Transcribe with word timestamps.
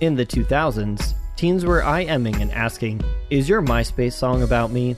In 0.00 0.14
the 0.14 0.24
2000s, 0.24 1.12
teens 1.36 1.66
were 1.66 1.82
IMing 1.82 2.40
and 2.40 2.50
asking, 2.52 3.02
Is 3.28 3.50
your 3.50 3.60
MySpace 3.60 4.14
song 4.14 4.42
about 4.42 4.70
me? 4.70 4.96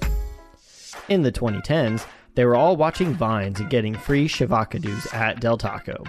In 1.08 1.22
the 1.22 1.32
2010s, 1.32 2.06
they 2.36 2.44
were 2.44 2.54
all 2.54 2.76
watching 2.76 3.12
Vines 3.12 3.58
and 3.58 3.68
getting 3.68 3.96
free 3.96 4.28
Shavakadoos 4.28 5.12
at 5.12 5.40
Del 5.40 5.58
Taco. 5.58 6.04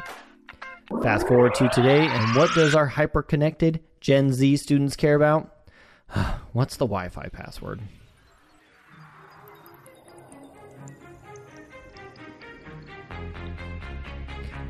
Fast 1.02 1.28
forward 1.28 1.56
to 1.56 1.70
today, 1.70 2.06
and 2.06 2.36
what 2.36 2.54
does 2.54 2.76
our 2.76 2.86
hyper-connected 2.86 3.82
Gen 4.00 4.32
Z 4.32 4.58
students 4.58 4.96
care 4.96 5.16
about? 5.16 5.52
What's 6.54 6.76
the 6.76 6.86
Wi 6.86 7.10
Fi 7.10 7.30
password? 7.30 7.82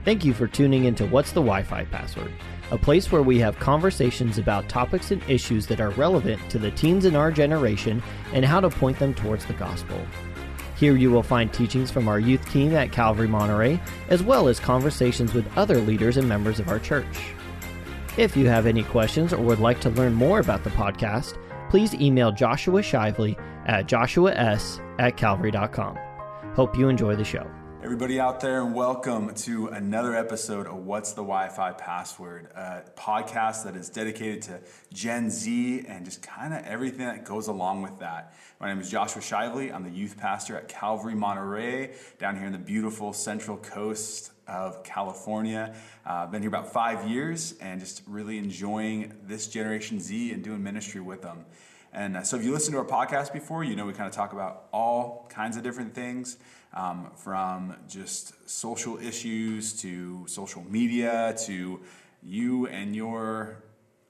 Thank 0.05 0.23
you 0.23 0.33
for 0.33 0.47
tuning 0.47 0.85
into 0.85 1.05
What's 1.05 1.31
the 1.31 1.41
Wi 1.41 1.63
Fi 1.63 1.83
Password, 1.85 2.31
a 2.73 2.77
place 2.77 3.11
where 3.11 3.21
we 3.21 3.37
have 3.37 3.59
conversations 3.59 4.39
about 4.39 4.67
topics 4.67 5.11
and 5.11 5.21
issues 5.29 5.67
that 5.67 5.79
are 5.79 5.91
relevant 5.91 6.41
to 6.49 6.57
the 6.57 6.71
teens 6.71 7.05
in 7.05 7.15
our 7.15 7.31
generation 7.31 8.01
and 8.33 8.43
how 8.43 8.59
to 8.59 8.67
point 8.67 8.97
them 8.97 9.13
towards 9.13 9.45
the 9.45 9.53
gospel. 9.53 10.03
Here 10.75 10.95
you 10.95 11.11
will 11.11 11.21
find 11.21 11.53
teachings 11.53 11.91
from 11.91 12.07
our 12.07 12.19
youth 12.19 12.49
team 12.49 12.73
at 12.73 12.91
Calvary 12.91 13.27
Monterey, 13.27 13.79
as 14.09 14.23
well 14.23 14.47
as 14.47 14.59
conversations 14.59 15.35
with 15.35 15.55
other 15.55 15.77
leaders 15.81 16.17
and 16.17 16.27
members 16.27 16.59
of 16.59 16.67
our 16.67 16.79
church. 16.79 17.19
If 18.17 18.35
you 18.35 18.47
have 18.47 18.65
any 18.65 18.81
questions 18.81 19.33
or 19.33 19.43
would 19.43 19.59
like 19.59 19.79
to 19.81 19.91
learn 19.91 20.15
more 20.15 20.39
about 20.39 20.63
the 20.63 20.71
podcast, 20.71 21.37
please 21.69 21.93
email 21.93 22.31
Joshua 22.31 22.81
Shively 22.81 23.39
at 23.67 23.87
joshuas 23.87 24.83
at 24.97 25.15
calvary.com. 25.15 25.99
Hope 26.55 26.75
you 26.75 26.89
enjoy 26.89 27.15
the 27.15 27.23
show. 27.23 27.47
Everybody 27.83 28.17
out 28.17 28.39
there, 28.39 28.61
and 28.61 28.73
welcome 28.73 29.33
to 29.35 29.67
another 29.67 30.15
episode 30.15 30.67
of 30.67 30.85
What's 30.85 31.11
the 31.11 31.21
Wi 31.21 31.49
Fi 31.49 31.73
Password, 31.73 32.47
a 32.55 32.83
podcast 32.95 33.65
that 33.65 33.75
is 33.75 33.89
dedicated 33.89 34.41
to 34.43 34.61
Gen 34.93 35.29
Z 35.29 35.83
and 35.85 36.05
just 36.05 36.21
kind 36.21 36.53
of 36.53 36.63
everything 36.63 37.05
that 37.05 37.25
goes 37.25 37.49
along 37.49 37.81
with 37.81 37.99
that. 37.99 38.35
My 38.61 38.69
name 38.69 38.79
is 38.79 38.89
Joshua 38.89 39.21
Shively. 39.21 39.75
I'm 39.75 39.83
the 39.83 39.89
youth 39.89 40.17
pastor 40.17 40.55
at 40.55 40.69
Calvary 40.69 41.13
Monterey 41.13 41.95
down 42.19 42.37
here 42.37 42.45
in 42.45 42.53
the 42.53 42.57
beautiful 42.57 43.11
central 43.11 43.57
coast 43.57 44.31
of 44.47 44.81
California. 44.85 45.75
I've 46.05 46.29
uh, 46.29 46.31
been 46.31 46.41
here 46.41 46.49
about 46.49 46.71
five 46.71 47.09
years 47.09 47.55
and 47.59 47.81
just 47.81 48.01
really 48.07 48.37
enjoying 48.37 49.13
this 49.25 49.47
Generation 49.47 49.99
Z 49.99 50.31
and 50.31 50.41
doing 50.41 50.63
ministry 50.63 51.01
with 51.01 51.21
them. 51.21 51.45
And 51.93 52.17
uh, 52.17 52.23
so, 52.23 52.37
if 52.37 52.43
you 52.43 52.51
listen 52.51 52.73
to 52.73 52.79
our 52.79 52.85
podcast 52.85 53.31
before, 53.33 53.63
you 53.63 53.75
know 53.75 53.85
we 53.85 53.93
kind 53.93 54.07
of 54.07 54.13
talk 54.13 54.33
about 54.33 54.67
all 54.73 55.27
kinds 55.29 55.57
of 55.57 55.63
different 55.63 55.93
things 55.93 56.37
um, 56.73 57.11
from 57.15 57.75
just 57.87 58.49
social 58.49 58.97
issues 58.97 59.79
to 59.81 60.25
social 60.27 60.63
media 60.69 61.35
to 61.45 61.79
you 62.23 62.67
and 62.67 62.95
your 62.95 63.63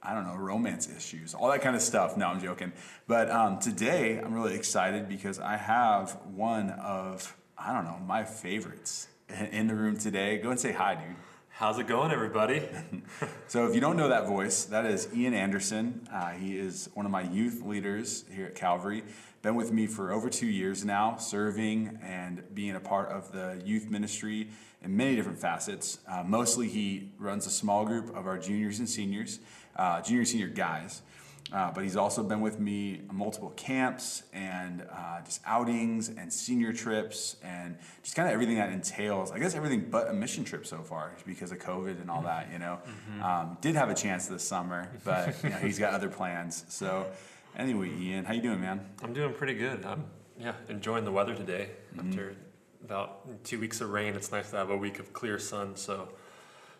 I 0.06 0.14
don't 0.14 0.28
know, 0.28 0.36
romance 0.36 0.89
issues, 0.89 1.34
all 1.34 1.50
that 1.50 1.61
kind 1.61 1.78
of 1.78 1.81
stuff. 1.81 2.17
No, 2.17 2.28
I'm 2.28 2.42
joking. 2.42 2.73
But 3.08 3.31
um, 3.31 3.59
today, 3.59 4.20
I'm 4.20 4.34
really 4.34 4.54
excited 4.54 5.08
because 5.08 5.39
I 5.39 5.56
have 5.56 6.20
one 6.36 6.72
of, 6.72 7.38
I 7.58 7.72
don't 7.72 7.86
know, 7.86 7.98
my 8.06 8.26
favorites 8.26 9.08
in 9.52 9.67
the 9.67 9.76
room 9.76 9.98
today. 9.98 10.39
Go 10.39 10.52
and 10.52 10.59
say 10.59 10.73
hi, 10.73 10.95
dude. 10.95 11.16
How's 11.55 11.77
it 11.77 11.85
going, 11.85 12.11
everybody? 12.11 12.63
so, 13.47 13.67
if 13.67 13.75
you 13.75 13.79
don't 13.79 13.95
know 13.95 14.09
that 14.09 14.25
voice, 14.25 14.65
that 14.65 14.87
is 14.87 15.07
Ian 15.15 15.35
Anderson. 15.35 16.07
Uh, 16.11 16.31
he 16.31 16.57
is 16.57 16.89
one 16.95 17.05
of 17.05 17.11
my 17.11 17.21
youth 17.21 17.61
leaders 17.63 18.25
here 18.33 18.47
at 18.47 18.55
Calvary 18.55 19.03
been 19.43 19.55
with 19.55 19.73
me 19.73 19.85
for 19.85 20.13
over 20.13 20.29
two 20.29 20.47
years 20.47 20.85
now, 20.85 21.17
serving 21.17 21.99
and 22.01 22.41
being 22.55 22.75
a 22.75 22.79
part 22.79 23.09
of 23.09 23.33
the 23.33 23.61
youth 23.65 23.89
ministry 23.89 24.47
in 24.81 24.95
many 24.95 25.17
different 25.17 25.37
facets. 25.37 25.99
Uh, 26.07 26.23
mostly, 26.25 26.69
he 26.69 27.11
runs 27.19 27.45
a 27.45 27.49
small 27.51 27.85
group 27.85 28.15
of 28.15 28.25
our 28.25 28.39
juniors 28.39 28.79
and 28.79 28.89
seniors, 28.89 29.39
uh, 29.75 30.01
junior 30.01 30.21
and 30.21 30.27
senior 30.29 30.47
guys. 30.47 31.01
Uh, 31.53 31.71
but 31.71 31.83
he's 31.83 31.95
also 31.95 32.23
been 32.23 32.41
with 32.41 32.59
me 32.59 33.01
on 33.09 33.15
multiple 33.15 33.51
camps 33.51 34.23
and 34.33 34.83
uh, 34.91 35.21
just 35.23 35.39
outings 35.45 36.09
and 36.09 36.33
senior 36.33 36.73
trips 36.73 37.36
and 37.43 37.77
just 38.02 38.15
kind 38.15 38.27
of 38.27 38.33
everything 38.33 38.55
that 38.55 38.71
entails. 38.71 39.31
I 39.31 39.37
guess 39.37 39.53
everything 39.53 39.87
but 39.92 40.09
a 40.09 40.13
mission 40.13 40.43
trip 40.43 40.65
so 40.65 40.80
far 40.80 41.11
because 41.27 41.52
of 41.52 41.59
COVID 41.59 42.02
and 42.02 42.09
all 42.09 42.23
that. 42.23 42.52
You 42.52 42.59
know, 42.59 42.80
mm-hmm. 42.86 43.23
um, 43.23 43.58
did 43.61 43.75
have 43.75 43.89
a 43.89 43.95
chance 43.95 44.25
this 44.25 44.43
summer, 44.43 44.89
but 45.05 45.36
you 45.43 45.49
know, 45.52 45.58
he's 45.58 45.80
got 45.80 45.93
other 45.93 46.09
plans. 46.09 46.65
So. 46.69 47.08
Anyway, 47.55 47.92
Ian, 47.99 48.25
how 48.25 48.33
you 48.33 48.42
doing, 48.42 48.59
man? 48.59 48.81
I'm 49.03 49.13
doing 49.13 49.31
pretty 49.33 49.53
good. 49.53 49.86
I'm 49.86 50.05
yeah 50.39 50.53
enjoying 50.69 51.05
the 51.05 51.11
weather 51.11 51.36
today. 51.36 51.69
Mm-hmm. 51.95 52.09
After 52.09 52.36
about 52.83 53.43
two 53.43 53.59
weeks 53.59 53.80
of 53.80 53.92
rain, 53.92 54.15
it's 54.15 54.31
nice 54.31 54.49
to 54.52 54.58
have 54.58 54.71
a 54.71 54.77
week 54.77 54.99
of 54.99 55.13
clear 55.13 55.37
sun. 55.37 55.75
So 55.75 56.09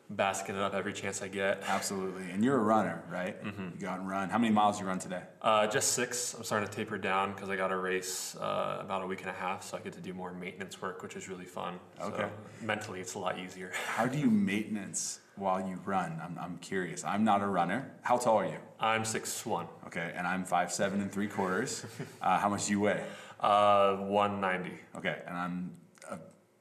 basking 0.10 0.56
it 0.56 0.62
up 0.62 0.74
every 0.74 0.94
chance 0.94 1.22
I 1.22 1.28
get. 1.28 1.64
Absolutely. 1.66 2.30
And 2.32 2.44
you're 2.44 2.58
a 2.58 2.64
runner, 2.64 3.04
right? 3.10 3.44
Mm-hmm. 3.44 3.64
You 3.76 3.82
go 3.82 3.90
out 3.90 4.00
and 4.00 4.08
run. 4.08 4.30
How 4.30 4.38
many 4.38 4.54
miles 4.54 4.80
you 4.80 4.86
run 4.86 5.00
today? 5.00 5.22
Uh, 5.42 5.68
just 5.68 5.94
six. 5.94 6.34
I'm 6.34 6.44
starting 6.44 6.68
to 6.68 6.76
taper 6.76 6.98
down 6.98 7.34
because 7.34 7.50
I 7.50 7.56
got 7.56 7.72
a 7.72 7.78
race 7.78 8.36
uh, 8.36 8.78
about 8.80 9.02
a 9.02 9.08
week 9.08 9.22
and 9.22 9.30
a 9.30 9.34
half, 9.34 9.64
so 9.64 9.78
I 9.78 9.80
get 9.82 9.94
to 9.94 10.02
do 10.02 10.14
more 10.14 10.34
maintenance 10.34 10.82
work, 10.82 11.02
which 11.04 11.16
is 11.16 11.30
really 11.30 11.46
fun. 11.46 11.80
Okay. 12.02 12.24
So 12.24 12.30
mentally, 12.66 13.00
it's 13.00 13.16
a 13.16 13.20
lot 13.20 13.40
easier. 13.40 13.72
How 13.88 14.06
do 14.06 14.18
you 14.18 14.30
maintenance 14.30 15.20
while 15.36 15.60
you 15.60 15.80
run? 15.86 16.20
I'm, 16.24 16.38
I'm 16.40 16.58
curious. 16.58 17.04
I'm 17.04 17.24
not 17.24 17.42
a 17.42 17.48
runner. 17.48 17.92
How 18.02 18.18
tall 18.18 18.38
are 18.38 18.46
you? 18.46 18.58
I'm 18.80 19.06
six 19.06 19.46
one. 19.46 19.68
Okay, 19.88 20.14
and 20.16 20.28
I'm 20.28 20.44
five 20.44 20.72
seven 20.72 21.02
and 21.02 21.12
three 21.12 21.28
quarters. 21.28 21.86
uh, 22.22 22.40
how 22.40 22.50
much 22.50 22.68
do 22.68 22.74
you 22.74 22.80
weigh? 22.80 23.04
Uh, 23.40 23.98
190. 23.98 24.80
Okay, 24.96 25.22
and 25.28 25.38
I'm 25.38 25.72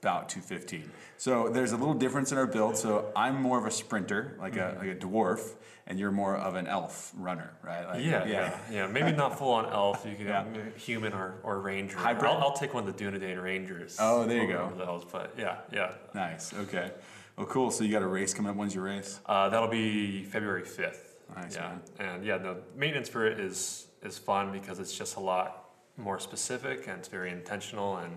about 0.03 0.29
215. 0.29 0.91
So 1.17 1.49
there's 1.49 1.71
a 1.71 1.77
little 1.77 1.95
difference 1.95 2.33
in 2.33 2.39
our 2.39 2.47
build. 2.47 2.77
So 2.77 3.13
I'm 3.15 3.41
more 3.41 3.57
of 3.59 3.67
a 3.67 3.71
sprinter, 3.71 4.37
like 4.41 4.57
a 4.57 4.77
like 4.79 4.89
a 4.89 4.97
dwarf, 4.97 5.53
and 5.87 5.99
you're 5.99 6.11
more 6.11 6.37
of 6.37 6.57
an 6.57 6.67
elf 6.67 7.13
runner, 7.17 7.53
right? 7.63 7.87
Like, 7.87 8.05
yeah, 8.05 8.27
yeah, 8.27 8.59
yeah, 8.69 8.87
Maybe 8.89 9.13
not 9.13 9.39
full 9.39 9.53
on 9.53 9.67
elf. 9.67 10.05
You 10.05 10.17
can 10.17 10.27
yeah. 10.27 10.45
human 10.77 11.13
or, 11.13 11.37
or 11.45 11.61
ranger. 11.61 11.97
Hybrid. 11.99 12.31
I'll, 12.31 12.39
I'll 12.39 12.53
take 12.53 12.75
one 12.75 12.87
of 12.87 12.97
the 12.97 13.05
Dunedain 13.05 13.41
Rangers. 13.41 13.97
Oh, 14.01 14.27
there 14.27 14.43
you 14.43 14.49
go. 14.49 14.73
Those, 14.77 15.05
but 15.05 15.35
yeah, 15.39 15.59
yeah. 15.73 15.93
Nice. 16.15 16.53
Okay. 16.53 16.91
Well, 17.37 17.47
cool. 17.47 17.71
So 17.71 17.85
you 17.85 17.93
got 17.93 18.03
a 18.03 18.07
race 18.07 18.35
coming 18.35 18.51
up. 18.51 18.57
When's 18.57 18.75
your 18.75 18.85
race? 18.85 19.21
Uh, 19.25 19.49
that'll 19.49 19.69
be 19.69 20.25
February 20.25 20.63
5th. 20.63 20.99
Nice. 21.37 21.55
Yeah, 21.55 21.77
man. 21.99 22.09
and 22.09 22.25
yeah, 22.25 22.39
the 22.39 22.57
maintenance 22.77 23.09
for 23.09 23.25
it 23.25 23.39
is 23.39 23.87
is 24.03 24.19
fun 24.19 24.51
because 24.51 24.81
it's 24.81 24.99
just 24.99 25.15
a 25.15 25.21
lot 25.21 25.71
more 25.97 26.19
specific 26.19 26.89
and 26.89 26.99
it's 26.99 27.09
very 27.09 27.31
intentional 27.31 27.99
and 27.99 28.17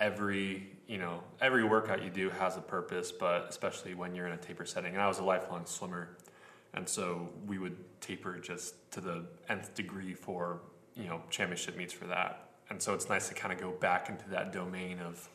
every 0.00 0.66
you 0.86 0.98
know 0.98 1.22
every 1.40 1.62
workout 1.62 2.02
you 2.02 2.10
do 2.10 2.30
has 2.30 2.56
a 2.56 2.60
purpose 2.60 3.12
but 3.12 3.46
especially 3.48 3.94
when 3.94 4.14
you're 4.14 4.26
in 4.26 4.32
a 4.32 4.38
taper 4.38 4.64
setting. 4.64 4.94
And 4.94 5.02
i 5.02 5.06
was 5.06 5.18
a 5.18 5.24
lifelong 5.24 5.66
swimmer 5.66 6.16
and 6.74 6.88
so 6.88 7.28
we 7.46 7.58
would 7.58 7.76
taper 8.00 8.38
just 8.38 8.90
to 8.92 9.00
the 9.00 9.24
nth 9.48 9.74
degree 9.74 10.14
for 10.14 10.60
you 10.96 11.04
know 11.04 11.22
championship 11.30 11.76
meets 11.76 11.92
for 11.92 12.06
that. 12.06 12.48
And 12.70 12.80
so 12.80 12.94
it's 12.94 13.08
nice 13.08 13.28
to 13.28 13.34
kind 13.34 13.52
of 13.52 13.60
go 13.60 13.72
back 13.72 14.08
into 14.08 14.28
that 14.30 14.52
domain 14.52 15.00
of 15.00 15.28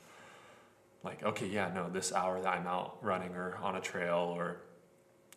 like 1.04 1.24
okay 1.24 1.48
yeah 1.48 1.72
no 1.74 1.90
this 1.90 2.12
hour 2.12 2.42
that 2.42 2.50
i'm 2.50 2.68
out 2.68 2.98
running 3.02 3.34
or 3.36 3.56
on 3.58 3.76
a 3.76 3.82
trail 3.82 4.34
or 4.36 4.58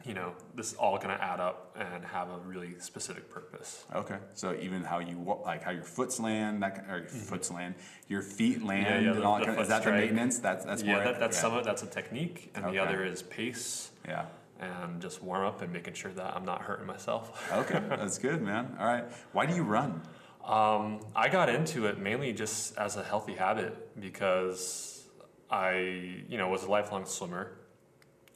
you 0.05 0.15
know, 0.15 0.33
this 0.55 0.73
is 0.73 0.75
all 0.75 0.97
going 0.97 1.09
to 1.09 1.23
add 1.23 1.41
up 1.41 1.77
and 1.79 2.05
have 2.05 2.29
a 2.31 2.39
really 2.39 2.79
specific 2.79 3.29
purpose. 3.31 3.85
Okay, 3.95 4.19
so 4.33 4.57
even 4.61 4.83
how 4.83 5.01
you 5.01 5.19
like 5.45 5.63
how 5.63 5.73
your 5.73 5.83
foot's 5.83 6.21
land, 6.21 6.63
that 6.63 6.77
kind- 6.77 6.91
or 6.91 6.99
your 6.99 7.07
mm-hmm. 7.07 7.19
foot's 7.19 7.51
land, 7.51 7.75
your 8.09 8.23
feet 8.23 8.63
land, 8.63 8.87
yeah, 8.87 9.01
yeah, 9.01 9.11
the, 9.13 9.17
and 9.17 9.25
all 9.25 9.39
that 9.39 9.47
kind 9.47 9.59
of, 9.59 9.63
is 9.63 9.69
that 9.69 9.83
strike. 9.83 9.97
the 9.97 10.01
maintenance? 10.01 10.39
That's 10.39 10.65
that's 10.65 10.83
yeah, 10.83 11.03
that, 11.03 11.19
that's 11.19 11.39
some 11.39 11.55
of 11.55 11.65
that's 11.65 11.83
a 11.83 11.87
technique, 11.87 12.51
and 12.55 12.65
okay. 12.65 12.77
the 12.77 12.83
other 12.83 13.05
is 13.05 13.23
pace. 13.23 13.91
Yeah. 14.07 14.27
And 14.61 15.01
just 15.01 15.23
warm 15.23 15.47
up 15.47 15.63
and 15.63 15.73
making 15.73 15.95
sure 15.95 16.11
that 16.11 16.35
I'm 16.35 16.45
not 16.45 16.63
hurting 16.63 16.87
myself. 16.87 17.49
okay, 17.53 17.81
that's 17.89 18.19
good, 18.19 18.43
man. 18.43 18.77
All 18.81 18.87
right, 18.87 19.05
why 19.33 19.47
do 19.47 19.55
you 19.55 19.63
run? 19.63 20.03
Um, 20.45 21.01
I 21.15 21.29
got 21.29 21.49
into 21.49 21.87
it 21.87 21.99
mainly 21.99 22.33
just 22.33 22.77
as 22.77 22.97
a 22.97 23.05
healthy 23.05 23.35
habit 23.35 24.01
because 24.01 25.07
I, 25.49 26.23
you 26.29 26.39
know, 26.39 26.49
was 26.49 26.65
a 26.65 26.71
lifelong 26.71 27.05
swimmer. 27.05 27.53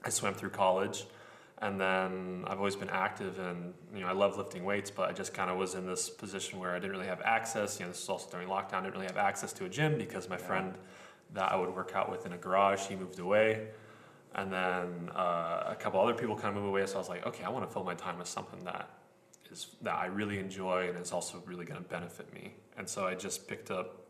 I 0.05 0.11
swam 0.11 0.35
through 0.35 0.51
college 0.51 1.07
and 1.63 1.81
then 1.81 2.45
I've 2.49 2.59
always 2.59 2.75
been 2.75 2.91
active 2.91 3.39
and 3.39 3.73
you 3.95 4.01
know 4.01 4.09
I 4.09 4.13
love 4.13 4.37
lifting 4.37 4.65
weights, 4.65 4.91
but 4.91 5.09
I 5.09 5.13
just 5.13 5.33
kind 5.33 5.49
of 5.49 5.57
was 5.57 5.75
in 5.75 5.87
this 5.87 6.11
position 6.11 6.59
where 6.59 6.73
I 6.73 6.79
didn't 6.81 6.91
really 6.91 7.07
have 7.07 7.23
access. 7.23 7.79
You 7.79 7.87
know, 7.87 7.93
this 7.93 8.03
is 8.03 8.09
also 8.09 8.29
during 8.31 8.49
lockdown. 8.49 8.75
I 8.75 8.81
didn't 8.83 8.95
really 8.95 9.07
have 9.07 9.17
access 9.17 9.53
to 9.55 9.65
a 9.65 9.69
gym 9.69 9.97
because 9.97 10.29
my 10.29 10.37
yeah. 10.37 10.45
friend 10.45 10.75
that 11.35 11.51
I 11.53 11.57
would 11.57 11.75
work 11.75 11.93
out 11.95 12.11
with 12.11 12.27
in 12.27 12.33
a 12.33 12.37
garage, 12.37 12.87
he 12.89 12.97
moved 12.97 13.21
away, 13.21 13.69
and 14.35 14.53
then 14.53 15.09
uh, 15.15 15.69
a 15.69 15.77
couple 15.79 16.01
other 16.01 16.15
people 16.15 16.35
kind 16.35 16.49
of 16.49 16.55
moved 16.57 16.69
away. 16.69 16.85
So 16.87 16.97
I 16.97 16.99
was 16.99 17.09
like, 17.09 17.25
okay, 17.27 17.45
I 17.45 17.49
want 17.49 17.67
to 17.67 17.73
fill 17.73 17.85
my 17.85 17.95
time 17.95 18.19
with 18.19 18.29
something 18.29 18.63
that 18.65 18.91
is 19.51 19.69
that 19.83 19.95
I 19.95 20.07
really 20.07 20.39
enjoy 20.39 20.89
and 20.89 20.99
is 20.99 21.13
also 21.13 21.41
really 21.47 21.65
going 21.65 21.81
to 21.81 21.89
benefit 21.89 22.33
me. 22.35 22.55
And 22.77 22.89
so 22.89 23.07
I 23.07 23.15
just 23.15 23.47
picked 23.47 23.71
up 23.71 24.02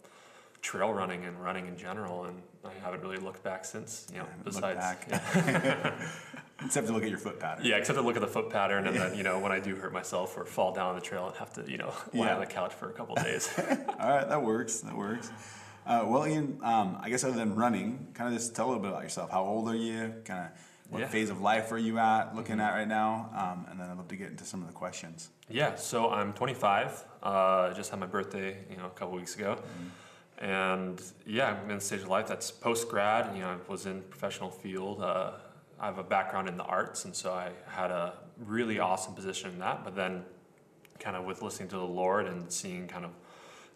trail 0.63 0.93
running 0.95 1.25
and 1.25 1.39
running 1.43 1.67
in 1.67 1.77
general, 1.77 2.25
and 2.25 2.41
I 2.65 2.71
haven't 2.83 3.03
really 3.03 3.19
looked 3.19 3.43
back 3.43 3.65
since. 3.65 4.07
You 4.13 4.21
know, 4.21 4.25
yeah, 4.25 4.43
besides. 4.45 4.97
Yeah. 5.35 6.09
Except 6.65 6.87
to 6.87 6.93
look 6.93 7.03
at 7.03 7.11
your 7.11 7.19
foot 7.19 7.41
pattern. 7.41 7.65
Yeah, 7.65 7.75
except 7.79 7.99
to 7.99 8.05
look 8.05 8.15
at 8.15 8.23
the 8.23 8.29
foot 8.29 8.49
pattern, 8.49 8.87
and 8.87 8.95
then 8.95 9.17
you 9.17 9.25
know 9.25 9.41
when 9.41 9.51
I 9.51 9.59
do 9.59 9.75
hurt 9.75 9.93
myself 9.93 10.37
or 10.37 10.45
fall 10.45 10.73
down 10.73 10.95
the 10.95 11.01
trail 11.01 11.27
and 11.27 11.35
have 11.39 11.53
to 11.55 11.69
you 11.69 11.77
know 11.77 11.93
lie 12.15 12.27
yeah. 12.27 12.35
on 12.35 12.41
the 12.41 12.47
couch 12.47 12.73
for 12.73 12.89
a 12.89 12.93
couple 12.93 13.17
days. 13.17 13.53
All 13.59 14.09
right, 14.09 14.29
that 14.29 14.41
works. 14.41 14.79
That 14.79 14.97
works. 14.97 15.29
Uh, 15.85 16.05
well, 16.07 16.25
Ian, 16.25 16.61
um, 16.63 16.99
I 17.01 17.11
guess 17.11 17.25
other 17.25 17.35
than 17.35 17.57
running, 17.57 18.07
kind 18.15 18.33
of 18.33 18.39
just 18.39 18.55
tell 18.55 18.67
a 18.67 18.69
little 18.69 18.83
bit 18.83 18.93
about 18.93 19.03
yourself. 19.03 19.33
How 19.33 19.43
old 19.43 19.69
are 19.69 19.75
you? 19.75 20.15
Kind 20.25 20.45
of 20.45 20.51
what 20.89 21.01
Yeah. 21.01 21.09
phase 21.09 21.31
of 21.31 21.41
life 21.41 21.73
are 21.73 21.79
you 21.79 21.99
at, 21.99 22.37
looking 22.37 22.61
at 22.61 22.75
right 22.75 22.87
now? 22.87 23.31
Um, 23.35 23.67
and 23.69 23.81
then 23.81 23.91
I'd 23.91 23.97
love 23.97 24.07
to 24.09 24.17
get 24.17 24.29
into 24.29 24.45
some 24.45 24.61
of 24.61 24.69
the 24.69 24.73
questions. 24.75 25.31
Yeah, 25.49 25.75
so 25.75 26.11
I'm 26.11 26.33
25. 26.35 27.05
Uh, 27.23 27.75
just 27.75 27.91
had 27.91 27.99
my 27.99 28.07
birthday, 28.07 28.59
you 28.71 28.77
know, 28.77 28.87
a 28.87 28.91
couple 28.91 29.17
weeks 29.17 29.35
ago, 29.35 29.59
and 30.43 31.01
yeah, 31.25 31.57
I'm 31.63 31.71
in 31.71 31.77
the 31.77 31.81
stage 31.81 32.01
of 32.01 32.09
life 32.09 32.27
that's 32.27 32.51
post 32.51 32.89
grad. 32.89 33.35
You 33.35 33.43
know, 33.43 33.51
I 33.51 33.71
was 33.71 33.87
in 33.87 34.03
professional 34.03 34.51
field. 34.51 35.01
Uh, 35.01 35.35
I 35.79 35.87
have 35.87 35.99
a 35.99 36.03
background 36.03 36.49
in 36.49 36.57
the 36.57 36.65
arts, 36.65 37.05
and 37.05 37.15
so 37.15 37.33
I 37.33 37.53
had 37.67 37.93
a 37.93 38.15
really 38.45 38.81
awesome 38.81 39.15
position 39.15 39.51
in 39.51 39.59
that. 39.61 39.85
But 39.85 39.95
then, 39.95 40.25
kind 40.99 41.17
of 41.17 41.25
with 41.25 41.43
listening 41.43 41.69
to 41.71 41.77
the 41.77 41.85
Lord 41.85 42.27
and 42.27 42.51
seeing 42.51 42.89
kind 42.89 43.05
of 43.05 43.13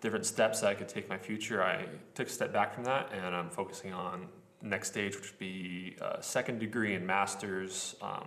different 0.00 0.26
steps 0.26 0.60
that 0.60 0.68
I 0.68 0.74
could 0.74 0.88
take 0.88 1.08
my 1.08 1.16
future, 1.16 1.62
I 1.62 1.86
took 2.14 2.26
a 2.26 2.30
step 2.30 2.52
back 2.52 2.74
from 2.74 2.84
that, 2.84 3.12
and 3.12 3.34
I'm 3.34 3.48
focusing 3.48 3.92
on 3.92 4.28
next 4.60 4.88
stage, 4.88 5.14
which 5.14 5.30
would 5.30 5.38
be 5.38 5.96
a 6.00 6.20
second 6.20 6.58
degree 6.58 6.94
and 6.94 7.06
masters, 7.06 7.94
um, 8.02 8.26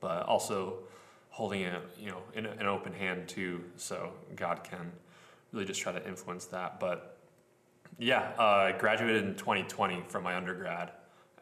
but 0.00 0.26
also 0.26 0.80
holding 1.30 1.62
it, 1.62 1.80
you 1.96 2.10
know, 2.10 2.22
in 2.34 2.44
a- 2.44 2.50
an 2.50 2.66
open 2.66 2.92
hand 2.92 3.28
too, 3.28 3.62
so 3.76 4.12
God 4.34 4.64
can 4.64 4.92
really 5.52 5.64
just 5.64 5.80
try 5.80 5.92
to 5.92 6.04
influence 6.08 6.46
that. 6.46 6.80
But 6.80 7.17
yeah, 7.98 8.32
uh, 8.38 8.42
I 8.42 8.72
graduated 8.72 9.24
in 9.24 9.34
2020 9.34 10.04
from 10.08 10.22
my 10.22 10.36
undergrad, 10.36 10.92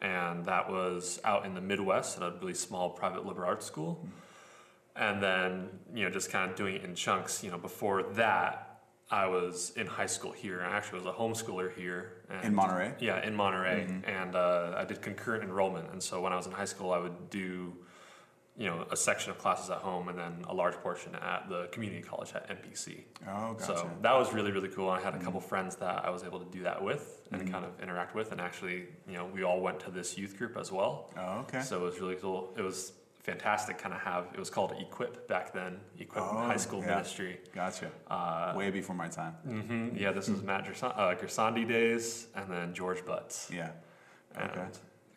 and 0.01 0.43
that 0.45 0.69
was 0.69 1.19
out 1.23 1.45
in 1.45 1.53
the 1.53 1.61
Midwest 1.61 2.17
at 2.17 2.23
a 2.23 2.33
really 2.39 2.53
small 2.53 2.89
private 2.89 3.25
liberal 3.25 3.47
arts 3.47 3.65
school. 3.65 4.05
And 4.95 5.21
then, 5.21 5.69
you 5.93 6.05
know, 6.05 6.09
just 6.09 6.31
kind 6.31 6.49
of 6.49 6.57
doing 6.57 6.75
it 6.75 6.83
in 6.83 6.95
chunks. 6.95 7.43
You 7.43 7.51
know, 7.51 7.57
before 7.59 8.01
that, 8.13 8.79
I 9.11 9.27
was 9.27 9.71
in 9.75 9.85
high 9.85 10.07
school 10.07 10.31
here. 10.31 10.61
I 10.61 10.75
actually 10.75 10.99
was 10.99 11.07
a 11.07 11.13
homeschooler 11.13 11.73
here. 11.73 12.23
And, 12.29 12.45
In 12.45 12.55
Monterey? 12.55 12.95
Yeah, 12.99 13.25
in 13.25 13.35
Monterey. 13.35 13.87
And 14.05 14.35
uh, 14.35 14.73
I 14.75 14.85
did 14.85 15.01
concurrent 15.01 15.43
enrollment. 15.43 15.91
And 15.91 16.01
so 16.01 16.19
when 16.19 16.33
I 16.33 16.35
was 16.35 16.47
in 16.47 16.51
high 16.51 16.65
school, 16.65 16.91
I 16.91 16.97
would 16.97 17.29
do, 17.29 17.73
you 18.57 18.65
know, 18.65 18.87
a 18.89 18.95
section 18.97 19.29
of 19.29 19.37
classes 19.37 19.69
at 19.69 19.77
home 19.77 20.07
and 20.09 20.17
then 20.17 20.43
a 20.49 20.53
large 20.53 20.73
portion 20.75 21.13
at 21.15 21.47
the 21.47 21.67
community 21.71 22.01
college 22.01 22.31
at 22.33 22.49
MPC. 22.49 23.01
Oh, 23.27 23.53
gotcha. 23.53 23.65
So 23.65 23.89
that 24.01 24.13
was 24.15 24.33
really, 24.33 24.51
really 24.51 24.69
cool. 24.69 24.89
I 24.89 24.99
had 24.99 25.13
a 25.13 25.19
couple 25.19 25.39
friends 25.39 25.75
that 25.75 26.03
I 26.03 26.09
was 26.09 26.23
able 26.23 26.39
to 26.39 26.51
do 26.51 26.63
that 26.63 26.81
with 26.83 27.21
and 27.31 27.51
kind 27.51 27.63
of 27.63 27.71
interact 27.81 28.15
with. 28.15 28.31
And 28.31 28.41
actually, 28.41 28.85
you 29.07 29.13
know, 29.13 29.25
we 29.31 29.43
all 29.43 29.61
went 29.61 29.79
to 29.81 29.91
this 29.91 30.17
youth 30.17 30.37
group 30.37 30.57
as 30.57 30.71
well. 30.71 31.11
Oh, 31.17 31.39
okay. 31.41 31.61
So 31.61 31.77
it 31.77 31.83
was 31.83 31.99
really 31.99 32.15
cool. 32.15 32.51
It 32.57 32.63
was 32.63 32.93
fantastic 33.19 33.77
kind 33.77 33.93
of 33.93 33.99
have, 34.01 34.25
it 34.33 34.39
was 34.39 34.49
called 34.49 34.73
Equip 34.79 35.27
back 35.27 35.53
then, 35.53 35.79
Equip 35.99 36.23
Oh, 36.23 36.37
High 36.37 36.55
School 36.57 36.79
yeah. 36.79 36.87
Ministry. 36.95 37.39
Gotcha. 37.53 37.91
Uh, 38.09 38.53
Way 38.55 38.71
before 38.71 38.95
my 38.95 39.07
time. 39.09 39.33
hmm 39.45 39.89
Yeah, 39.95 40.11
this 40.13 40.29
was 40.29 40.41
Matt 40.49 40.65
Gerson- 40.65 40.93
uh, 40.95 41.13
Gersandi 41.21 41.67
days 41.67 42.27
and 42.35 42.49
then 42.49 42.73
George 42.73 43.05
Butts. 43.05 43.51
Yeah. 43.53 43.69
And 44.35 44.49
Okay. 44.49 44.65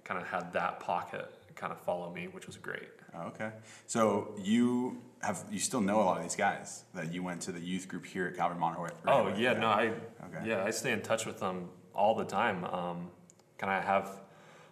kind 0.05 0.21
of 0.21 0.27
had 0.27 0.53
that 0.53 0.81
pocket 0.81 1.33
kind 1.55 1.73
of 1.73 1.81
follow 1.81 2.11
me, 2.13 2.27
which 2.29 2.47
was 2.47 2.57
great. 2.57 2.89
Oh, 3.15 3.27
Okay. 3.29 3.51
So 3.87 4.35
you 4.39 5.03
have 5.23 5.45
you 5.51 5.59
still 5.59 5.81
know 5.81 6.01
a 6.01 6.05
lot 6.05 6.17
of 6.19 6.23
these 6.23 6.37
guys 6.37 6.85
that 6.95 7.13
you 7.13 7.23
went 7.23 7.43
to 7.43 7.53
the 7.53 7.61
youth 7.61 7.89
group 7.89 8.07
here 8.07 8.27
at 8.27 8.37
Calvary 8.37 8.59
Monterey. 8.59 8.91
Oh 9.07 9.29
yeah, 9.37 9.53
no, 9.55 9.67
I 9.69 9.93
Okay. 10.27 10.47
yeah, 10.47 10.65
I 10.65 10.71
stay 10.71 10.93
in 10.93 11.03
touch 11.03 11.27
with 11.27 11.41
them 11.41 11.69
all 11.95 12.15
the 12.15 12.25
time. 12.25 12.65
Um, 12.65 13.11
kind 13.59 13.73
of 13.73 13.85
have 13.85 14.09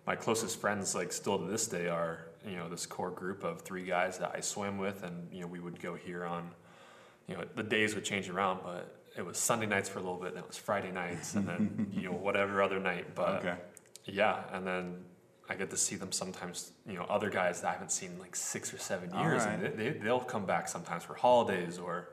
my 0.06 0.16
closest 0.16 0.58
friends 0.60 0.94
like 0.94 1.12
still 1.12 1.38
to 1.38 1.44
this 1.44 1.66
day 1.66 1.88
are 1.88 2.26
you 2.46 2.56
know 2.56 2.68
this 2.68 2.86
core 2.86 3.10
group 3.10 3.44
of 3.44 3.60
three 3.62 3.84
guys 3.84 4.18
that 4.18 4.32
I 4.34 4.40
swim 4.40 4.78
with, 4.78 5.02
and 5.02 5.28
you 5.32 5.40
know 5.42 5.46
we 5.48 5.60
would 5.60 5.80
go 5.82 5.94
here 5.96 6.24
on 6.24 6.50
you 7.26 7.36
know 7.36 7.44
the 7.56 7.62
days 7.62 7.94
would 7.94 8.04
change 8.04 8.30
around, 8.30 8.60
but 8.64 8.94
it 9.16 9.26
was 9.26 9.36
Sunday 9.36 9.66
nights 9.66 9.88
for 9.88 9.98
a 9.98 10.02
little 10.02 10.16
bit, 10.16 10.34
then 10.34 10.44
it 10.44 10.48
was 10.48 10.56
Friday 10.56 10.92
nights, 10.92 11.34
and 11.34 11.46
then 11.46 11.90
you 11.92 12.02
know 12.04 12.12
whatever 12.12 12.62
other 12.62 12.78
night. 12.78 13.14
But 13.14 13.40
Okay. 13.44 13.56
yeah, 14.06 14.44
and 14.52 14.66
then 14.66 15.04
I 15.48 15.54
get 15.54 15.70
to 15.70 15.76
see 15.76 15.96
them 15.96 16.12
sometimes. 16.12 16.72
You 16.86 16.94
know, 16.94 17.04
other 17.08 17.30
guys 17.30 17.60
that 17.62 17.68
I 17.68 17.72
haven't 17.72 17.92
seen 17.92 18.12
in 18.12 18.18
like 18.18 18.36
six 18.36 18.72
or 18.74 18.78
seven 18.78 19.10
years, 19.14 19.44
right. 19.44 19.54
and 19.54 19.62
they, 19.78 19.90
they 19.90 19.98
they'll 19.98 20.20
come 20.20 20.44
back 20.46 20.68
sometimes 20.68 21.04
for 21.04 21.14
holidays 21.14 21.78
or 21.78 22.10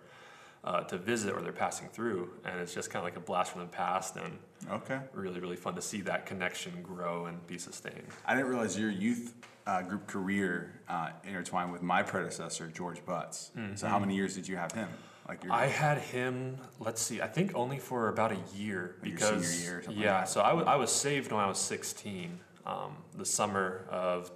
uh, 0.64 0.82
to 0.86 0.98
visit, 0.98 1.34
or 1.34 1.42
they're 1.42 1.52
passing 1.52 1.88
through, 1.90 2.30
and 2.46 2.60
it's 2.60 2.74
just 2.74 2.90
kind 2.90 3.02
of 3.02 3.04
like 3.04 3.18
a 3.18 3.26
blast 3.26 3.52
from 3.52 3.62
the 3.62 3.68
past, 3.68 4.16
and 4.16 4.38
Okay. 4.72 5.00
really 5.14 5.40
really 5.40 5.56
fun 5.58 5.76
to 5.76 5.82
see 5.82 6.02
that 6.02 6.26
connection 6.26 6.82
grow 6.82 7.26
and 7.28 7.46
be 7.48 7.58
sustained. 7.58 8.08
I 8.26 8.34
didn't 8.36 8.50
realize 8.50 8.78
your 8.80 8.90
youth 8.90 9.34
uh, 9.68 9.82
group 9.82 10.08
career 10.08 10.80
uh, 10.90 11.10
intertwined 11.24 11.72
with 11.72 11.82
my 11.82 12.02
predecessor, 12.04 12.68
George 12.74 13.04
Butts. 13.06 13.52
So 13.76 13.88
how 13.88 14.00
many 14.00 14.16
years 14.16 14.34
did 14.36 14.48
you 14.48 14.56
have 14.58 14.72
him? 14.72 14.88
Like 15.28 15.44
your 15.44 15.54
Mm-hmm. 15.54 15.64
I 15.64 15.68
had 15.68 15.98
him. 16.00 16.58
Let's 16.80 17.02
see. 17.02 17.20
I 17.22 17.28
think 17.28 17.52
only 17.56 17.80
for 17.80 18.10
about 18.10 18.32
a 18.32 18.38
year 18.56 18.96
Like 19.02 19.10
your 19.10 19.18
because 19.18 19.64
year 19.64 19.84
like 19.88 19.96
yeah. 19.98 20.04
that? 20.20 20.30
so 20.30 20.42
I 20.42 20.52
I 20.74 20.76
was 20.76 20.92
saved 20.92 21.32
when 21.32 21.42
I 21.44 21.48
was 21.48 21.58
16, 21.60 22.40
um, 22.66 22.98
the 23.18 23.26
summer 23.26 23.86
of 23.90 24.32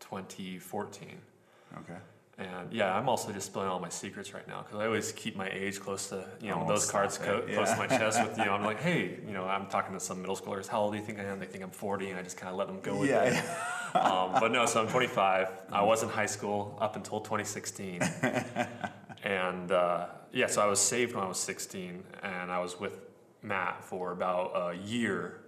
2014. 0.00 1.18
okay. 1.78 1.94
And 2.38 2.72
yeah, 2.72 2.96
I'm 2.96 3.08
also 3.10 3.30
just 3.30 3.46
spilling 3.48 3.68
all 3.68 3.78
my 3.78 3.90
secrets 3.90 4.32
right 4.32 4.48
now 4.48 4.62
because 4.62 4.80
I 4.80 4.86
always 4.86 5.12
keep 5.12 5.36
my 5.36 5.48
age 5.50 5.78
close 5.78 6.08
to 6.08 6.24
you 6.40 6.48
know 6.48 6.62
Oh, 6.64 6.68
those 6.68 6.90
cards 6.90 7.18
co- 7.18 7.42
close 7.42 7.70
to 7.72 7.76
my 7.76 7.86
chest. 7.86 8.20
With 8.26 8.38
you 8.38 8.46
know, 8.46 8.52
I'm 8.52 8.64
like, 8.64 8.80
hey, 8.88 9.18
you 9.26 9.32
know, 9.34 9.44
I'm 9.44 9.66
talking 9.66 9.92
to 9.92 10.00
some 10.00 10.20
middle 10.22 10.34
schoolers. 10.34 10.66
How 10.66 10.80
old 10.80 10.92
do 10.92 10.98
you 10.98 11.04
think 11.04 11.18
I 11.20 11.24
am? 11.24 11.38
They 11.38 11.46
think 11.46 11.62
I'm 11.62 11.70
40, 11.70 12.08
and 12.10 12.18
I 12.18 12.22
just 12.22 12.38
kind 12.38 12.50
of 12.50 12.56
let 12.56 12.68
them 12.68 12.80
go 12.80 12.96
with 12.96 13.10
Yeah. 13.10 13.24
it. 13.24 13.96
um, 13.96 14.32
but 14.40 14.50
no, 14.50 14.64
so 14.64 14.80
I'm 14.80 14.88
25. 14.88 15.48
I 15.70 15.82
was 15.82 16.02
in 16.02 16.08
high 16.08 16.26
school 16.26 16.76
up 16.80 16.96
until 16.96 17.20
2016, 17.20 18.00
and 19.24 19.70
uh, 19.70 20.06
yeah, 20.32 20.46
so 20.46 20.62
I 20.62 20.66
was 20.66 20.80
saved 20.80 21.14
when 21.14 21.22
I 21.22 21.28
was 21.28 21.38
16, 21.38 22.02
and 22.22 22.50
I 22.50 22.58
was 22.60 22.80
with 22.80 22.98
Matt 23.42 23.84
for 23.84 24.10
about 24.12 24.52
a 24.54 24.74
year, 24.76 25.41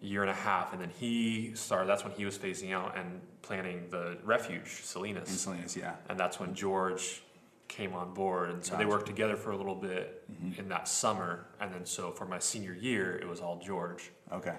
year 0.00 0.22
and 0.22 0.30
a 0.30 0.34
half, 0.34 0.72
and 0.72 0.80
then 0.80 0.90
he 0.98 1.52
started. 1.54 1.88
That's 1.88 2.04
when 2.04 2.12
he 2.12 2.24
was 2.24 2.36
phasing 2.38 2.72
out 2.72 2.96
and 2.96 3.20
planning 3.42 3.86
the 3.90 4.18
refuge, 4.24 4.82
Salinas, 4.82 5.28
In 5.28 5.36
Salinas, 5.36 5.76
yeah. 5.76 5.94
and 6.08 6.18
that's 6.18 6.38
when 6.38 6.54
George 6.54 7.22
came 7.68 7.94
on 7.94 8.14
board, 8.14 8.50
and 8.50 8.64
so 8.64 8.76
they 8.76 8.84
worked 8.84 9.06
together 9.06 9.36
for 9.36 9.50
a 9.50 9.56
little 9.56 9.74
bit 9.74 10.24
in 10.56 10.68
that 10.68 10.86
summer, 10.88 11.46
and 11.60 11.72
then 11.72 11.84
so 11.84 12.10
for 12.12 12.24
my 12.26 12.38
senior 12.38 12.74
year, 12.74 13.16
it 13.16 13.26
was 13.28 13.40
all 13.40 13.58
George. 13.58 14.10
Okay. 14.32 14.54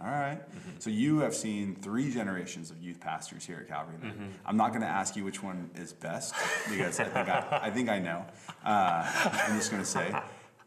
All 0.00 0.08
right. 0.10 0.38
So 0.78 0.90
you 0.90 1.20
have 1.20 1.34
seen 1.34 1.74
three 1.76 2.10
generations 2.12 2.70
of 2.70 2.82
youth 2.82 3.00
pastors 3.00 3.46
here 3.46 3.58
at 3.60 3.68
Calvary. 3.68 3.96
then. 4.02 4.34
I'm 4.44 4.56
not 4.58 4.68
going 4.70 4.82
to 4.82 4.86
ask 4.86 5.16
you 5.16 5.24
which 5.24 5.42
one 5.42 5.70
is 5.74 5.92
best 5.94 6.34
because 6.68 7.00
I 7.00 7.04
think 7.04 7.28
I, 7.28 7.60
I, 7.62 7.70
think 7.70 7.88
I 7.88 7.98
know. 7.98 8.26
Uh, 8.62 9.10
I'm 9.48 9.56
just 9.56 9.70
going 9.70 9.82
to 9.82 9.88
say, 9.88 10.14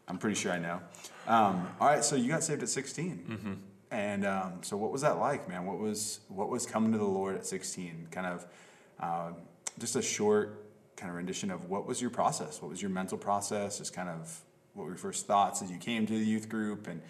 I'm 0.08 0.18
pretty 0.18 0.34
sure 0.34 0.50
I 0.50 0.58
know. 0.58 0.80
Um, 1.28 1.68
all 1.80 1.86
right. 1.86 2.02
So 2.02 2.16
you 2.16 2.28
got 2.28 2.42
saved 2.42 2.62
at 2.64 2.68
16, 2.68 3.62
and 3.90 4.24
um, 4.24 4.52
so 4.62 4.76
what 4.76 4.92
was 4.92 5.02
that 5.02 5.18
like, 5.18 5.48
man? 5.48 5.66
What 5.66 5.78
was 5.78 6.20
what 6.28 6.48
was 6.48 6.66
coming 6.66 6.92
to 6.92 6.98
the 6.98 7.04
Lord 7.04 7.36
at 7.36 7.46
16? 7.46 8.08
Kind 8.10 8.26
of 8.26 8.46
uh, 9.00 9.30
just 9.78 9.96
a 9.96 10.02
short 10.02 10.64
kind 10.96 11.10
of 11.10 11.16
rendition 11.16 11.50
of 11.50 11.68
what 11.68 11.86
was 11.86 12.00
your 12.00 12.10
process? 12.10 12.60
What 12.60 12.70
was 12.70 12.80
your 12.80 12.90
mental 12.90 13.18
process? 13.18 13.78
Just 13.78 13.92
kind 13.92 14.08
of 14.08 14.40
what 14.74 14.84
were 14.84 14.90
your 14.90 14.98
first 14.98 15.26
thoughts 15.26 15.62
as 15.62 15.70
you 15.70 15.78
came 15.78 16.06
to 16.06 16.12
the 16.12 16.24
youth 16.24 16.48
group 16.48 16.86
and 16.86 17.00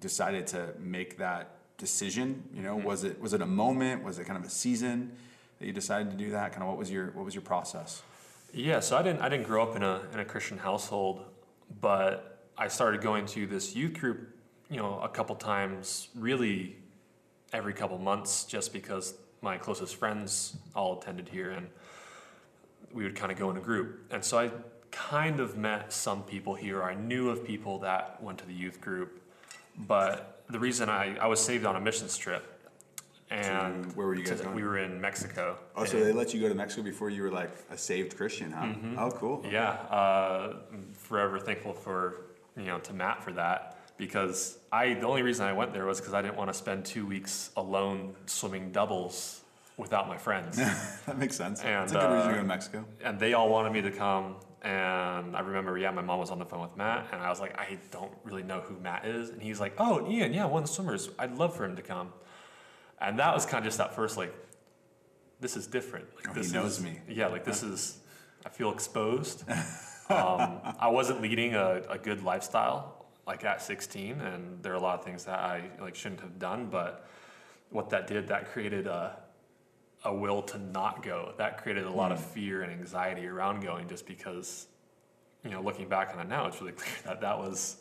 decided 0.00 0.46
to 0.48 0.74
make 0.78 1.18
that 1.18 1.56
decision? 1.78 2.42
You 2.52 2.62
know, 2.62 2.76
was 2.76 3.04
it 3.04 3.20
was 3.20 3.32
it 3.32 3.40
a 3.40 3.46
moment? 3.46 4.04
Was 4.04 4.18
it 4.18 4.24
kind 4.24 4.38
of 4.38 4.44
a 4.44 4.50
season 4.50 5.12
that 5.58 5.66
you 5.66 5.72
decided 5.72 6.10
to 6.10 6.16
do 6.16 6.32
that? 6.32 6.52
Kind 6.52 6.62
of 6.62 6.68
what 6.68 6.78
was 6.78 6.90
your 6.90 7.06
what 7.12 7.24
was 7.24 7.34
your 7.34 7.42
process? 7.42 8.02
Yeah, 8.52 8.80
so 8.80 8.96
I 8.96 9.02
didn't 9.02 9.20
I 9.20 9.28
didn't 9.28 9.46
grow 9.46 9.62
up 9.62 9.76
in 9.76 9.82
a 9.82 10.02
in 10.12 10.20
a 10.20 10.24
Christian 10.24 10.58
household, 10.58 11.24
but 11.80 12.44
I 12.56 12.68
started 12.68 13.00
going 13.00 13.26
to 13.26 13.46
this 13.46 13.76
youth 13.76 13.94
group, 13.94 14.34
you 14.70 14.76
know, 14.76 15.00
a 15.00 15.08
couple 15.08 15.34
times, 15.36 16.08
really 16.14 16.76
every 17.52 17.72
couple 17.72 17.98
months, 17.98 18.44
just 18.44 18.72
because 18.72 19.14
my 19.40 19.56
closest 19.56 19.96
friends 19.96 20.56
all 20.74 20.98
attended 20.98 21.28
here, 21.28 21.50
and 21.50 21.68
we 22.92 23.04
would 23.04 23.16
kind 23.16 23.32
of 23.32 23.38
go 23.38 23.50
in 23.50 23.56
a 23.56 23.60
group. 23.60 24.00
And 24.10 24.24
so 24.24 24.38
I 24.38 24.50
kind 24.90 25.40
of 25.40 25.56
met 25.56 25.92
some 25.92 26.22
people 26.22 26.54
here. 26.54 26.82
I 26.82 26.94
knew 26.94 27.30
of 27.30 27.44
people 27.44 27.78
that 27.80 28.22
went 28.22 28.38
to 28.38 28.46
the 28.46 28.52
youth 28.52 28.80
group, 28.80 29.22
but 29.76 30.42
the 30.50 30.58
reason 30.58 30.88
I 30.88 31.16
I 31.16 31.26
was 31.26 31.40
saved 31.40 31.64
on 31.64 31.76
a 31.76 31.80
missions 31.80 32.16
trip, 32.18 32.44
and 33.30 33.94
where 33.96 34.06
were 34.06 34.14
you 34.14 34.24
guys 34.24 34.38
to- 34.38 34.44
going? 34.44 34.56
We 34.56 34.62
were 34.64 34.78
in 34.78 35.00
Mexico. 35.00 35.58
Oh, 35.76 35.84
so 35.84 36.02
they 36.02 36.12
let 36.12 36.34
you 36.34 36.40
go 36.40 36.48
to 36.48 36.54
Mexico 36.54 36.82
before 36.82 37.08
you 37.10 37.22
were 37.22 37.30
like 37.30 37.50
a 37.70 37.76
saved 37.78 38.16
Christian, 38.16 38.52
huh? 38.52 38.72
Oh, 38.98 39.10
cool. 39.10 39.44
Yeah, 39.50 39.70
uh, 39.70 40.56
I'm 40.72 40.92
forever 40.94 41.38
thankful 41.38 41.72
for 41.72 42.26
you 42.56 42.64
know 42.66 42.78
to 42.80 42.92
Matt 42.92 43.22
for 43.22 43.32
that 43.32 43.77
because 43.98 44.56
I 44.72 44.94
the 44.94 45.06
only 45.06 45.22
reason 45.22 45.44
I 45.44 45.52
went 45.52 45.72
there 45.74 45.84
was 45.84 46.00
because 46.00 46.14
I 46.14 46.22
didn't 46.22 46.36
want 46.36 46.48
to 46.50 46.54
spend 46.54 46.84
two 46.86 47.04
weeks 47.04 47.50
alone 47.56 48.14
swimming 48.26 48.72
doubles 48.72 49.42
without 49.76 50.08
my 50.08 50.16
friends, 50.16 50.56
that 51.06 51.18
makes 51.18 51.36
sense. 51.36 51.60
And, 51.62 51.84
It's 51.84 51.92
a 51.92 51.96
good 51.96 52.04
reason 52.14 52.18
to 52.20 52.28
uh, 52.28 52.32
go 52.32 52.38
to 52.38 52.44
Mexico. 52.44 52.84
and 53.04 53.20
they 53.20 53.34
all 53.34 53.48
wanted 53.50 53.72
me 53.72 53.82
to 53.82 53.90
come. 53.90 54.36
And 54.62 55.36
I 55.36 55.40
remember, 55.40 55.78
yeah, 55.78 55.92
my 55.92 56.02
mom 56.02 56.18
was 56.18 56.32
on 56.32 56.40
the 56.40 56.44
phone 56.44 56.62
with 56.62 56.76
Matt, 56.76 57.06
and 57.12 57.22
I 57.22 57.28
was 57.30 57.38
like, 57.38 57.56
I 57.56 57.78
don't 57.92 58.10
really 58.24 58.42
know 58.42 58.58
who 58.60 58.76
Matt 58.80 59.06
is, 59.06 59.30
and 59.30 59.40
he's 59.40 59.60
like, 59.60 59.74
Oh, 59.78 60.10
Ian, 60.10 60.32
yeah, 60.32 60.46
one 60.46 60.64
of 60.64 60.68
the 60.68 60.74
swimmers. 60.74 61.10
I'd 61.16 61.36
love 61.36 61.54
for 61.56 61.64
him 61.64 61.76
to 61.76 61.82
come. 61.82 62.12
And 63.00 63.20
that 63.20 63.32
was 63.34 63.46
kind 63.46 63.58
of 63.58 63.64
just 63.66 63.78
that 63.78 63.94
first 63.94 64.16
like, 64.16 64.34
this 65.38 65.56
is 65.56 65.68
different. 65.68 66.06
Like, 66.16 66.28
Oh, 66.30 66.32
he 66.32 66.40
this 66.40 66.52
knows 66.52 66.78
is- 66.78 66.82
me. 66.84 66.98
Yeah, 67.08 67.28
like 67.28 67.44
this 67.44 67.62
is. 67.62 67.98
I 68.44 68.48
feel 68.48 68.72
exposed. 68.72 69.44
um, 70.10 70.58
I 70.80 70.88
wasn't 70.88 71.22
leading 71.22 71.54
a, 71.54 71.82
a 71.88 71.98
good 71.98 72.22
lifestyle 72.24 72.97
like 73.28 73.44
at 73.44 73.62
16, 73.62 74.20
and 74.20 74.60
there 74.62 74.72
are 74.72 74.76
a 74.76 74.80
lot 74.80 74.98
of 74.98 75.04
things 75.04 75.24
that 75.24 75.38
I 75.38 75.70
like 75.80 75.94
shouldn't 75.94 76.22
have 76.22 76.38
done. 76.38 76.68
But 76.70 77.06
what 77.70 77.90
that 77.90 78.08
did, 78.08 78.26
that 78.28 78.50
created 78.50 78.88
a 78.88 79.18
a 80.04 80.14
will 80.14 80.42
to 80.42 80.58
not 80.58 81.02
go. 81.02 81.34
That 81.36 81.62
created 81.62 81.84
a 81.84 81.90
lot 81.90 82.10
of 82.10 82.18
hmm. 82.18 82.30
fear 82.32 82.62
and 82.62 82.72
anxiety 82.72 83.26
around 83.26 83.60
going 83.60 83.88
just 83.88 84.06
because, 84.06 84.66
you 85.44 85.50
know, 85.50 85.60
looking 85.60 85.88
back 85.88 86.14
on 86.14 86.20
it 86.20 86.28
now, 86.28 86.46
it's 86.46 86.60
really 86.60 86.72
clear 86.76 86.96
that 87.04 87.20
that 87.20 87.38
was 87.38 87.78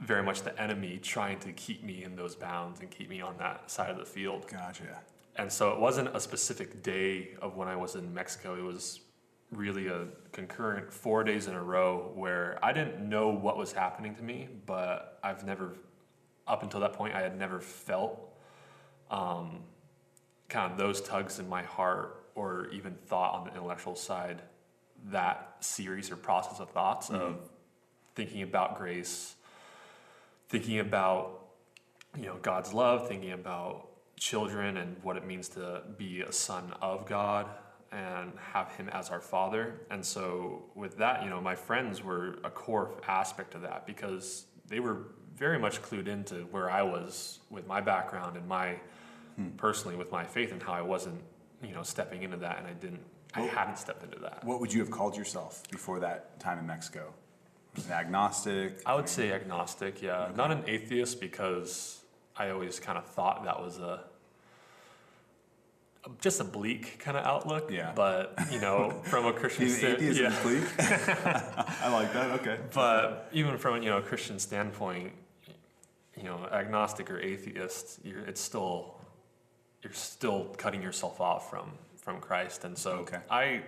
very 0.00 0.22
much 0.22 0.42
the 0.42 0.60
enemy 0.60 0.98
trying 1.02 1.38
to 1.40 1.52
keep 1.52 1.82
me 1.82 2.04
in 2.04 2.14
those 2.14 2.34
bounds 2.34 2.80
and 2.80 2.90
keep 2.90 3.08
me 3.08 3.20
on 3.20 3.36
that 3.38 3.70
side 3.70 3.90
of 3.90 3.98
the 3.98 4.04
field. 4.04 4.46
Gotcha. 4.48 5.00
And 5.36 5.52
so 5.52 5.70
it 5.70 5.78
wasn't 5.78 6.14
a 6.14 6.20
specific 6.20 6.82
day 6.82 7.30
of 7.40 7.56
when 7.56 7.68
I 7.68 7.76
was 7.76 7.94
in 7.94 8.12
Mexico. 8.12 8.56
It 8.56 8.62
was 8.62 9.00
really 9.52 9.88
a 9.88 10.06
concurrent 10.32 10.92
four 10.92 11.24
days 11.24 11.46
in 11.46 11.54
a 11.54 11.62
row 11.62 12.12
where 12.14 12.58
I 12.62 12.72
didn't 12.72 13.08
know 13.08 13.28
what 13.28 13.56
was 13.56 13.72
happening 13.72 14.14
to 14.16 14.22
me, 14.22 14.48
but 14.66 15.18
I've 15.22 15.44
never, 15.44 15.74
up 16.46 16.62
until 16.62 16.80
that 16.80 16.92
point, 16.92 17.14
I 17.14 17.22
had 17.22 17.38
never 17.38 17.60
felt 17.60 18.20
um, 19.10 19.60
kind 20.48 20.70
of 20.70 20.78
those 20.78 21.00
tugs 21.00 21.38
in 21.38 21.48
my 21.48 21.62
heart 21.62 22.26
or 22.34 22.68
even 22.72 22.94
thought 23.06 23.34
on 23.34 23.44
the 23.44 23.50
intellectual 23.52 23.94
side 23.94 24.42
that 25.06 25.56
series 25.60 26.10
or 26.10 26.16
process 26.16 26.60
of 26.60 26.70
thoughts 26.70 27.08
of 27.10 27.48
thinking 28.14 28.42
about 28.42 28.76
grace, 28.76 29.36
thinking 30.48 30.80
about 30.80 31.46
you 32.16 32.26
know 32.26 32.36
God's 32.42 32.72
love, 32.72 33.08
thinking 33.08 33.32
about 33.32 33.88
children 34.16 34.76
and 34.76 34.96
what 35.02 35.16
it 35.16 35.26
means 35.26 35.48
to 35.50 35.82
be 35.96 36.22
a 36.22 36.32
son 36.32 36.72
of 36.82 37.06
God 37.06 37.48
and 37.92 38.32
have 38.52 38.70
him 38.72 38.88
as 38.90 39.10
our 39.10 39.20
father. 39.20 39.80
And 39.90 40.04
so 40.04 40.64
with 40.74 40.98
that, 40.98 41.22
you 41.22 41.30
know, 41.30 41.40
my 41.40 41.54
friends 41.54 42.02
were 42.02 42.38
a 42.44 42.50
core 42.50 42.92
aspect 43.06 43.54
of 43.54 43.62
that 43.62 43.86
because 43.86 44.46
they 44.66 44.80
were 44.80 45.06
very 45.36 45.58
much 45.58 45.80
clued 45.80 46.08
into 46.08 46.36
where 46.50 46.70
I 46.70 46.82
was 46.82 47.40
with 47.50 47.66
my 47.66 47.80
background 47.80 48.36
and 48.36 48.46
my 48.46 48.76
hmm. 49.36 49.48
personally 49.56 49.96
with 49.96 50.12
my 50.12 50.24
faith 50.24 50.52
and 50.52 50.62
how 50.62 50.72
I 50.72 50.82
wasn't, 50.82 51.20
you 51.62 51.72
know, 51.72 51.82
stepping 51.82 52.22
into 52.22 52.36
that 52.38 52.58
and 52.58 52.66
I 52.66 52.72
didn't 52.72 53.04
I 53.34 53.42
hadn't 53.42 53.78
stepped 53.78 54.02
into 54.02 54.18
that. 54.20 54.42
What 54.44 54.60
would 54.60 54.72
you 54.72 54.80
have 54.80 54.90
called 54.90 55.16
yourself 55.16 55.62
before 55.70 56.00
that 56.00 56.40
time 56.40 56.58
in 56.58 56.66
Mexico? 56.66 57.12
An 57.76 57.92
agnostic? 57.92 58.80
I 58.86 58.94
would 58.94 59.08
say 59.08 59.32
agnostic, 59.32 60.02
yeah. 60.02 60.30
Not 60.34 60.50
an 60.50 60.64
atheist 60.66 61.20
because 61.20 62.00
I 62.36 62.50
always 62.50 62.80
kind 62.80 62.98
of 62.98 63.06
thought 63.06 63.44
that 63.44 63.60
was 63.60 63.78
a 63.78 64.04
just 66.20 66.40
a 66.40 66.44
bleak 66.44 66.98
kind 66.98 67.16
of 67.16 67.24
outlook. 67.24 67.70
Yeah. 67.70 67.92
But 67.94 68.38
you 68.50 68.60
know, 68.60 68.90
from 69.04 69.26
a 69.26 69.32
Christian 69.32 69.66
Being 69.66 69.74
an 69.74 69.78
sta- 69.80 69.94
atheist 69.96 70.20
yeah. 70.20 70.42
bleak? 70.42 70.64
I 71.82 71.88
like 71.92 72.12
that, 72.12 72.30
okay. 72.40 72.58
But 72.74 73.28
even 73.32 73.58
from 73.58 73.82
you 73.82 73.90
know 73.90 73.98
a 73.98 74.02
Christian 74.02 74.38
standpoint, 74.38 75.12
you 76.16 76.24
know, 76.24 76.46
agnostic 76.50 77.10
or 77.10 77.20
atheist, 77.20 78.00
you're, 78.04 78.20
it's 78.20 78.40
still 78.40 78.94
you're 79.82 79.92
still 79.92 80.54
cutting 80.56 80.82
yourself 80.82 81.20
off 81.20 81.50
from 81.50 81.72
from 81.96 82.20
Christ, 82.20 82.64
and 82.64 82.76
so 82.76 82.90
Okay. 83.00 83.18
I 83.30 83.62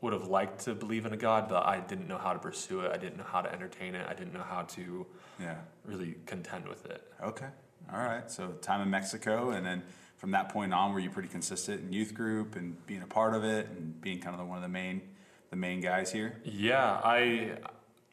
would 0.00 0.14
have 0.14 0.28
liked 0.28 0.60
to 0.64 0.74
believe 0.74 1.04
in 1.04 1.12
a 1.12 1.16
God, 1.16 1.46
but 1.46 1.66
I 1.66 1.80
didn't 1.80 2.08
know 2.08 2.16
how 2.16 2.32
to 2.32 2.38
pursue 2.38 2.80
it. 2.80 2.90
I 2.90 2.96
didn't 2.96 3.18
know 3.18 3.24
how 3.24 3.42
to 3.42 3.52
entertain 3.52 3.94
it. 3.94 4.06
I 4.08 4.14
didn't 4.14 4.32
know 4.32 4.42
how 4.42 4.62
to 4.62 5.06
Yeah, 5.38 5.56
really 5.84 6.16
contend 6.24 6.66
with 6.66 6.86
it. 6.86 7.02
okay, 7.22 7.48
all 7.92 7.98
right. 8.00 8.30
So 8.30 8.48
time 8.62 8.80
in 8.80 8.88
Mexico, 8.88 9.50
and 9.50 9.66
then 9.66 9.82
from 10.20 10.32
that 10.32 10.50
point 10.50 10.74
on, 10.74 10.92
were 10.92 11.00
you 11.00 11.08
pretty 11.08 11.30
consistent 11.30 11.80
in 11.80 11.92
youth 11.94 12.12
group 12.12 12.54
and 12.54 12.76
being 12.86 13.00
a 13.00 13.06
part 13.06 13.34
of 13.34 13.42
it 13.42 13.68
and 13.70 13.98
being 14.02 14.20
kind 14.20 14.34
of 14.34 14.38
the, 14.38 14.44
one 14.44 14.58
of 14.58 14.62
the 14.62 14.68
main, 14.68 15.00
the 15.48 15.56
main 15.56 15.80
guys 15.80 16.12
here? 16.12 16.36
Yeah, 16.44 17.00
I, 17.02 17.56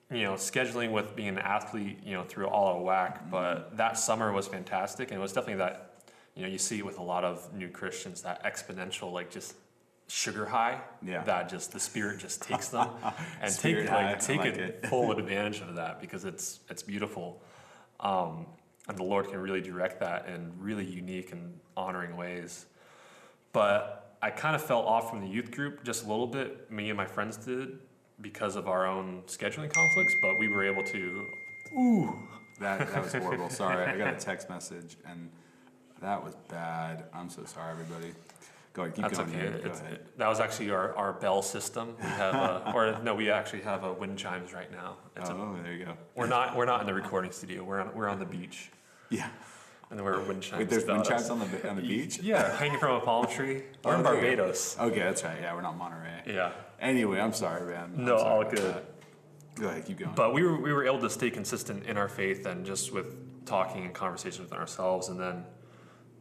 you 0.10 0.24
know, 0.24 0.36
scheduling 0.36 0.92
with 0.92 1.18
being 1.18 1.28
an 1.28 1.38
athlete, 1.40 2.00
you 2.06 2.14
know, 2.14 2.24
through 2.24 2.48
all 2.48 2.78
of 2.78 2.82
whack, 2.82 3.30
but 3.30 3.76
that 3.76 4.00
summer 4.00 4.32
was 4.32 4.48
fantastic, 4.48 5.10
and 5.12 5.20
it 5.20 5.22
was 5.22 5.34
definitely 5.34 5.60
that, 5.60 5.96
you 6.34 6.44
know, 6.44 6.48
you 6.48 6.58
see 6.58 6.82
with 6.82 6.98
a 6.98 7.04
lot 7.04 7.26
of 7.26 7.54
new 7.54 7.68
Christians 7.68 8.22
that 8.22 8.42
exponential, 8.46 9.12
like 9.12 9.30
just 9.30 9.56
sugar 10.08 10.46
high, 10.46 10.80
Yeah. 11.06 11.24
that 11.24 11.50
just 11.50 11.74
the 11.74 11.80
spirit 11.82 12.20
just 12.20 12.42
takes 12.42 12.70
them, 12.70 12.88
and 13.42 13.52
Spirit 13.52 13.82
take 13.82 13.90
high, 13.90 14.12
like 14.12 14.22
take 14.22 14.40
like 14.40 14.86
full 14.86 15.12
advantage 15.20 15.60
of 15.60 15.76
that 15.76 16.00
because 16.00 16.24
it's 16.24 16.62
it's 16.70 16.84
beautiful, 16.84 17.42
um, 18.00 18.46
and 18.88 18.98
the 18.98 19.04
Lord 19.04 19.30
can 19.30 19.40
really 19.40 19.62
direct 19.62 20.00
that 20.00 20.28
in 20.28 20.52
really 20.60 20.86
unique 20.86 21.32
and 21.32 21.60
honoring 21.76 22.16
ways. 22.16 22.66
But 23.52 24.16
I 24.22 24.30
kind 24.30 24.56
of 24.56 24.62
fell 24.62 24.82
off 24.82 25.10
from 25.10 25.22
the 25.22 25.28
youth 25.28 25.52
group 25.52 25.84
just 25.84 26.06
a 26.06 26.08
little 26.08 26.28
bit. 26.28 26.72
Me 26.72 26.90
and 26.90 26.98
my 26.98 27.06
friends 27.06 27.38
did 27.38 27.80
because 28.22 28.56
of 28.56 28.68
our 28.68 28.88
own 28.88 29.22
scheduling 29.28 29.72
conflicts, 29.72 30.16
but 30.22 30.40
we 30.40 30.48
were 30.48 30.66
able 30.66 30.84
to. 30.84 31.26
That, 32.60 32.92
that 32.92 33.04
was 33.04 33.14
horrible. 33.14 33.50
Sorry, 33.50 33.86
I 33.86 33.98
got 33.98 34.14
a 34.14 34.18
text 34.18 34.50
message 34.50 34.98
and 35.06 35.30
that 36.02 36.24
was 36.24 36.36
bad. 36.50 37.06
I'm 37.14 37.30
so 37.30 37.44
sorry, 37.46 37.72
everybody. 37.72 38.14
Go 38.78 38.84
ahead, 38.84 38.94
keep 38.94 39.06
That's 39.06 39.18
going. 39.18 39.30
okay. 39.36 39.60
Go 39.64 39.72
that 40.18 40.28
was 40.28 40.40
actually 40.40 40.70
our, 40.70 40.96
our 40.96 41.14
bell 41.14 41.42
system. 41.42 41.96
We 42.00 42.06
have, 42.10 42.36
a, 42.36 42.72
or 42.76 43.00
no, 43.02 43.16
we 43.16 43.32
actually 43.32 43.64
have 43.64 43.84
a 43.84 43.92
wind 43.92 44.20
chimes 44.20 44.54
right 44.54 44.72
now. 44.72 44.98
It's 45.16 45.30
a, 45.32 45.34
Oh, 45.34 45.58
there 45.64 45.74
you 45.74 45.86
go. 45.86 45.94
we're 46.16 46.28
not 46.28 46.56
we're 46.56 46.66
not 46.66 46.82
in 46.82 46.86
the 46.86 46.94
recording 46.94 47.32
studio. 47.32 47.64
We're 47.64 47.82
on 47.82 47.96
we're 47.96 48.08
on 48.08 48.20
the 48.20 48.26
beach, 48.26 48.70
Yeah. 49.10 49.30
and 49.90 50.00
we're 50.04 50.22
wind 50.22 50.44
chimes. 50.44 50.60
Wait, 50.60 50.70
there's 50.70 50.86
wind 50.86 51.02
us. 51.02 51.08
chimes 51.08 51.30
on 51.32 51.40
the 51.40 51.68
on 51.68 51.76
the 51.78 51.82
beach. 51.82 52.20
Yeah, 52.20 52.56
hanging 52.56 52.78
from 52.78 52.98
a 52.98 53.00
palm 53.00 53.26
tree. 53.26 53.64
We're 53.84 53.96
in 53.96 54.02
Oh, 54.02 54.04
there 54.04 54.14
go. 54.14 54.22
Barbados. 54.22 54.78
Okay, 54.80 55.00
that's 55.00 55.24
right. 55.24 55.40
Yeah, 55.42 55.56
we're 55.56 55.62
not 55.62 55.76
Monterey. 55.76 56.22
Yeah. 56.28 56.52
Anyway, 56.80 57.20
I'm 57.20 57.34
sorry, 57.34 57.66
man. 57.74 57.94
I'm 57.98 58.06
No, 58.06 58.18
sorry 58.20 58.46
all 58.46 58.52
good. 58.52 58.60
that. 58.60 58.86
Go 59.56 59.70
ahead, 59.70 59.86
keep 59.88 59.98
going. 59.98 60.12
But 60.14 60.36
we 60.36 60.44
were 60.44 60.62
we 60.62 60.72
were 60.72 60.86
able 60.86 61.00
to 61.00 61.10
stay 61.10 61.32
consistent 61.32 61.88
in 61.88 61.98
our 61.98 62.08
faith 62.10 62.46
and 62.46 62.64
just 62.64 62.94
with 62.94 63.46
talking 63.48 63.86
and 63.86 63.94
conversations 63.96 64.48
with 64.52 64.54
ourselves, 64.54 65.10
and 65.10 65.20
then 65.20 65.46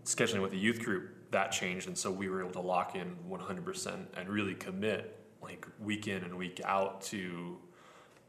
scheduling 0.06 0.40
with 0.40 0.52
the 0.52 0.58
youth 0.58 0.82
group 0.82 1.10
that 1.36 1.52
changed, 1.52 1.86
and 1.86 1.96
so 1.96 2.10
we 2.10 2.30
were 2.30 2.40
able 2.40 2.52
to 2.52 2.60
lock 2.60 2.96
in 2.96 3.14
100% 3.28 4.06
and 4.16 4.28
really 4.28 4.54
commit 4.54 5.20
like 5.42 5.66
week 5.78 6.08
in 6.08 6.24
and 6.24 6.34
week 6.34 6.62
out 6.64 7.02
to 7.02 7.58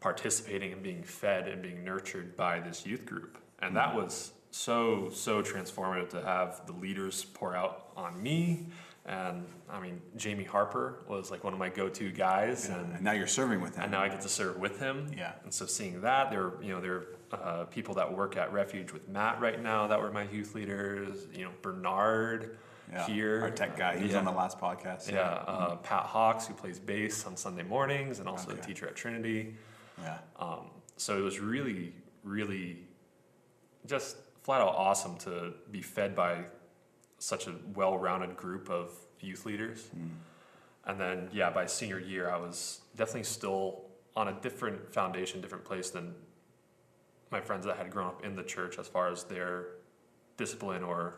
participating 0.01 0.73
and 0.73 0.83
being 0.83 1.03
fed 1.03 1.47
and 1.47 1.61
being 1.61 1.85
nurtured 1.85 2.35
by 2.35 2.59
this 2.59 2.85
youth 2.85 3.05
group, 3.05 3.37
and 3.59 3.77
that 3.77 3.95
was 3.95 4.33
so 4.51 5.09
so 5.09 5.41
transformative 5.41 6.09
to 6.09 6.21
have 6.21 6.65
the 6.67 6.73
leaders 6.73 7.23
pour 7.23 7.55
out 7.55 7.91
on 7.95 8.21
me. 8.21 8.67
And 9.05 9.45
I 9.69 9.79
mean, 9.79 10.01
Jamie 10.17 10.43
Harper 10.43 10.99
was 11.07 11.31
like 11.31 11.45
one 11.45 11.53
of 11.53 11.59
my 11.59 11.69
go-to 11.69 12.11
guys, 12.11 12.67
and 12.67 12.93
and 12.93 13.01
now 13.01 13.13
you're 13.13 13.25
serving 13.25 13.61
with 13.61 13.75
him. 13.75 13.83
and 13.83 13.91
now 13.93 14.01
I 14.01 14.09
get 14.09 14.19
to 14.21 14.29
serve 14.29 14.57
with 14.57 14.79
him. 14.79 15.09
Yeah. 15.17 15.31
And 15.43 15.53
so 15.53 15.65
seeing 15.65 16.01
that, 16.01 16.29
there, 16.29 16.43
are, 16.43 16.61
you 16.61 16.73
know, 16.73 16.81
there 16.81 16.93
are 16.93 17.07
uh, 17.31 17.63
people 17.65 17.95
that 17.95 18.13
work 18.13 18.35
at 18.35 18.51
Refuge 18.51 18.91
with 18.91 19.07
Matt 19.07 19.39
right 19.39 19.61
now 19.63 19.87
that 19.87 20.01
were 20.01 20.11
my 20.11 20.23
youth 20.23 20.55
leaders. 20.55 21.25
You 21.33 21.45
know, 21.45 21.51
Bernard 21.61 22.57
yeah. 22.91 23.05
here, 23.07 23.41
our 23.41 23.51
tech 23.51 23.77
guy. 23.77 23.97
He 23.97 24.03
was 24.03 24.13
yeah. 24.13 24.19
on 24.19 24.25
the 24.25 24.31
last 24.31 24.59
podcast. 24.59 25.11
Yeah, 25.11 25.21
uh, 25.21 25.75
Pat 25.77 26.03
Hawks, 26.03 26.47
who 26.47 26.53
plays 26.53 26.79
bass 26.79 27.25
on 27.25 27.35
Sunday 27.35 27.63
mornings 27.63 28.19
and 28.19 28.27
also 28.27 28.51
a 28.51 28.55
teacher 28.55 28.87
at 28.87 28.95
Trinity. 28.95 29.55
Yeah. 30.01 30.17
Um, 30.37 30.69
so 30.95 31.17
it 31.17 31.21
was 31.21 31.39
really, 31.39 31.93
really 32.23 32.79
just 33.85 34.17
flat 34.43 34.61
out 34.61 34.75
awesome 34.75 35.17
to 35.17 35.53
be 35.71 35.81
fed 35.81 36.15
by 36.15 36.45
such 37.19 37.47
a 37.47 37.55
well 37.73 37.97
rounded 37.97 38.37
group 38.37 38.69
of 38.69 38.91
youth 39.19 39.45
leaders. 39.45 39.87
And 40.85 40.99
then, 40.99 41.29
yeah, 41.33 41.49
by 41.49 41.65
senior 41.65 41.99
year, 41.99 42.29
I 42.29 42.37
was 42.37 42.81
definitely 42.95 43.23
still 43.23 43.83
on 44.15 44.29
a 44.29 44.33
different 44.41 44.93
foundation, 44.93 45.41
different 45.41 45.65
place 45.65 45.89
than 45.89 46.15
my 47.29 47.41
friends 47.41 47.65
that 47.65 47.77
had 47.77 47.91
grown 47.91 48.07
up 48.07 48.25
in 48.25 48.35
the 48.35 48.43
church 48.43 48.79
as 48.79 48.87
far 48.87 49.11
as 49.11 49.23
their 49.25 49.67
discipline 50.37 50.83
or 50.83 51.15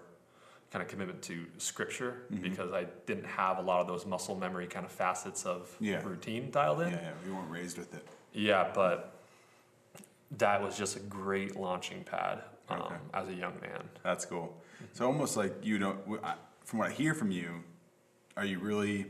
kind 0.71 0.83
of 0.83 0.87
commitment 0.87 1.21
to 1.23 1.45
scripture 1.57 2.21
because 2.41 2.71
I 2.71 2.85
didn't 3.07 3.25
have 3.25 3.57
a 3.57 3.61
lot 3.61 3.81
of 3.81 3.87
those 3.87 4.05
muscle 4.05 4.35
memory 4.35 4.67
kind 4.67 4.85
of 4.85 4.91
facets 4.91 5.45
of 5.45 5.75
Yeah. 5.79 6.03
routine 6.03 6.51
dialed 6.51 6.81
in. 6.81 6.91
yeah. 6.91 7.11
We 7.25 7.31
weren't 7.31 7.49
raised 7.49 7.77
with 7.79 7.93
it. 7.95 8.05
Yeah, 8.33 8.69
but 8.75 9.15
that 10.37 10.61
was 10.61 10.77
just 10.77 10.95
a 10.95 10.99
great 10.99 11.55
launching 11.55 12.03
pad 12.03 12.43
um, 12.69 12.81
Okay. 12.81 12.95
as 13.15 13.27
a 13.29 13.33
young 13.33 13.59
man. 13.61 13.83
That's 14.03 14.25
cool. 14.25 14.55
So 14.93 15.05
almost 15.05 15.35
like 15.35 15.53
you 15.63 15.79
don't. 15.79 15.99
From 16.65 16.77
what 16.79 16.89
I 16.89 16.91
hear 16.91 17.15
from 17.15 17.31
you, 17.31 17.63
are 18.37 18.45
you 18.45 18.59
really, 18.59 18.97
you 18.97 19.07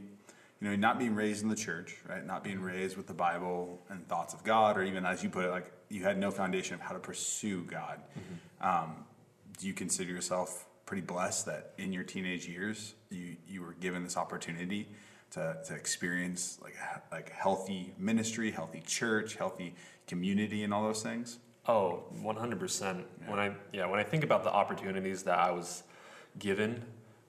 know, 0.61 0.75
not 0.77 0.97
being 0.97 1.13
raised 1.13 1.43
in 1.43 1.49
the 1.49 1.57
church, 1.57 1.97
right? 2.07 2.25
Not 2.25 2.41
being 2.41 2.61
raised 2.61 2.95
with 2.95 3.05
the 3.07 3.13
Bible 3.13 3.81
and 3.89 4.07
thoughts 4.07 4.33
of 4.33 4.45
God, 4.45 4.77
or 4.77 4.83
even 4.83 5.05
as 5.05 5.21
you 5.23 5.29
put 5.29 5.43
it, 5.43 5.49
like 5.51 5.69
you 5.89 6.03
had 6.03 6.17
no 6.17 6.31
foundation 6.31 6.75
of 6.75 6.79
how 6.79 6.93
to 6.93 6.99
pursue 6.99 7.63
God. 7.63 7.99
Um, 8.61 9.03
do 9.57 9.67
you 9.67 9.73
consider 9.73 10.09
yourself 10.09 10.65
pretty 10.89 11.05
blessed 11.05 11.45
that 11.45 11.73
in 11.77 11.93
your 11.93 12.03
teenage 12.03 12.47
years 12.47 12.95
you 13.11 13.35
you 13.47 13.61
were 13.61 13.73
given 13.73 14.03
this 14.03 14.17
opportunity 14.17 14.87
to, 15.29 15.55
to 15.63 15.75
experience 15.75 16.57
like 16.63 16.73
like 17.11 17.31
healthy 17.31 17.93
ministry, 17.99 18.49
healthy 18.49 18.81
church, 18.87 19.35
healthy 19.35 19.75
community, 20.07 20.63
and 20.63 20.73
all 20.73 20.81
those 20.81 21.03
things? 21.03 21.37
Oh, 21.67 22.05
100%. 22.23 23.03
When 23.27 23.39
I 23.39 23.51
yeah, 23.71 23.85
when 23.85 23.99
I 23.99 24.03
think 24.03 24.23
about 24.23 24.43
the 24.43 24.51
opportunities 24.51 25.21
that 25.23 25.37
I 25.37 25.51
was 25.51 25.83
given 26.39 26.83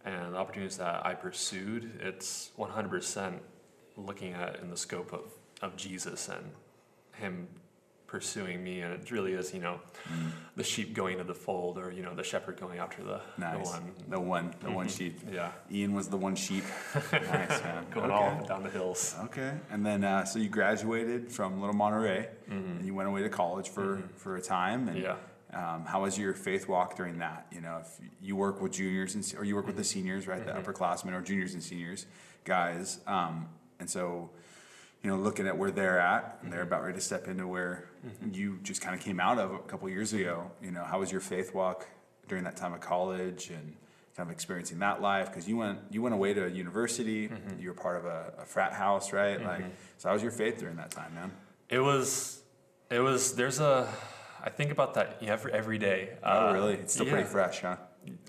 and 0.06 0.32
the 0.32 0.38
opportunities 0.38 0.78
that 0.78 1.04
I 1.04 1.12
pursued, 1.12 2.00
it's 2.00 2.52
100% 2.58 3.40
looking 3.98 4.32
at 4.32 4.60
in 4.60 4.70
the 4.70 4.76
scope 4.78 5.12
of, 5.12 5.24
of 5.60 5.76
Jesus 5.76 6.30
and 6.30 6.50
him 7.12 7.46
pursuing 8.10 8.62
me, 8.64 8.80
and 8.80 8.92
it 8.92 9.10
really 9.12 9.32
is, 9.34 9.54
you 9.54 9.60
know, 9.60 9.80
the 10.56 10.64
sheep 10.64 10.94
going 10.94 11.16
to 11.18 11.24
the 11.24 11.34
fold, 11.34 11.78
or 11.78 11.92
you 11.92 12.02
know, 12.02 12.12
the 12.14 12.24
shepherd 12.24 12.58
going 12.58 12.78
after 12.80 13.04
the, 13.04 13.20
Nice. 13.38 13.52
the 13.70 13.72
one. 13.72 13.92
The 14.08 14.20
one, 14.20 14.54
the 14.60 14.70
one 14.72 14.88
sheep. 14.88 15.20
Yeah, 15.32 15.52
Ian 15.70 15.94
was 15.94 16.08
the 16.08 16.16
one 16.16 16.34
sheep. 16.34 16.64
nice, 17.12 17.62
man. 17.62 17.86
going 17.92 18.10
all 18.10 18.44
down 18.44 18.64
the 18.64 18.70
hills. 18.70 19.14
Okay, 19.26 19.52
and 19.70 19.86
then 19.86 20.02
uh, 20.02 20.24
so 20.24 20.40
you 20.40 20.48
graduated 20.48 21.30
from 21.30 21.60
Little 21.60 21.76
Monterey, 21.76 22.28
and 22.48 22.84
you 22.84 22.94
went 22.94 23.08
away 23.08 23.22
to 23.22 23.28
college 23.28 23.68
for 23.68 24.02
for 24.16 24.36
a 24.36 24.42
time. 24.42 24.88
And, 24.88 24.96
Mm-hmm. 24.98 25.04
Yeah. 25.04 25.16
Um, 25.52 25.84
how 25.84 26.02
was 26.02 26.16
your 26.16 26.32
faith 26.32 26.68
walk 26.68 26.96
during 26.96 27.18
that? 27.18 27.46
You 27.50 27.60
know, 27.60 27.78
if 27.82 27.88
you 28.22 28.36
work 28.36 28.60
with 28.60 28.70
juniors 28.72 29.16
and 29.16 29.34
or 29.36 29.44
you 29.44 29.56
work 29.56 29.66
with 29.66 29.76
the 29.76 29.82
seniors, 29.82 30.28
right, 30.28 30.44
the 30.46 30.52
upperclassmen 30.52 31.12
or 31.12 31.20
juniors 31.22 31.54
and 31.54 31.62
seniors 31.62 32.06
guys, 32.44 33.00
um, 33.08 33.48
and 33.80 33.90
so 33.90 34.30
you 35.02 35.10
know, 35.10 35.16
looking 35.16 35.46
at 35.46 35.56
where 35.56 35.70
they're 35.70 35.98
at, 35.98 36.38
and 36.42 36.52
they're 36.52 36.60
mm-hmm. 36.60 36.68
about 36.68 36.82
ready 36.82 36.94
to 36.94 37.00
step 37.00 37.26
into 37.26 37.46
where 37.46 37.88
mm-hmm. 38.06 38.34
you 38.34 38.58
just 38.62 38.82
kind 38.82 38.94
of 38.94 39.00
came 39.00 39.18
out 39.18 39.38
of 39.38 39.52
a 39.52 39.58
couple 39.60 39.88
years 39.88 40.12
ago. 40.12 40.50
You 40.62 40.70
know, 40.72 40.84
how 40.84 41.00
was 41.00 41.10
your 41.10 41.22
faith 41.22 41.54
walk 41.54 41.88
during 42.28 42.44
that 42.44 42.56
time 42.56 42.74
of 42.74 42.80
college 42.80 43.48
and 43.48 43.74
kind 44.16 44.28
of 44.28 44.30
experiencing 44.30 44.78
that 44.80 45.00
life? 45.00 45.28
Because 45.28 45.48
you 45.48 45.56
went 45.56 45.78
you 45.90 46.02
went 46.02 46.14
away 46.14 46.34
to 46.34 46.44
a 46.44 46.48
university, 46.48 47.28
mm-hmm. 47.28 47.58
you 47.58 47.68
were 47.68 47.74
part 47.74 47.96
of 47.96 48.04
a, 48.04 48.34
a 48.42 48.44
frat 48.44 48.74
house, 48.74 49.12
right? 49.12 49.42
Like, 49.42 49.64
so 49.96 50.08
how 50.08 50.14
was 50.14 50.22
your 50.22 50.32
faith 50.32 50.58
during 50.58 50.76
that 50.76 50.90
time, 50.90 51.14
man? 51.14 51.32
It 51.70 51.80
was, 51.80 52.42
it 52.90 53.00
was. 53.00 53.34
There's 53.34 53.60
a, 53.60 53.90
I 54.42 54.50
think 54.50 54.70
about 54.70 54.94
that 54.94 55.22
every 55.22 55.52
every 55.52 55.78
day. 55.78 56.18
Oh, 56.22 56.48
Uh, 56.48 56.52
really? 56.52 56.74
It's 56.74 56.92
still 56.92 57.06
pretty 57.06 57.24
fresh, 57.28 57.60
huh? 57.60 57.76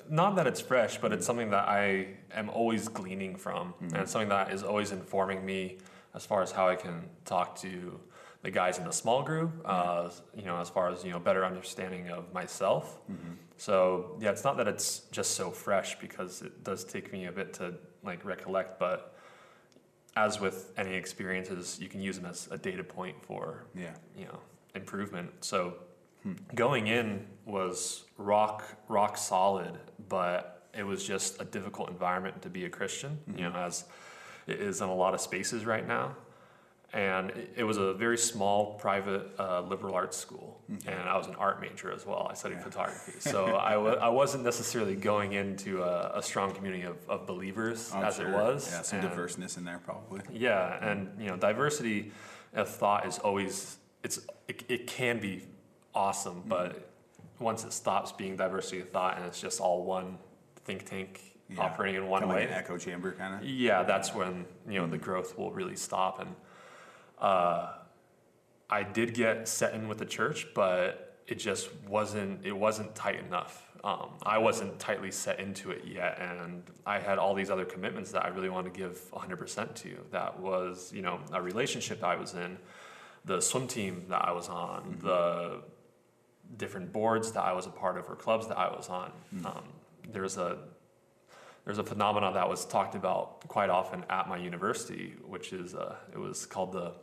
not 0.09 0.35
that 0.35 0.47
it's 0.47 0.59
fresh, 0.59 0.97
but 0.97 1.13
it's 1.13 1.23
mm. 1.23 1.27
something 1.27 1.49
that 1.51 1.67
I 1.67 2.07
am 2.33 2.49
always 2.49 2.87
gleaning 2.89 3.35
from, 3.35 3.73
and 3.93 4.07
something 4.07 4.29
that 4.29 4.51
is 4.51 4.63
always 4.63 4.91
informing 4.91 5.45
me 5.45 5.77
as 6.13 6.25
far 6.25 6.41
as 6.41 6.51
how 6.51 6.67
I 6.67 6.75
can 6.75 7.09
talk 7.25 7.59
to 7.61 7.99
the 8.41 8.51
guys 8.51 8.77
in 8.77 8.85
the 8.85 8.91
small 8.91 9.23
group. 9.23 9.51
Mm-hmm. 9.63 10.07
Uh, 10.07 10.09
you 10.35 10.45
know, 10.45 10.57
as 10.57 10.69
far 10.69 10.89
as 10.89 11.03
you 11.03 11.11
know, 11.11 11.19
better 11.19 11.45
understanding 11.45 12.09
of 12.09 12.33
myself. 12.33 12.99
Mm-hmm. 13.11 13.33
So 13.57 14.17
yeah, 14.19 14.31
it's 14.31 14.43
not 14.43 14.57
that 14.57 14.67
it's 14.67 14.99
just 15.11 15.31
so 15.31 15.51
fresh 15.51 15.99
because 15.99 16.41
it 16.41 16.63
does 16.63 16.83
take 16.83 17.11
me 17.11 17.25
a 17.25 17.31
bit 17.31 17.53
to 17.55 17.75
like 18.03 18.25
recollect, 18.25 18.79
but 18.79 19.15
as 20.15 20.39
with 20.39 20.73
any 20.77 20.95
experiences, 20.95 21.79
you 21.79 21.87
can 21.87 22.01
use 22.01 22.17
them 22.17 22.25
as 22.25 22.47
a 22.51 22.57
data 22.57 22.83
point 22.83 23.23
for 23.23 23.65
Yeah. 23.75 23.93
you 24.17 24.25
know 24.25 24.39
improvement. 24.75 25.31
So 25.41 25.75
hmm. 26.23 26.33
going 26.55 26.87
in 26.87 27.27
was 27.45 28.05
rock 28.17 28.63
rock 28.87 29.17
solid, 29.17 29.77
but 30.09 30.69
it 30.73 30.83
was 30.83 31.03
just 31.03 31.41
a 31.41 31.45
difficult 31.45 31.89
environment 31.89 32.41
to 32.41 32.49
be 32.49 32.65
a 32.65 32.69
Christian. 32.69 33.19
You 33.27 33.33
mm-hmm. 33.33 33.53
know, 33.53 33.59
as 33.59 33.85
it 34.47 34.59
is 34.61 34.81
in 34.81 34.89
a 34.89 34.95
lot 34.95 35.13
of 35.13 35.21
spaces 35.21 35.65
right 35.65 35.87
now. 35.87 36.15
And 36.93 37.29
it, 37.29 37.53
it 37.57 37.63
was 37.63 37.77
a 37.77 37.93
very 37.93 38.17
small 38.17 38.73
private 38.73 39.31
uh, 39.39 39.61
liberal 39.61 39.95
arts 39.95 40.17
school, 40.17 40.59
and 40.85 40.99
I 41.07 41.15
was 41.15 41.25
an 41.27 41.35
art 41.35 41.61
major 41.61 41.89
as 41.89 42.05
well. 42.05 42.27
I 42.29 42.33
studied 42.33 42.59
photography, 42.61 43.13
so 43.19 43.55
I 43.55 43.71
w- 43.75 43.95
I 43.95 44.09
wasn't 44.09 44.43
necessarily 44.43 44.95
going 44.97 45.31
into 45.31 45.83
a, 45.83 46.11
a 46.17 46.21
strong 46.21 46.51
community 46.53 46.83
of, 46.83 46.97
of 47.07 47.25
believers 47.25 47.91
I'm 47.95 48.03
as 48.03 48.19
it 48.19 48.27
was. 48.27 48.69
Yeah, 48.69 48.81
some 48.81 48.99
and- 48.99 49.07
diverseness 49.09 49.55
in 49.55 49.63
there 49.63 49.79
probably. 49.85 50.19
yeah, 50.33 50.85
and 50.85 51.09
you 51.17 51.27
know, 51.29 51.37
diversity 51.37 52.11
of 52.53 52.67
thought 52.67 53.05
is 53.07 53.19
always 53.19 53.77
it's 54.03 54.19
it, 54.49 54.63
it 54.67 54.85
can 54.87 55.17
be 55.21 55.47
awesome, 55.95 56.39
Mm-hmm. 56.41 56.49
but 56.49 56.89
once 57.39 57.63
it 57.63 57.71
stops 57.71 58.11
being 58.11 58.35
diversity 58.35 58.81
of 58.81 58.89
thought 58.89 59.15
and 59.15 59.25
it's 59.25 59.39
just 59.39 59.61
all 59.61 59.85
one 59.85 60.17
think 60.65 60.83
tank 60.89 61.21
Yeah. 61.53 61.61
operating 61.63 61.95
in 62.01 62.07
one 62.07 62.21
Kinda 62.21 62.35
way, 62.35 62.41
like 62.41 62.51
an 62.51 62.55
echo 62.57 62.77
chamber 62.77 63.11
kind 63.11 63.35
of. 63.35 63.43
yeah, 63.43 63.83
that's 63.83 64.13
when 64.13 64.45
you 64.67 64.79
know 64.79 64.87
the 64.87 64.97
growth 64.97 65.37
will 65.37 65.51
really 65.51 65.75
stop. 65.75 66.19
And 66.21 66.35
uh, 67.19 67.73
I 68.69 68.83
did 68.83 69.13
get 69.13 69.47
set 69.47 69.73
in 69.73 69.87
with 69.87 69.97
the 69.97 70.05
church, 70.05 70.47
but 70.55 71.19
it 71.27 71.35
just 71.35 71.69
wasn't 71.87 72.45
it 72.45 72.51
wasn't 72.55 72.95
tight 72.95 73.19
enough. 73.19 73.67
Um, 73.83 74.11
I 74.23 74.37
wasn't 74.37 74.77
tightly 74.77 75.09
set 75.09 75.39
into 75.39 75.71
it 75.71 75.83
yet, 75.85 76.19
and 76.19 76.63
I 76.85 76.99
had 76.99 77.17
all 77.17 77.33
these 77.33 77.49
other 77.49 77.65
commitments 77.65 78.11
that 78.11 78.23
I 78.23 78.27
really 78.27 78.49
wanted 78.49 78.73
to 78.75 78.79
give 78.79 79.11
100% 79.11 79.73
to. 79.75 79.97
That 80.11 80.39
was 80.39 80.91
you 80.93 81.01
know 81.01 81.19
a 81.33 81.41
relationship 81.41 82.03
I 82.03 82.15
was 82.15 82.35
in, 82.35 82.57
the 83.25 83.41
swim 83.41 83.67
team 83.67 84.05
that 84.09 84.23
I 84.23 84.31
was 84.33 84.49
on, 84.49 84.97
the 85.01 85.63
different 86.57 86.93
boards 86.93 87.31
that 87.31 87.41
I 87.43 87.53
was 87.53 87.65
a 87.65 87.69
part 87.71 87.97
of 87.97 88.07
or 88.09 88.15
clubs 88.15 88.47
that 88.49 88.57
I 88.59 88.69
was 88.69 88.87
on. 88.89 89.11
Um, 89.45 89.63
there's 90.11 90.37
a 90.37 90.57
there's 91.65 91.77
a 91.77 91.83
phenomenon 91.83 92.33
that 92.33 92.49
was 92.49 92.65
talked 92.65 92.95
about 92.95 93.47
quite 93.47 93.69
often 93.69 94.03
at 94.09 94.27
my 94.27 94.37
university, 94.37 95.13
which 95.25 95.53
is 95.53 95.75
uh, 95.75 95.95
it 96.11 96.17
was 96.17 96.45
called 96.45 96.71
the 96.73 96.93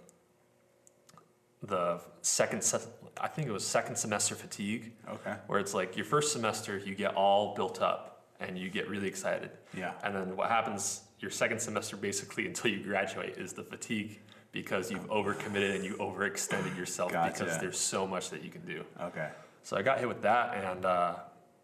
the 1.62 2.00
second 2.22 2.62
se- 2.62 2.86
I 3.20 3.26
think 3.28 3.48
it 3.48 3.52
was 3.52 3.66
second 3.66 3.96
semester 3.96 4.34
fatigue, 4.36 4.92
Okay. 5.08 5.34
where 5.48 5.58
it's 5.58 5.74
like 5.74 5.96
your 5.96 6.04
first 6.06 6.32
semester 6.32 6.78
you 6.78 6.94
get 6.94 7.14
all 7.16 7.54
built 7.56 7.82
up 7.82 8.26
and 8.40 8.56
you 8.56 8.70
get 8.70 8.88
really 8.88 9.08
excited, 9.08 9.50
Yeah. 9.76 9.92
and 10.04 10.14
then 10.14 10.36
what 10.36 10.48
happens 10.48 11.02
your 11.18 11.32
second 11.32 11.58
semester 11.60 11.96
basically 11.96 12.46
until 12.50 12.70
you 12.70 12.82
graduate 12.84 13.38
is 13.38 13.52
the 13.52 13.64
fatigue 13.64 14.20
because 14.52 14.90
you've 14.90 15.08
overcommitted 15.08 15.74
and 15.74 15.84
you 15.84 15.94
overextended 15.94 16.76
yourself 16.76 17.10
Gotcha. 17.12 17.44
because 17.44 17.58
there's 17.58 17.78
so 17.78 18.06
much 18.06 18.30
that 18.30 18.42
you 18.44 18.50
can 18.50 18.64
do. 18.64 18.84
Okay. 19.00 19.28
So 19.64 19.76
I 19.76 19.82
got 19.82 19.98
hit 19.98 20.06
with 20.08 20.22
that, 20.22 20.54
and 20.54 20.84
uh, 20.84 21.16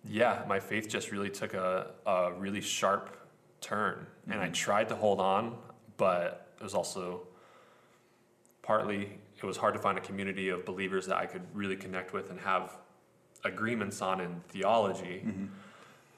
yeah, 0.09 0.43
my 0.47 0.61
faith 0.61 0.89
just 0.89 1.11
really 1.11 1.31
took 1.31 1.55
a, 1.55 1.91
a 2.07 2.33
really 2.33 2.61
sharp 2.61 3.17
turn. 3.61 4.07
And 4.31 4.41
I 4.41 4.45
mm-hmm. 4.45 4.53
tried 4.53 4.89
to 4.91 4.97
hold 4.97 5.21
on, 5.21 5.57
but 5.97 6.49
it 6.59 6.63
was 6.63 6.75
also 6.75 7.27
partly 8.63 9.19
it 9.45 9.47
was 9.47 9.57
hard 9.59 9.75
to 9.75 9.81
find 9.81 9.99
a 9.99 10.01
community 10.01 10.49
of 10.49 10.65
believers 10.65 11.07
that 11.07 11.19
I 11.19 11.27
could 11.27 11.43
really 11.53 11.77
connect 11.77 12.15
with 12.15 12.31
and 12.31 12.41
have 12.41 12.79
agreements 13.45 14.01
on 14.01 14.23
in 14.23 14.41
theology. 14.49 15.23
Mm-hmm. 15.27 15.45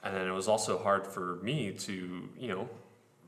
And 0.03 0.15
then 0.15 0.27
it 0.27 0.31
was 0.31 0.47
also 0.47 0.81
hard 0.81 1.05
for 1.05 1.39
me 1.43 1.71
to, 1.71 2.29
you 2.39 2.47
know, 2.47 2.69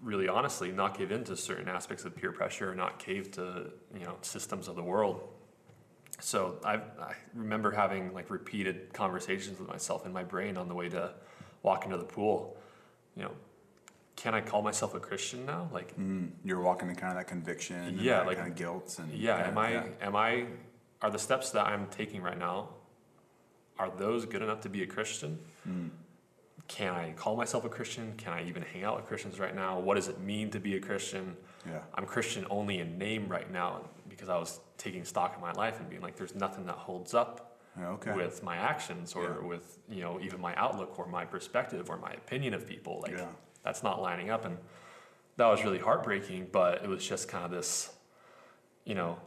really 0.01 0.29
honestly 0.29 0.71
not 0.71 0.97
give 0.97 1.11
in 1.11 1.25
to 1.25 1.35
certain 1.35 1.67
aspects 1.67 2.05
of 2.05 2.15
peer 2.15 2.31
pressure, 2.31 2.71
or 2.71 2.75
not 2.75 2.97
cave 2.97 3.29
to, 3.31 3.71
you 3.93 4.05
know, 4.05 4.15
systems 4.21 4.69
of 4.69 4.77
the 4.77 4.83
world. 4.83 5.27
So 6.19 6.57
I, 6.65 6.75
I 6.75 7.15
remember 7.33 7.71
having 7.71 8.13
like 8.13 8.29
repeated 8.29 8.93
conversations 8.93 9.59
with 9.59 9.67
myself 9.69 10.05
in 10.05 10.13
my 10.13 10.23
brain 10.23 10.57
on 10.57 10.67
the 10.67 10.75
way 10.75 10.89
to 10.89 11.13
walk 11.63 11.85
into 11.85 11.97
the 11.97 12.03
pool. 12.03 12.57
You 13.15 13.23
know, 13.23 13.31
can 14.15 14.33
I 14.35 14.41
call 14.41 14.61
myself 14.61 14.93
a 14.95 14.99
Christian 14.99 15.45
now? 15.45 15.69
Like, 15.71 15.97
Mm, 15.97 16.31
you're 16.43 16.59
walking 16.61 16.89
in 16.89 16.95
kind 16.95 17.11
of 17.13 17.17
that 17.17 17.27
conviction. 17.27 17.75
And 17.77 17.99
Yeah, 18.01 18.17
that 18.19 18.27
like- 18.27 18.37
kind 18.37 18.49
of 18.51 18.57
guilt 18.57 18.97
and 18.99 19.11
yeah, 19.13 19.47
am 19.47 19.57
I 19.57 19.71
yeah. 19.71 19.83
am 20.01 20.15
I 20.15 20.45
are 21.01 21.09
the 21.09 21.19
steps 21.19 21.51
that 21.51 21.65
I'm 21.65 21.87
taking 21.87 22.21
right 22.21 22.37
now 22.37 22.69
are 23.77 23.89
those 23.89 24.25
good 24.25 24.41
enough 24.41 24.59
to 24.61 24.69
be 24.69 24.83
a 24.83 24.87
Christian? 24.87 25.39
Mm. 25.67 25.89
Can 26.67 26.93
I 26.93 27.13
call 27.13 27.35
myself 27.37 27.63
a 27.65 27.69
Christian? 27.69 28.13
Can 28.17 28.33
I 28.33 28.43
even 28.43 28.61
hang 28.61 28.83
out 28.83 28.97
with 28.97 29.05
Christians 29.07 29.39
right 29.39 29.55
now? 29.55 29.79
What 29.79 29.95
does 29.95 30.07
it 30.09 30.19
mean 30.19 30.51
to 30.51 30.59
be 30.59 30.75
a 30.75 30.79
Christian? 30.81 31.35
Yeah. 31.65 31.79
I'm 31.95 32.05
Christian 32.05 32.45
only 32.49 32.79
in 32.79 32.97
name 32.97 33.27
right 33.29 33.49
now 33.51 33.85
because 34.19 34.29
I 34.29 34.37
was 34.37 34.59
taking 34.77 35.05
stock 35.05 35.35
of 35.35 35.41
my 35.41 35.53
life 35.53 35.79
and 35.79 35.89
being 35.89 36.01
like, 36.01 36.17
there's 36.17 36.35
nothing 36.35 36.65
that 36.65 36.75
holds 36.75 37.13
up 37.13 37.45
Okay. 37.81 38.11
with 38.13 38.43
my 38.43 38.57
actions 38.57 39.13
or 39.15 39.23
Yeah. 39.23 39.47
with 39.47 39.77
you 39.87 40.01
know 40.01 40.19
even 40.19 40.41
my 40.41 40.53
outlook 40.55 40.99
or 40.99 41.05
my 41.07 41.23
perspective 41.23 41.89
or 41.89 41.97
my 41.97 42.11
opinion 42.11 42.53
of 42.53 42.67
people. 42.67 42.99
Like 43.01 43.11
Yeah. 43.13 43.27
that's 43.63 43.83
not 43.83 44.01
lining 44.01 44.29
up, 44.29 44.43
and 44.43 44.57
that 45.37 45.47
was 45.47 45.63
really 45.63 45.79
heartbreaking. 45.79 46.49
But 46.51 46.83
it 46.83 46.89
was 46.89 47.07
just 47.07 47.29
kind 47.29 47.45
of 47.45 47.51
this, 47.51 47.93
you 48.83 48.95
know, 48.95 49.17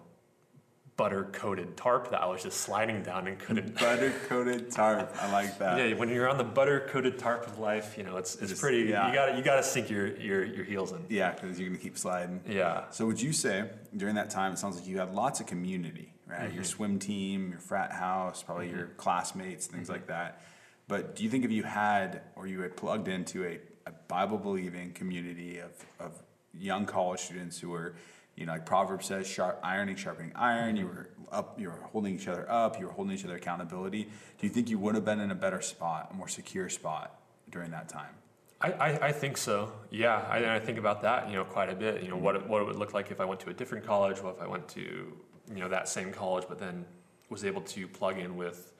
butter 1.02 1.24
coated 1.32 1.76
tarp 1.76 2.10
that 2.10 2.22
I 2.22 2.26
was 2.26 2.44
just 2.44 2.60
sliding 2.60 3.02
down 3.02 3.26
and 3.26 3.36
couldn't. 3.36 3.76
Butter 3.80 4.12
coated 4.28 4.70
tarp. 4.70 5.12
I 5.20 5.32
like 5.32 5.58
that. 5.58 5.76
Yeah, 5.76 5.96
when 5.96 6.08
you're 6.08 6.28
on 6.28 6.38
the 6.38 6.44
butter 6.44 6.86
coated 6.90 7.18
tarp 7.18 7.44
of 7.44 7.58
life, 7.58 7.98
you 7.98 8.04
know 8.04 8.18
it's 8.18 8.36
it's 8.36 8.60
pretty. 8.60 8.84
yeah. 8.84 9.08
You 9.08 9.12
got 9.12 9.36
you 9.36 9.42
got 9.42 9.56
to 9.56 9.64
sink 9.64 9.90
your, 9.90 10.16
your 10.16 10.44
your 10.44 10.64
heels 10.64 10.92
in. 10.92 11.04
Yeah, 11.08 11.32
because 11.32 11.58
you're 11.58 11.68
gonna 11.68 11.80
keep 11.80 11.98
sliding. 11.98 12.40
Yeah. 12.48 12.84
So 12.90 13.04
would 13.06 13.20
you 13.20 13.32
say 13.32 13.68
during 13.96 14.14
that 14.14 14.30
time 14.30 14.52
it 14.52 14.60
sounds 14.60 14.76
like 14.76 14.86
you 14.86 15.00
had 15.00 15.12
lots 15.12 15.40
of 15.40 15.46
community, 15.46 16.14
right? 16.24 16.42
Mm-hmm. 16.42 16.54
Your 16.54 16.62
swim 16.62 17.00
team, 17.00 17.50
your 17.50 17.58
frat 17.58 17.90
house, 17.90 18.44
probably 18.44 18.70
your 18.70 18.86
classmates, 18.96 19.66
things 19.66 19.88
like 19.88 20.06
that. 20.06 20.40
But 20.86 21.16
do 21.16 21.24
you 21.24 21.30
think 21.30 21.44
if 21.44 21.50
you 21.50 21.64
had 21.64 22.22
or 22.36 22.46
you 22.46 22.60
had 22.60 22.76
plugged 22.76 23.08
into 23.08 23.44
a, 23.44 23.58
a 23.86 23.92
Bible 24.06 24.38
believing 24.38 24.92
community 24.92 25.58
of, 25.58 25.72
of 25.98 26.22
young 26.56 26.86
college 26.86 27.18
students 27.18 27.58
who 27.58 27.70
were, 27.70 27.96
you 28.36 28.46
know, 28.46 28.52
like 28.52 28.66
Proverbs 28.66 29.06
says, 29.06 29.26
sharp, 29.26 29.60
ironing, 29.62 29.96
sharpening 29.96 30.32
iron, 30.34 30.76
you 30.76 30.86
mm-hmm. 30.86 30.96
were 30.96 31.08
up, 31.30 31.58
you 31.58 31.68
were 31.68 31.78
holding 31.92 32.14
each 32.14 32.28
other 32.28 32.50
up, 32.50 32.78
you 32.78 32.86
were 32.86 32.92
holding 32.92 33.14
each 33.16 33.24
other 33.24 33.36
accountability. 33.36 34.04
Do 34.04 34.46
you 34.46 34.48
think 34.48 34.68
you 34.68 34.78
would 34.78 34.94
have 34.94 35.04
been 35.04 35.20
in 35.20 35.30
a 35.30 35.34
better 35.34 35.60
spot, 35.60 36.10
a 36.12 36.14
more 36.14 36.28
secure 36.28 36.68
spot 36.68 37.20
during 37.50 37.70
that 37.70 37.88
time? 37.88 38.14
I, 38.60 38.72
I, 38.72 39.06
I 39.08 39.12
think 39.12 39.36
so. 39.36 39.72
Yeah, 39.90 40.24
I, 40.28 40.38
and 40.38 40.50
I 40.50 40.60
think 40.60 40.78
about 40.78 41.02
that, 41.02 41.28
you 41.28 41.34
know, 41.34 41.44
quite 41.44 41.68
a 41.68 41.74
bit. 41.74 42.02
You 42.02 42.10
know, 42.10 42.16
what 42.16 42.36
it, 42.36 42.46
what 42.46 42.62
it 42.62 42.66
would 42.66 42.76
look 42.76 42.94
like 42.94 43.10
if 43.10 43.20
I 43.20 43.24
went 43.24 43.40
to 43.40 43.50
a 43.50 43.54
different 43.54 43.84
college. 43.84 44.22
What 44.22 44.36
if 44.36 44.42
I 44.42 44.46
went 44.46 44.68
to, 44.68 44.80
you 44.80 45.60
know, 45.60 45.68
that 45.68 45.88
same 45.88 46.12
college, 46.12 46.44
but 46.48 46.58
then 46.58 46.84
was 47.28 47.44
able 47.44 47.62
to 47.62 47.88
plug 47.88 48.18
in 48.18 48.36
with 48.36 48.72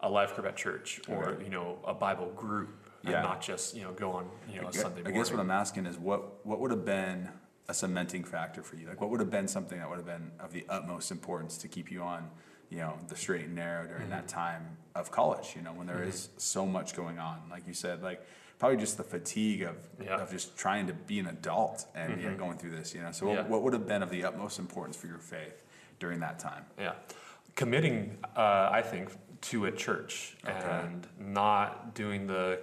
a 0.00 0.08
life 0.08 0.34
group 0.34 0.46
at 0.46 0.56
church 0.56 1.00
or 1.08 1.30
Okay. 1.30 1.44
you 1.44 1.50
know 1.50 1.78
a 1.84 1.94
Bible 1.94 2.30
group, 2.36 2.68
and 3.04 3.12
not 3.12 3.40
just 3.40 3.74
you 3.74 3.82
know 3.82 3.92
go 3.92 4.10
on 4.10 4.28
you 4.52 4.60
know 4.60 4.66
a 4.66 4.68
I 4.68 4.72
gu- 4.72 4.78
Sunday 4.78 5.02
I 5.06 5.10
guess 5.10 5.30
what 5.30 5.40
I'm 5.40 5.50
asking 5.50 5.86
is 5.86 5.96
what 5.96 6.44
what 6.44 6.60
would 6.60 6.70
have 6.70 6.84
been 6.84 7.28
a 7.68 7.74
cementing 7.74 8.24
factor 8.24 8.62
for 8.62 8.76
you? 8.76 8.86
Like 8.88 9.00
what 9.00 9.10
would 9.10 9.20
have 9.20 9.30
been 9.30 9.48
something 9.48 9.78
that 9.78 9.88
would 9.88 9.98
have 9.98 10.06
been 10.06 10.30
of 10.40 10.52
the 10.52 10.64
utmost 10.68 11.10
importance 11.10 11.56
to 11.58 11.68
keep 11.68 11.90
you 11.90 12.02
on 12.02 12.30
you 12.70 12.78
know 12.78 12.94
the 13.08 13.16
straight 13.16 13.44
and 13.44 13.54
narrow 13.54 13.86
during 13.86 14.10
that 14.10 14.26
mm-hmm. 14.26 14.38
time 14.40 14.76
of 14.94 15.10
college. 15.10 15.54
You 15.56 15.62
know 15.62 15.72
when 15.72 15.86
there 15.86 15.98
mm-hmm. 15.98 16.08
is 16.08 16.28
so 16.36 16.66
much 16.66 16.94
going 16.94 17.18
on, 17.18 17.40
like 17.50 17.66
you 17.66 17.74
said, 17.74 18.02
like 18.02 18.24
probably 18.58 18.78
just 18.78 18.96
the 18.96 19.04
fatigue 19.04 19.62
of 19.62 19.76
Yeah. 20.02 20.16
of 20.16 20.30
just 20.30 20.56
trying 20.56 20.86
to 20.86 20.92
be 20.92 21.18
an 21.18 21.26
adult 21.26 21.86
and 21.94 22.20
yet 22.20 22.30
mm-hmm. 22.30 22.38
going 22.38 22.58
through 22.58 22.70
this. 22.70 22.94
You 22.94 23.02
know, 23.02 23.12
so 23.12 23.28
Yeah. 23.28 23.36
what, 23.36 23.48
what 23.50 23.62
would 23.62 23.72
have 23.72 23.86
been 23.86 24.02
of 24.02 24.10
the 24.10 24.24
utmost 24.24 24.58
importance 24.58 24.96
for 24.96 25.06
your 25.06 25.18
faith 25.18 25.62
during 25.98 26.20
that 26.20 26.38
time? 26.38 26.64
Yeah. 26.78 26.94
Committing, 27.56 28.18
uh, 28.36 28.68
I 28.72 28.82
think, 28.82 29.10
to 29.42 29.66
a 29.66 29.72
church 29.72 30.36
Okay. 30.44 30.58
and 30.66 31.06
not 31.18 31.94
doing 31.94 32.26
the 32.26 32.60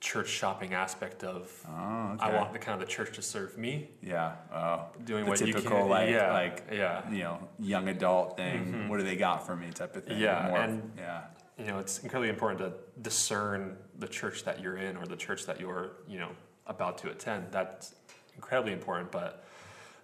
church 0.00 0.28
shopping 0.28 0.74
aspect 0.74 1.24
of 1.24 1.50
Oh, 1.68 2.16
I 2.20 2.32
want 2.34 2.52
the 2.52 2.58
kind 2.58 2.80
of 2.80 2.86
the 2.86 2.92
church 2.92 3.14
to 3.16 3.22
serve 3.22 3.56
me, 3.58 3.90
Yeah. 4.02 4.34
Oh, 4.52 4.86
doing 5.04 5.24
the 5.24 5.30
what 5.30 5.40
you 5.40 5.46
typical 5.52 5.78
can. 5.80 5.88
like 5.88 6.10
yeah, 6.10 6.32
like 6.32 6.64
yeah. 6.72 7.10
you 7.10 7.18
know 7.20 7.48
young 7.58 7.88
adult 7.88 8.36
thing. 8.36 8.64
Mm-hmm. 8.66 8.88
What 8.88 8.98
do 8.98 9.04
they 9.04 9.16
got 9.16 9.46
for 9.46 9.56
me? 9.56 9.70
Type 9.70 9.96
of 9.96 10.04
thing. 10.04 10.18
Yeah, 10.18 10.48
More 10.50 10.58
and- 10.60 10.92
yeah. 10.96 11.22
You 11.58 11.64
know, 11.64 11.78
it's 11.78 12.00
incredibly 12.00 12.28
important 12.28 12.60
to 12.60 12.72
discern 13.00 13.78
the 13.98 14.06
church 14.06 14.44
that 14.44 14.60
you're 14.60 14.76
in 14.76 14.94
or 14.94 15.06
the 15.06 15.16
church 15.16 15.46
that 15.46 15.58
you're, 15.58 15.92
you 16.06 16.18
know, 16.18 16.28
about 16.66 16.98
to 16.98 17.10
attend. 17.10 17.46
That's 17.50 17.94
incredibly 18.34 18.74
important, 18.74 19.10
but 19.10 19.46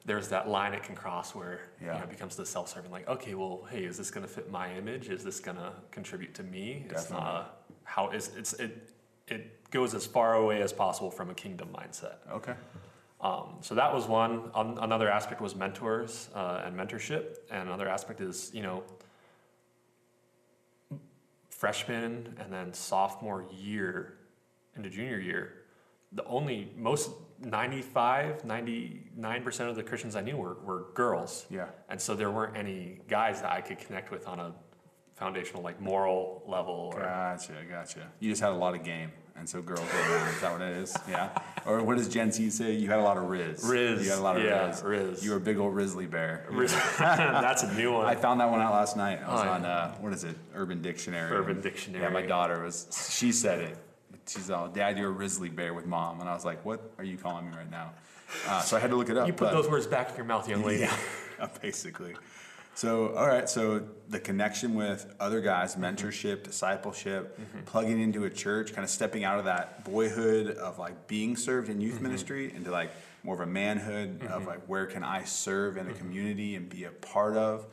there's 0.07 0.29
that 0.29 0.49
line 0.49 0.73
it 0.73 0.83
can 0.83 0.95
cross 0.95 1.35
where 1.35 1.61
you 1.79 1.89
know, 1.89 1.93
it 1.97 2.09
becomes 2.09 2.35
the 2.37 2.45
self-serving 2.45 2.91
like 2.91 3.07
okay 3.07 3.35
well 3.35 3.65
hey 3.71 3.85
is 3.85 3.97
this 3.97 4.11
going 4.11 4.27
to 4.27 4.33
fit 4.33 4.51
my 4.51 4.75
image 4.75 5.09
is 5.09 5.23
this 5.23 5.39
going 5.39 5.57
to 5.57 5.73
contribute 5.93 6.35
to 6.35 6.43
me 6.43 6.85
it's 6.91 7.05
Definitely. 7.05 7.25
not 7.25 7.61
how 7.85 8.11
is 8.11 8.33
it's 8.37 8.53
it 8.55 8.89
it 9.37 9.71
goes 9.71 9.95
as 9.95 10.05
far 10.07 10.35
away 10.35 10.61
as 10.63 10.73
possible 10.73 11.11
from 11.11 11.31
a 11.31 11.35
kingdom 11.35 11.69
mindset 11.79 12.17
Okay. 12.31 12.55
um, 13.21 13.57
so 13.61 13.75
that 13.75 13.93
was 13.95 14.07
one 14.07 14.51
um, 14.55 14.79
another 14.81 15.09
aspect 15.11 15.41
was 15.41 15.55
mentors 15.55 16.29
uh, 16.35 16.63
and 16.65 16.77
mentorship 16.77 17.25
and 17.51 17.69
another 17.69 17.89
aspect 17.89 18.21
is 18.21 18.51
you 18.55 18.63
know 18.63 18.83
freshman 21.49 22.35
and 22.41 22.53
then 22.53 22.73
sophomore 22.73 23.45
year 23.57 24.15
into 24.77 24.89
junior 24.91 25.19
year 25.19 25.55
the 26.13 26.25
only 26.25 26.71
most 26.77 27.11
95 27.41 28.43
99% 28.43 29.69
of 29.69 29.77
the 29.77 29.83
christians 29.83 30.17
i 30.17 30.21
knew 30.21 30.37
were, 30.37 30.55
were 30.65 30.87
girls 30.95 31.47
Yeah. 31.51 31.67
and 31.89 32.01
so 32.01 32.15
there 32.15 32.31
weren't 32.31 32.57
any 32.57 33.01
guys 33.09 33.41
that 33.43 33.53
i 33.53 33.61
could 33.61 33.79
connect 33.79 34.11
with 34.11 34.27
on 34.27 34.41
a 34.41 34.53
foundational 35.15 35.63
like 35.63 35.81
moral 35.81 36.43
level 36.47 36.91
or 36.95 37.01
Gotcha. 37.01 37.53
Gotcha. 37.71 38.09
You 38.19 38.31
just 38.31 38.43
had 38.43 38.51
a 38.51 38.55
lot 38.57 38.75
of 38.75 38.83
game, 38.83 39.13
and 39.37 39.49
so 39.49 39.61
girls 39.63 39.81
were 39.81 40.15
around. 40.15 40.29
Is 40.29 40.41
that 40.41 40.53
what 40.53 40.61
it 40.63 40.77
is? 40.77 40.97
Yeah. 41.09 41.31
Or 41.67 41.83
what 41.83 41.97
does 41.97 42.09
Gen 42.09 42.31
Z 42.33 42.51
say? 42.51 42.73
You 42.75 42.89
had 42.89 42.99
a 42.99 43.03
lot 43.03 43.17
of 43.17 43.25
rizz. 43.25 43.69
Riz, 43.69 44.05
You 44.05 44.11
had 44.11 44.19
a 44.19 44.23
lot 44.23 44.37
of 44.37 44.43
yeah, 44.45 44.67
Riz. 44.69 44.83
Riz. 44.83 45.25
You 45.25 45.31
were 45.33 45.37
a 45.37 45.41
big 45.41 45.59
old 45.59 45.75
rizzly 45.75 46.09
bear. 46.11 46.47
Riz. 46.51 46.73
that's 46.99 47.63
a 47.63 47.73
new 47.75 47.93
one 47.93 48.07
I 48.07 48.15
found 48.15 48.41
that 48.41 48.51
one 48.51 48.61
out 48.61 48.73
last 48.73 48.97
night. 48.97 49.21
I 49.25 49.33
was 49.33 49.43
Oh, 49.45 49.49
on 49.51 49.65
uh, 49.65 49.95
what 50.01 50.13
is 50.13 50.25
it? 50.25 50.37
Urban 50.55 50.83
Dictionary. 50.83 51.33
Urban 51.37 51.61
Dictionary. 51.61 52.03
Yeah, 52.05 52.11
my 52.11 52.23
daughter 52.23 52.63
was. 52.63 52.87
She 53.11 53.33
said 53.33 53.61
it. 53.61 53.79
She's 54.29 54.51
all, 54.51 54.69
"Dad, 54.69 54.99
you're 54.99 55.11
a 55.11 55.15
rizzly 55.15 55.55
bear 55.55 55.75
with 55.75 55.85
mom," 55.87 56.21
and 56.21 56.29
I 56.29 56.35
was 56.35 56.45
like, 56.45 56.65
"What 56.65 56.93
are 56.99 57.05
you 57.05 57.17
calling 57.19 57.51
me 57.51 57.57
right 57.57 57.71
now?" 57.71 57.91
Uh, 58.49 58.61
so 58.61 58.77
I 58.77 58.81
had 58.81 58.91
to 58.91 58.97
look 58.97 59.11
it 59.11 59.17
up. 59.17 59.27
you 59.27 59.33
put 59.33 59.47
but- 59.47 59.53
those 59.55 59.69
words 59.69 59.87
back 59.87 60.11
in 60.11 60.17
your 60.17 60.25
mouth 60.25 60.49
young 60.49 60.63
lady 60.63 60.83
Yeah, 60.83 61.49
basically. 61.63 62.15
So, 62.75 63.15
all 63.15 63.27
right. 63.27 63.49
So 63.49 63.83
the 64.09 64.19
connection 64.19 64.75
with 64.75 65.15
other 65.21 65.41
guys, 65.41 65.77
mentorship, 65.77 66.45
discipleship, 66.45 67.39
plugging 67.67 68.01
into 68.01 68.25
a 68.25 68.31
church, 68.31 68.73
kind 68.73 68.85
of 68.85 68.91
stepping 68.91 69.25
out 69.25 69.39
of 69.39 69.45
that 69.45 69.85
boyhood 69.85 70.57
of 70.57 70.79
like 70.79 71.07
being 71.07 71.37
served 71.37 71.69
in 71.69 71.81
youth 71.81 72.01
ministry 72.01 72.53
into 72.55 72.71
like 72.71 72.91
more 73.25 73.35
of 73.35 73.41
a 73.41 73.47
manhood 73.47 74.27
of 74.29 74.47
like 74.47 74.65
where 74.67 74.87
can 74.87 75.05
I 75.05 75.25
serve 75.25 75.77
in 75.77 75.89
a 75.89 75.93
community 75.93 76.57
and 76.57 76.69
be 76.69 76.85
a 76.85 76.91
part 76.91 77.37
of. 77.37 77.67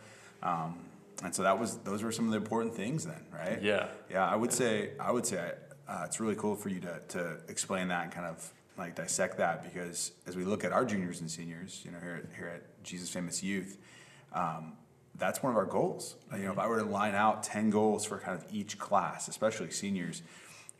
Um, 0.43 0.79
and 1.23 1.33
so 1.35 1.43
that 1.43 1.59
was 1.59 1.77
those 1.79 2.03
were 2.03 2.11
some 2.11 2.25
of 2.25 2.31
the 2.31 2.37
important 2.37 2.75
things 2.75 3.05
then, 3.05 3.25
right? 3.33 3.61
Yeah. 3.61 3.87
Yeah, 4.09 4.27
I 4.27 4.35
would 4.35 4.53
say 4.53 4.91
I 4.99 5.11
would 5.11 5.25
say 5.25 5.53
uh, 5.87 6.03
it's 6.05 6.19
really 6.19 6.35
cool 6.35 6.55
for 6.55 6.69
you 6.69 6.79
to 6.81 7.01
to 7.09 7.37
explain 7.47 7.87
that 7.89 8.03
and 8.03 8.11
kind 8.11 8.27
of 8.27 8.51
like 8.77 8.95
dissect 8.95 9.37
that 9.37 9.63
because 9.63 10.13
as 10.25 10.37
we 10.37 10.45
look 10.45 10.63
at 10.63 10.71
our 10.71 10.85
juniors 10.85 11.19
and 11.19 11.29
seniors, 11.29 11.81
you 11.83 11.91
know, 11.91 11.99
here 11.99 12.21
at, 12.23 12.35
here 12.37 12.47
at 12.47 12.83
Jesus 12.83 13.09
Famous 13.09 13.43
Youth, 13.43 13.77
um, 14.33 14.73
that's 15.19 15.43
one 15.43 15.51
of 15.51 15.57
our 15.57 15.65
goals. 15.65 16.15
You 16.33 16.43
know, 16.45 16.51
if 16.51 16.57
I 16.59 16.67
were 16.67 16.79
to 16.79 16.85
line 16.85 17.15
out 17.15 17.43
ten 17.43 17.69
goals 17.69 18.05
for 18.05 18.17
kind 18.19 18.37
of 18.37 18.45
each 18.51 18.77
class, 18.79 19.27
especially 19.27 19.69
seniors, 19.71 20.21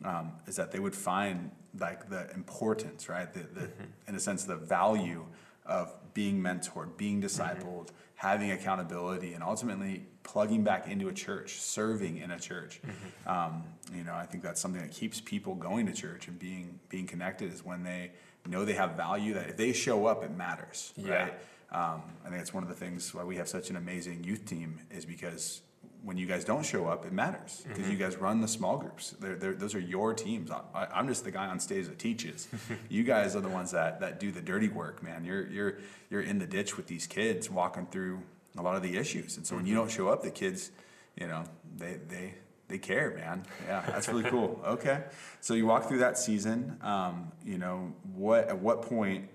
um, 0.04 0.32
is 0.46 0.56
that 0.56 0.72
they 0.72 0.78
would 0.80 0.94
find 0.94 1.50
like 1.78 2.08
the 2.10 2.30
importance, 2.32 3.08
right? 3.08 3.32
The, 3.32 3.40
the 3.40 3.70
in 4.08 4.14
a 4.14 4.20
sense, 4.20 4.44
the 4.44 4.56
value 4.56 5.24
of 5.66 5.94
being 6.14 6.40
mentored, 6.42 6.96
being 6.96 7.22
discipled, 7.22 7.88
having 8.16 8.50
accountability, 8.50 9.34
and 9.34 9.42
ultimately 9.44 10.06
plugging 10.24 10.64
back 10.64 10.88
into 10.88 11.08
a 11.08 11.12
church, 11.12 11.60
serving 11.60 12.16
in 12.18 12.30
a 12.32 12.38
church. 12.40 12.80
Um, 13.26 13.62
you 13.94 14.02
know, 14.04 14.14
I 14.14 14.26
think 14.26 14.42
that's 14.42 14.60
something 14.60 14.80
that 14.82 14.90
keeps 14.90 15.20
people 15.20 15.54
going 15.54 15.86
to 15.86 15.92
church 15.92 16.26
and 16.28 16.38
being 16.38 16.80
being 16.88 17.06
connected 17.06 17.52
is 17.52 17.64
when 17.64 17.82
they 17.84 18.10
know 18.46 18.64
they 18.64 18.72
have 18.72 18.92
value. 18.96 19.34
That 19.34 19.50
if 19.50 19.56
they 19.56 19.72
show 19.72 20.06
up, 20.06 20.24
it 20.24 20.30
matters, 20.36 20.92
Yeah. 20.96 21.14
right? 21.14 21.34
Um, 21.72 22.02
I 22.24 22.28
think 22.30 22.40
it's 22.40 22.52
one 22.52 22.62
of 22.62 22.68
the 22.68 22.74
things 22.74 23.14
why 23.14 23.22
we 23.24 23.36
have 23.36 23.48
such 23.48 23.70
an 23.70 23.76
amazing 23.76 24.24
youth 24.24 24.44
team 24.44 24.80
is 24.90 25.04
because 25.04 25.62
when 26.02 26.16
you 26.16 26.26
guys 26.26 26.44
don't 26.44 26.64
show 26.64 26.86
up, 26.86 27.04
it 27.04 27.12
matters 27.12 27.62
because 27.68 27.88
you 27.88 27.96
guys 27.96 28.16
run 28.16 28.40
the 28.40 28.48
small 28.48 28.78
groups. 28.78 29.10
They're, 29.20 29.36
they're, 29.36 29.52
those 29.54 29.74
are 29.74 29.80
your 29.80 30.14
teams. 30.14 30.50
I, 30.50 30.60
I- 30.74 30.86
I'm 30.98 31.06
just 31.06 31.24
the 31.24 31.30
guy 31.30 31.46
on 31.46 31.60
stage 31.60 31.86
that 31.86 31.98
teaches. 31.98 32.48
you 32.88 33.04
guys 33.04 33.36
are 33.36 33.40
the 33.40 33.48
ones 33.50 33.70
that, 33.72 34.00
that 34.00 34.18
do 34.18 34.32
the 34.32 34.40
dirty 34.40 34.68
work, 34.68 35.02
man. 35.02 35.24
You're 35.24 35.46
you're 35.48 35.78
you're 36.10 36.22
in 36.22 36.38
the 36.38 36.46
ditch 36.46 36.76
with 36.76 36.86
these 36.86 37.06
kids, 37.06 37.50
walking 37.50 37.86
through 37.86 38.22
a 38.58 38.62
lot 38.62 38.76
of 38.76 38.82
the 38.82 38.96
issues. 38.96 39.36
And 39.36 39.46
so 39.46 39.54
when 39.56 39.66
you 39.66 39.74
don't 39.74 39.90
show 39.90 40.08
up, 40.08 40.22
the 40.22 40.30
kids, 40.30 40.70
you 41.16 41.28
know, 41.28 41.44
they 41.76 41.98
they 42.08 42.34
they 42.68 42.78
care, 42.78 43.10
man. 43.16 43.44
Yeah, 43.68 43.82
that's 43.86 44.08
really 44.08 44.28
cool. 44.28 44.60
Okay, 44.66 45.04
so 45.40 45.54
you 45.54 45.66
walk 45.66 45.86
through 45.86 45.98
that 45.98 46.16
season. 46.18 46.78
Um, 46.82 47.30
you 47.44 47.58
know, 47.58 47.92
what 48.14 48.48
at 48.48 48.58
what 48.58 48.82
point 48.82 49.28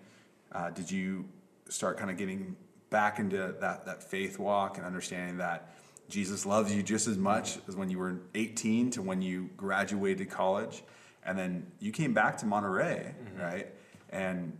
uh, 0.52 0.72
did 0.72 0.90
you 0.92 1.26
start 1.70 1.98
kind 1.98 2.10
of 2.10 2.18
getting 2.18 2.56
back 2.90 3.20
into 3.20 3.56
that 3.60 3.86
that 3.86 4.04
faith 4.04 4.40
walk 4.40 4.78
and 4.78 4.86
understanding 4.86 5.38
that 5.38 5.76
Jesus 6.08 6.46
loves 6.46 6.74
you 6.74 6.84
just 6.84 7.08
as 7.08 7.18
much 7.18 7.58
as 7.68 7.76
when 7.76 7.90
you 7.90 7.98
were 7.98 8.18
18 8.36 8.92
to 8.92 9.02
when 9.02 9.22
you 9.22 9.50
graduated 9.58 10.30
college, 10.30 10.84
and 11.24 11.38
then 11.38 11.72
you 11.80 11.92
came 11.92 12.14
back 12.14 12.38
to 12.38 12.46
Monterey, 12.46 13.16
mm-hmm. 13.16 13.42
right? 13.42 13.68
And 14.10 14.58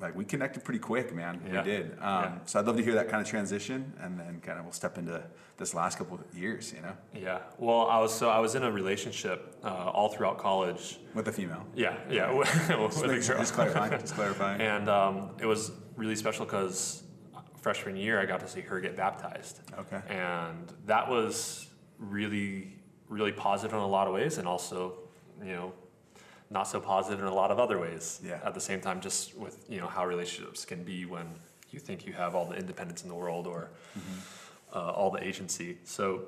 like 0.00 0.14
we 0.14 0.24
connected 0.24 0.64
pretty 0.64 0.78
quick, 0.78 1.14
man. 1.14 1.40
Yeah. 1.46 1.62
We 1.62 1.70
did. 1.70 1.90
Um, 1.92 1.98
Yeah. 2.00 2.38
So 2.46 2.58
I'd 2.60 2.66
love 2.66 2.76
to 2.76 2.82
hear 2.82 2.94
that 2.94 3.08
kind 3.08 3.20
of 3.20 3.28
transition, 3.28 3.92
and 4.00 4.18
then 4.18 4.40
kind 4.40 4.58
of 4.58 4.64
we'll 4.64 4.72
step 4.72 4.96
into 4.98 5.22
this 5.56 5.74
last 5.74 5.98
couple 5.98 6.18
of 6.18 6.38
years, 6.38 6.72
you 6.72 6.80
know, 6.82 6.96
Yeah. 7.14 7.40
Well, 7.58 7.88
I 7.88 7.98
was 7.98 8.14
so 8.14 8.28
I 8.30 8.38
was 8.38 8.54
in 8.54 8.62
a 8.62 8.70
relationship 8.70 9.56
uh, 9.64 9.68
all 9.68 10.08
throughout 10.08 10.38
college. 10.38 10.98
with 11.14 11.26
a 11.28 11.32
female. 11.32 11.66
Yeah, 11.74 11.96
yeah, 12.08 12.32
with 12.38 12.48
Just, 12.48 12.66
sure- 12.98 13.08
girl. 13.34 13.38
just 13.38 13.54
clarifying. 13.54 13.90
Just 13.98 14.14
clarifying. 14.14 14.60
And 14.60 14.88
um, 14.88 15.30
it 15.40 15.46
was 15.46 15.72
really 15.96 16.14
special 16.16 16.44
because 16.44 17.02
freshman 17.60 17.96
year 17.96 18.20
I 18.20 18.26
got 18.26 18.38
to 18.40 18.48
see 18.48 18.60
her 18.60 18.78
get 18.80 18.94
baptized. 18.96 19.60
Okay. 19.78 20.00
And 20.08 20.72
that 20.86 21.08
was 21.10 21.66
really, 21.98 22.76
really 23.08 23.32
positive 23.32 23.74
in 23.74 23.80
a 23.82 23.86
lot 23.86 24.06
of 24.06 24.14
ways, 24.14 24.38
and 24.38 24.46
also, 24.46 24.98
you 25.42 25.52
know, 25.52 25.72
not 26.50 26.64
so 26.64 26.80
positive 26.80 27.20
in 27.20 27.26
a 27.26 27.34
lot 27.34 27.50
of 27.50 27.58
other 27.58 27.78
ways. 27.78 28.20
Yeah. 28.24 28.40
At 28.44 28.54
the 28.54 28.60
same 28.60 28.80
time, 28.80 29.00
just 29.00 29.36
with 29.36 29.64
you 29.68 29.80
know 29.80 29.86
how 29.86 30.06
relationships 30.06 30.64
can 30.64 30.82
be 30.84 31.04
when 31.04 31.26
you 31.70 31.78
think 31.78 32.06
you 32.06 32.12
have 32.14 32.34
all 32.34 32.46
the 32.46 32.56
independence 32.56 33.02
in 33.02 33.08
the 33.08 33.14
world 33.14 33.46
or 33.46 33.68
uh, 34.74 34.90
all 34.90 35.10
the 35.10 35.22
agency. 35.22 35.76
So 35.84 36.22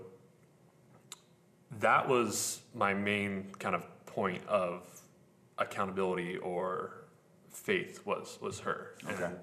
that 1.79 2.09
was 2.09 2.61
my 2.75 2.93
main 2.95 3.47
kind 3.59 3.75
of 3.75 3.85
point 4.07 4.47
of 4.47 4.83
accountability 5.59 6.37
or 6.39 6.95
faith 7.51 8.05
was 8.05 8.39
was 8.41 8.61
her 8.61 8.93
Okay. 9.09 9.25
and 9.25 9.37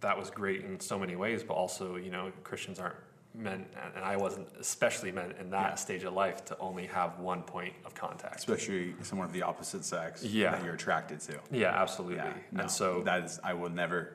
that 0.00 0.18
was 0.18 0.28
great 0.30 0.62
in 0.64 0.80
so 0.80 0.98
many 0.98 1.14
ways 1.16 1.42
but 1.44 1.54
also 1.54 1.96
you 1.96 2.10
know 2.10 2.32
christians 2.42 2.78
aren't 2.80 2.96
meant 3.36 3.66
and 3.96 4.04
i 4.04 4.16
wasn't 4.16 4.46
especially 4.60 5.10
meant 5.10 5.34
in 5.40 5.50
that 5.50 5.70
Yeah. 5.70 5.74
stage 5.74 6.04
of 6.04 6.12
life 6.14 6.44
to 6.46 6.58
only 6.58 6.86
have 6.86 7.18
one 7.18 7.42
point 7.42 7.74
of 7.84 7.94
contact 7.94 8.36
Especially 8.38 8.94
someone 9.02 9.26
of 9.26 9.32
the 9.32 9.42
opposite 9.42 9.84
sex 9.84 10.22
Yeah. 10.22 10.52
that 10.52 10.64
you're 10.64 10.74
attracted 10.74 11.20
to. 11.22 11.40
yeah 11.50 11.70
absolutely 11.82 12.16
Yeah, 12.18 12.32
no, 12.52 12.60
and 12.62 12.70
so 12.70 13.02
that 13.02 13.24
is 13.24 13.40
I 13.42 13.54
will 13.54 13.70
never. 13.70 14.12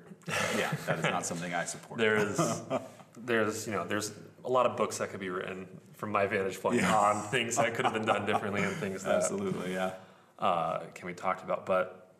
Yeah, 0.57 0.71
that 0.85 0.99
is 0.99 1.03
not 1.05 1.25
something 1.25 1.53
I 1.53 1.65
support. 1.65 1.99
there 1.99 2.15
is 2.15 2.61
there's 3.17 3.67
you 3.67 3.73
know 3.73 3.83
there's 3.85 4.13
a 4.45 4.49
lot 4.49 4.65
of 4.65 4.77
books 4.77 4.99
that 4.99 5.09
could 5.11 5.19
be 5.19 5.29
written 5.29 5.67
from 5.95 6.11
my 6.13 6.25
vantage 6.25 6.61
point 6.61 6.77
Yeah. 6.77 6.95
on 6.95 7.21
things 7.23 7.57
that 7.57 7.73
could 7.73 7.83
have 7.85 7.93
been 7.93 8.05
done 8.05 8.25
differently 8.25 8.63
and 8.63 8.73
things 8.77 9.03
that 9.03 9.15
Absolutely, 9.15 9.73
yeah. 9.73 9.91
uh, 10.39 10.79
can 10.95 11.07
be 11.07 11.13
talked 11.13 11.43
about. 11.43 11.65
But 11.65 12.13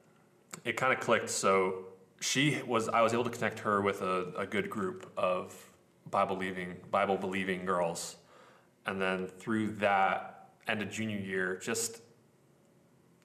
it 0.66 0.76
kind 0.76 0.92
of 0.92 1.00
clicked. 1.00 1.30
So 1.30 1.86
she 2.20 2.62
was, 2.68 2.90
I 2.90 3.02
was 3.02 3.14
able 3.14 3.24
to 3.24 3.30
connect 3.30 3.60
her 3.60 3.80
with 3.82 4.02
a, 4.02 4.34
a 4.38 4.46
good 4.46 4.70
group 4.70 5.10
of 5.16 5.56
Bible 6.12 6.36
believing, 6.36 6.76
Bible 6.92 7.18
believing 7.18 7.66
girls, 7.66 8.16
and 8.86 9.02
then 9.02 9.28
through 9.28 9.74
that 9.74 10.50
end 10.68 10.82
of 10.82 10.90
junior 10.92 11.20
year, 11.20 11.58
just 11.58 12.02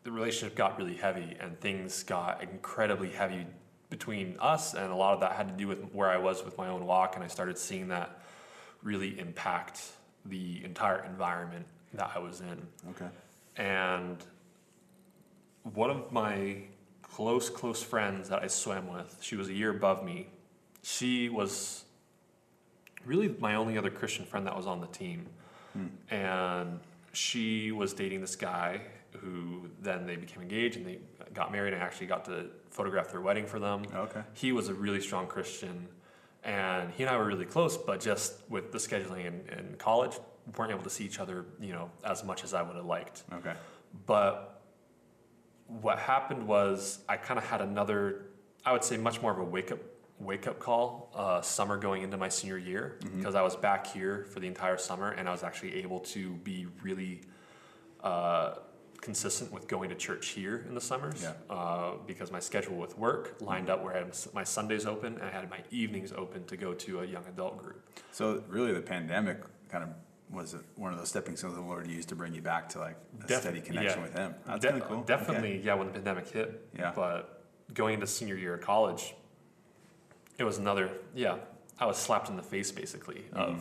the 0.03 0.11
relationship 0.11 0.57
got 0.57 0.79
really 0.79 0.97
heavy, 0.97 1.37
and 1.41 1.59
things 1.61 2.03
got 2.03 2.43
incredibly 2.43 3.11
heavy 3.11 3.47
between 3.91 4.37
us, 4.41 4.75
and 4.75 4.93
a 4.93 4.95
lot 4.95 5.15
of 5.15 5.21
that 5.21 5.33
had 5.33 5.49
to 5.49 5.55
do 5.55 5.69
with 5.69 5.83
where 5.93 6.11
I 6.11 6.19
was 6.19 6.45
with 6.45 6.59
my 6.59 6.69
own 6.69 6.85
walk, 6.85 7.15
and 7.15 7.25
I 7.25 7.29
started 7.29 7.57
seeing 7.57 7.89
that 7.89 8.21
really 8.83 9.19
impact 9.19 9.83
the 10.27 10.63
entire 10.65 11.05
environment 11.05 11.67
that 11.95 12.11
I 12.15 12.19
was 12.19 12.41
in. 12.41 12.67
Okay. 12.91 13.09
And 13.57 14.17
one 15.63 15.91
of 15.91 16.13
my 16.13 16.65
close, 17.03 17.49
close 17.49 17.83
friends 17.83 18.29
that 18.29 18.43
I 18.43 18.49
swam 18.49 18.93
with, 18.93 19.19
she 19.23 19.37
was 19.37 19.49
a 19.49 19.53
year 19.53 19.71
above 19.71 20.05
me. 20.05 20.29
She 20.83 21.29
was 21.29 21.84
really 23.05 23.35
my 23.39 23.55
only 23.55 23.79
other 23.79 23.91
Christian 23.91 24.25
friend 24.25 24.47
that 24.47 24.57
was 24.57 24.67
on 24.67 24.81
the 24.81 24.87
team. 24.89 25.27
Hmm. 25.73 25.87
And 26.11 26.81
she 27.13 27.73
was 27.73 27.93
dating 27.93 28.21
this 28.21 28.37
guy 28.37 28.81
who 29.19 29.69
then 29.81 30.07
they 30.07 30.17
became 30.17 30.43
engaged 30.43 30.77
and 30.77 30.87
they 30.87 30.99
got 31.33 31.53
married 31.53 31.73
and 31.73 31.83
I 31.83 31.87
actually 31.87 32.07
got 32.07 32.25
to 32.27 32.47
photograph 32.71 33.11
their 33.11 33.21
wedding 33.21 33.47
for 33.47 33.59
them. 33.59 33.85
Oh, 33.95 34.03
okay. 34.03 34.23
He 34.35 34.53
was 34.53 34.69
a 34.69 34.75
really 34.75 35.01
strong 35.01 35.27
Christian 35.27 35.89
and 36.43 36.91
he 36.91 37.05
and 37.05 37.11
I 37.11 37.17
were 37.17 37.25
really 37.25 37.47
close, 37.47 37.77
but 37.77 38.01
just 38.01 38.35
with 38.49 38.71
the 38.71 38.79
scheduling 38.79 39.27
in, 39.27 39.59
in 39.59 39.77
college, 39.79 40.19
weren't 40.57 40.73
able 40.73 40.83
to 40.83 40.91
see 40.91 41.05
each 41.05 41.19
other, 41.19 41.47
you 41.59 41.73
know, 41.73 41.91
as 42.05 42.23
much 42.23 42.45
as 42.45 42.53
I 42.53 42.63
would 42.63 42.77
have 42.77 42.85
liked. 42.85 43.23
Okay. 43.33 43.55
But 44.07 44.63
what 45.67 45.99
happened 45.99 46.47
was 46.47 46.99
I 47.09 47.17
kind 47.17 47.39
of 47.39 47.47
had 47.47 47.63
another, 47.63 48.27
I 48.65 48.73
would 48.73 48.85
say, 48.85 48.99
much 48.99 49.23
more 49.23 49.33
of 49.33 49.39
a 49.39 49.45
wake 49.45 49.73
up 49.73 49.79
wake 50.25 50.47
up 50.47 50.59
call 50.59 51.11
uh, 51.15 51.41
summer 51.43 51.77
going 51.77 52.03
into 52.03 52.17
my 52.17 52.29
senior 52.29 52.59
year 52.59 52.99
because 53.17 53.35
I 53.35 53.43
was 53.43 53.55
back 53.57 53.87
here 53.87 54.27
for 54.31 54.41
the 54.41 54.47
entire 54.47 54.77
summer 54.79 55.11
and 55.11 55.29
I 55.29 55.33
was 55.33 55.43
actually 55.43 55.77
able 55.77 56.01
to 56.01 56.33
be 56.37 56.67
really 56.83 57.21
uh, 58.03 58.55
consistent 59.01 59.53
with 59.53 59.69
going 59.69 59.91
to 59.91 59.95
church 59.95 60.29
here 60.29 60.65
in 60.69 60.75
the 60.75 60.81
summers 60.81 61.23
Yeah. 61.23 61.33
uh, 61.51 61.93
because 62.07 62.33
my 62.33 62.41
schedule 62.41 62.77
with 62.77 62.97
work 62.97 63.37
lined 63.41 63.69
up 63.69 63.83
where 63.85 63.95
I 63.95 63.99
had 63.99 64.17
my 64.33 64.45
Sundays 64.45 64.87
open 64.87 65.15
and 65.15 65.23
I 65.25 65.31
had 65.31 65.49
my 65.51 65.59
evenings 65.71 66.13
open 66.13 66.45
to 66.47 66.57
go 66.57 66.73
to 66.75 67.01
a 67.01 67.05
young 67.05 67.25
adult 67.29 67.59
group. 67.59 67.83
So 68.13 68.43
really, 68.49 68.73
the 68.73 68.81
pandemic 68.81 69.41
kind 69.69 69.85
of 69.85 69.91
was 70.31 70.57
one 70.77 70.93
of 70.93 70.99
those 70.99 71.11
stepping 71.11 71.37
stones 71.37 71.55
the 71.55 71.61
Lord 71.61 71.87
used 71.87 72.09
to 72.09 72.17
bring 72.17 72.35
you 72.35 72.41
back 72.41 72.69
to 72.71 72.79
like 72.79 72.97
a 73.23 73.27
Def- 73.27 73.41
steady 73.43 73.61
connection 73.61 73.99
yeah. 73.99 74.05
with 74.05 74.15
Him. 74.15 74.35
That's 74.47 74.65
De- 74.65 74.81
cool. 74.81 74.97
Okay. 74.99 75.07
Definitely, 75.07 75.61
yeah, 75.63 75.75
when 75.75 75.87
the 75.89 75.93
pandemic 75.93 76.29
hit. 76.29 76.67
Yeah. 76.77 76.93
But 76.97 77.45
going 77.75 77.95
into 77.95 78.07
senior 78.07 78.37
year 78.37 78.55
of 78.55 78.63
college, 78.63 79.15
it 80.39 80.45
was 80.45 80.59
another, 80.59 80.91
yeah, 81.15 81.37
I 81.79 81.87
was 81.87 81.97
slapped 81.97 82.29
in 82.29 82.37
the 82.37 82.43
face 82.43 82.71
basically 82.73 83.25
of 83.33 83.57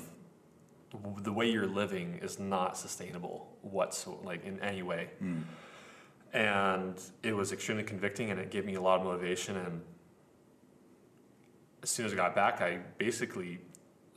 Mm-hmm. 0.96 1.04
w- 1.04 1.24
the 1.24 1.32
way 1.34 1.50
you're 1.52 1.68
living 1.68 2.20
is 2.22 2.40
not 2.40 2.78
sustainable 2.78 3.56
whatsoever, 3.62 4.22
like 4.24 4.46
in 4.46 4.60
any 4.62 4.84
way. 4.84 5.10
Mm. 5.22 5.44
And 6.34 7.00
it 7.22 7.36
was 7.36 7.52
extremely 7.52 7.84
convicting 7.84 8.32
and 8.32 8.40
it 8.40 8.50
gave 8.50 8.66
me 8.66 8.76
a 8.76 8.82
lot 8.82 9.00
of 9.00 9.06
motivation. 9.06 9.56
And 9.58 9.82
as 11.84 11.90
soon 11.90 12.06
as 12.06 12.14
I 12.14 12.16
got 12.16 12.34
back, 12.36 12.62
I 12.62 12.80
basically 12.98 13.60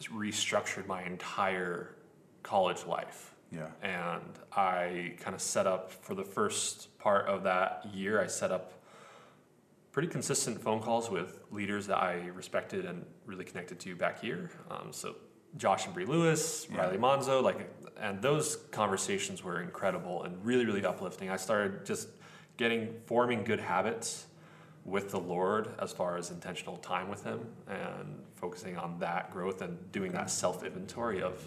restructured 0.04 0.86
my 0.86 1.02
entire 1.02 1.94
college 2.42 2.84
life 2.86 3.34
Yeah. 3.50 3.68
and 3.82 4.22
I 4.52 5.14
kind 5.20 5.34
of 5.34 5.40
set 5.42 5.66
up 5.66 5.90
for 5.92 6.14
the 6.14 6.24
first 6.24 6.96
part 6.98 7.26
of 7.26 7.42
that 7.44 7.84
year. 7.92 8.20
I 8.22 8.26
set 8.28 8.50
up 8.52 8.72
pretty 9.96 10.08
consistent 10.08 10.60
phone 10.60 10.78
calls 10.78 11.10
with 11.10 11.40
leaders 11.50 11.86
that 11.86 11.96
I 11.96 12.26
respected 12.34 12.84
and 12.84 13.02
really 13.24 13.46
connected 13.46 13.80
to 13.80 13.96
back 13.96 14.20
here. 14.20 14.50
Um, 14.70 14.88
so 14.90 15.16
Josh 15.56 15.86
and 15.86 15.94
Bree 15.94 16.04
Lewis, 16.04 16.68
Yeah. 16.70 16.82
Riley 16.82 16.98
Monzo, 16.98 17.42
like, 17.42 17.56
and 17.98 18.20
those 18.20 18.56
conversations 18.72 19.42
were 19.42 19.62
incredible 19.62 20.24
and 20.24 20.44
really, 20.44 20.66
really 20.66 20.84
uplifting. 20.84 21.30
I 21.30 21.36
started 21.36 21.86
just 21.86 22.10
getting 22.58 22.92
forming 23.06 23.42
good 23.42 23.58
habits 23.58 24.26
with 24.84 25.12
the 25.12 25.18
Lord 25.18 25.70
as 25.78 25.94
far 25.94 26.18
as 26.18 26.30
intentional 26.30 26.76
time 26.76 27.08
with 27.08 27.24
Him 27.24 27.46
and 27.66 28.22
focusing 28.34 28.76
on 28.76 28.98
that 28.98 29.32
growth 29.32 29.62
and 29.62 29.78
doing 29.92 30.12
that 30.12 30.28
self 30.28 30.62
inventory 30.62 31.22
of, 31.22 31.42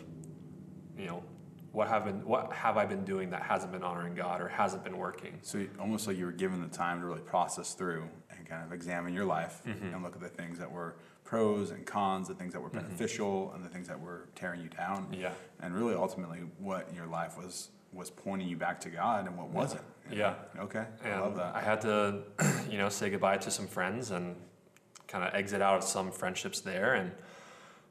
you 0.97 1.05
know, 1.05 1.23
what 1.71 1.87
have 1.87 2.05
been 2.05 2.25
what 2.25 2.51
have 2.51 2.77
I 2.77 2.85
been 2.85 3.05
doing 3.05 3.29
that 3.29 3.43
hasn't 3.43 3.71
been 3.71 3.83
honoring 3.83 4.15
God 4.15 4.41
or 4.41 4.47
hasn't 4.47 4.83
been 4.83 4.97
working. 4.97 5.37
So 5.43 5.67
almost 5.79 6.07
like 6.07 6.17
you 6.17 6.25
were 6.25 6.31
given 6.31 6.61
the 6.61 6.67
time 6.67 6.99
to 7.01 7.05
really 7.05 7.21
process 7.21 7.75
through 7.75 8.09
kind 8.49 8.63
of 8.65 8.73
examine 8.73 9.13
your 9.13 9.25
life 9.25 9.61
Mm-hmm. 9.67 9.93
and 9.93 10.03
look 10.03 10.15
at 10.15 10.21
the 10.21 10.29
things 10.29 10.57
that 10.59 10.71
were 10.71 10.95
pros 11.23 11.71
and 11.71 11.85
cons, 11.85 12.27
the 12.27 12.33
things 12.33 12.53
that 12.53 12.61
were 12.61 12.69
beneficial 12.69 13.51
and 13.53 13.63
the 13.63 13.69
things 13.69 13.87
that 13.87 13.99
were 13.99 14.27
tearing 14.35 14.61
you 14.61 14.69
down. 14.69 15.07
Yeah. 15.11 15.31
And 15.61 15.75
really, 15.75 15.93
ultimately, 15.95 16.39
what 16.57 16.93
your 16.95 17.05
life 17.05 17.37
was 17.37 17.69
was 17.93 18.09
pointing 18.09 18.47
you 18.47 18.55
back 18.55 18.79
to 18.81 18.89
God 18.89 19.25
and 19.27 19.35
what 19.37 19.49
wasn't. 19.49 19.81
know? 20.09 20.15
Yeah. 20.15 20.33
Okay. 20.59 20.85
And 21.03 21.13
I 21.13 21.19
love 21.19 21.35
that. 21.37 21.55
I 21.55 21.61
had 21.61 21.81
to, 21.81 22.19
you 22.69 22.77
know, 22.77 22.87
say 22.89 23.09
goodbye 23.09 23.37
to 23.37 23.49
some 23.51 23.65
friends 23.67 24.11
and 24.11 24.35
kind 25.07 25.23
of 25.23 25.33
exit 25.33 25.59
out 25.61 25.77
of 25.79 25.83
some 25.83 26.11
friendships 26.11 26.59
there 26.61 26.93
and 26.93 27.11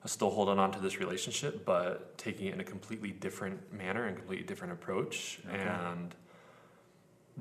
I'm 0.03 0.07
still 0.09 0.31
holding 0.31 0.61
on 0.61 0.71
to 0.71 0.79
this 0.79 1.01
relationship, 1.01 1.64
but 1.64 2.16
taking 2.16 2.47
it 2.47 2.55
in 2.55 2.61
a 2.61 2.64
completely 2.64 3.11
different 3.11 3.73
manner 3.73 4.07
and 4.07 4.16
completely 4.16 4.47
different 4.47 4.73
approach. 4.73 5.40
Okay. 5.53 5.59
And 5.61 6.14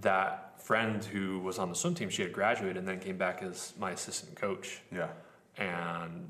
that 0.02 0.62
friend 0.62 1.04
who 1.04 1.40
was 1.40 1.60
on 1.60 1.70
the 1.70 1.76
swim 1.76 1.96
team, 1.96 2.10
she 2.10 2.22
had 2.22 2.34
graduated 2.34 2.78
and 2.78 2.88
then 2.88 3.00
came 3.00 3.18
back 3.18 3.42
as 3.42 3.74
my 3.80 3.92
assistant 3.92 4.36
coach. 4.36 4.82
yeah. 4.92 5.10
and 5.58 6.28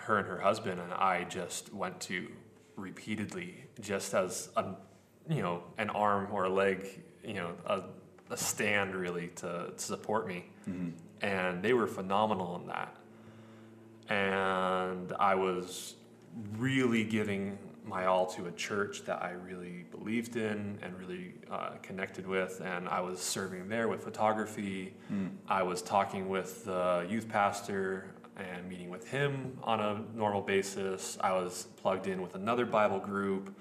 her 0.00 0.18
and 0.18 0.26
her 0.26 0.38
husband 0.38 0.80
and 0.80 0.92
I 0.92 1.24
just 1.24 1.72
went 1.72 2.00
to 2.02 2.28
repeatedly, 2.76 3.64
just 3.80 4.14
as 4.14 4.48
a, 4.56 4.74
you 5.28 5.42
know, 5.42 5.62
an 5.78 5.90
arm 5.90 6.28
or 6.32 6.44
a 6.44 6.48
leg, 6.48 7.02
you 7.24 7.34
know, 7.34 7.52
a, 7.66 7.82
a 8.30 8.36
stand 8.36 8.94
really 8.94 9.28
to, 9.36 9.72
to 9.76 9.82
support 9.82 10.26
me, 10.26 10.46
mm-hmm. 10.68 10.90
and 11.20 11.62
they 11.62 11.72
were 11.72 11.86
phenomenal 11.86 12.56
in 12.56 12.66
that. 12.68 12.96
And 14.08 15.12
I 15.20 15.34
was 15.34 15.94
really 16.56 17.04
giving 17.04 17.58
my 17.90 18.06
all 18.06 18.24
to 18.26 18.46
a 18.46 18.52
church 18.52 19.04
that 19.04 19.22
I 19.22 19.32
really 19.32 19.84
believed 19.90 20.36
in 20.36 20.78
and 20.80 20.98
really 20.98 21.34
uh, 21.50 21.70
connected 21.82 22.26
with. 22.26 22.62
And 22.64 22.88
I 22.88 23.00
was 23.00 23.20
serving 23.20 23.68
there 23.68 23.88
with 23.88 24.04
photography. 24.04 24.94
I 25.48 25.62
was 25.62 25.82
talking 25.82 26.28
with 26.28 26.64
the 26.64 27.06
youth 27.10 27.28
pastor 27.28 28.14
and 28.36 28.68
meeting 28.68 28.88
with 28.88 29.06
him 29.08 29.58
on 29.62 29.80
a 29.80 30.02
normal 30.16 30.40
basis. 30.40 31.18
I 31.20 31.32
was 31.32 31.66
plugged 31.82 32.06
in 32.06 32.22
with 32.22 32.36
another 32.36 32.64
Bible 32.64 33.00
group. 33.00 33.54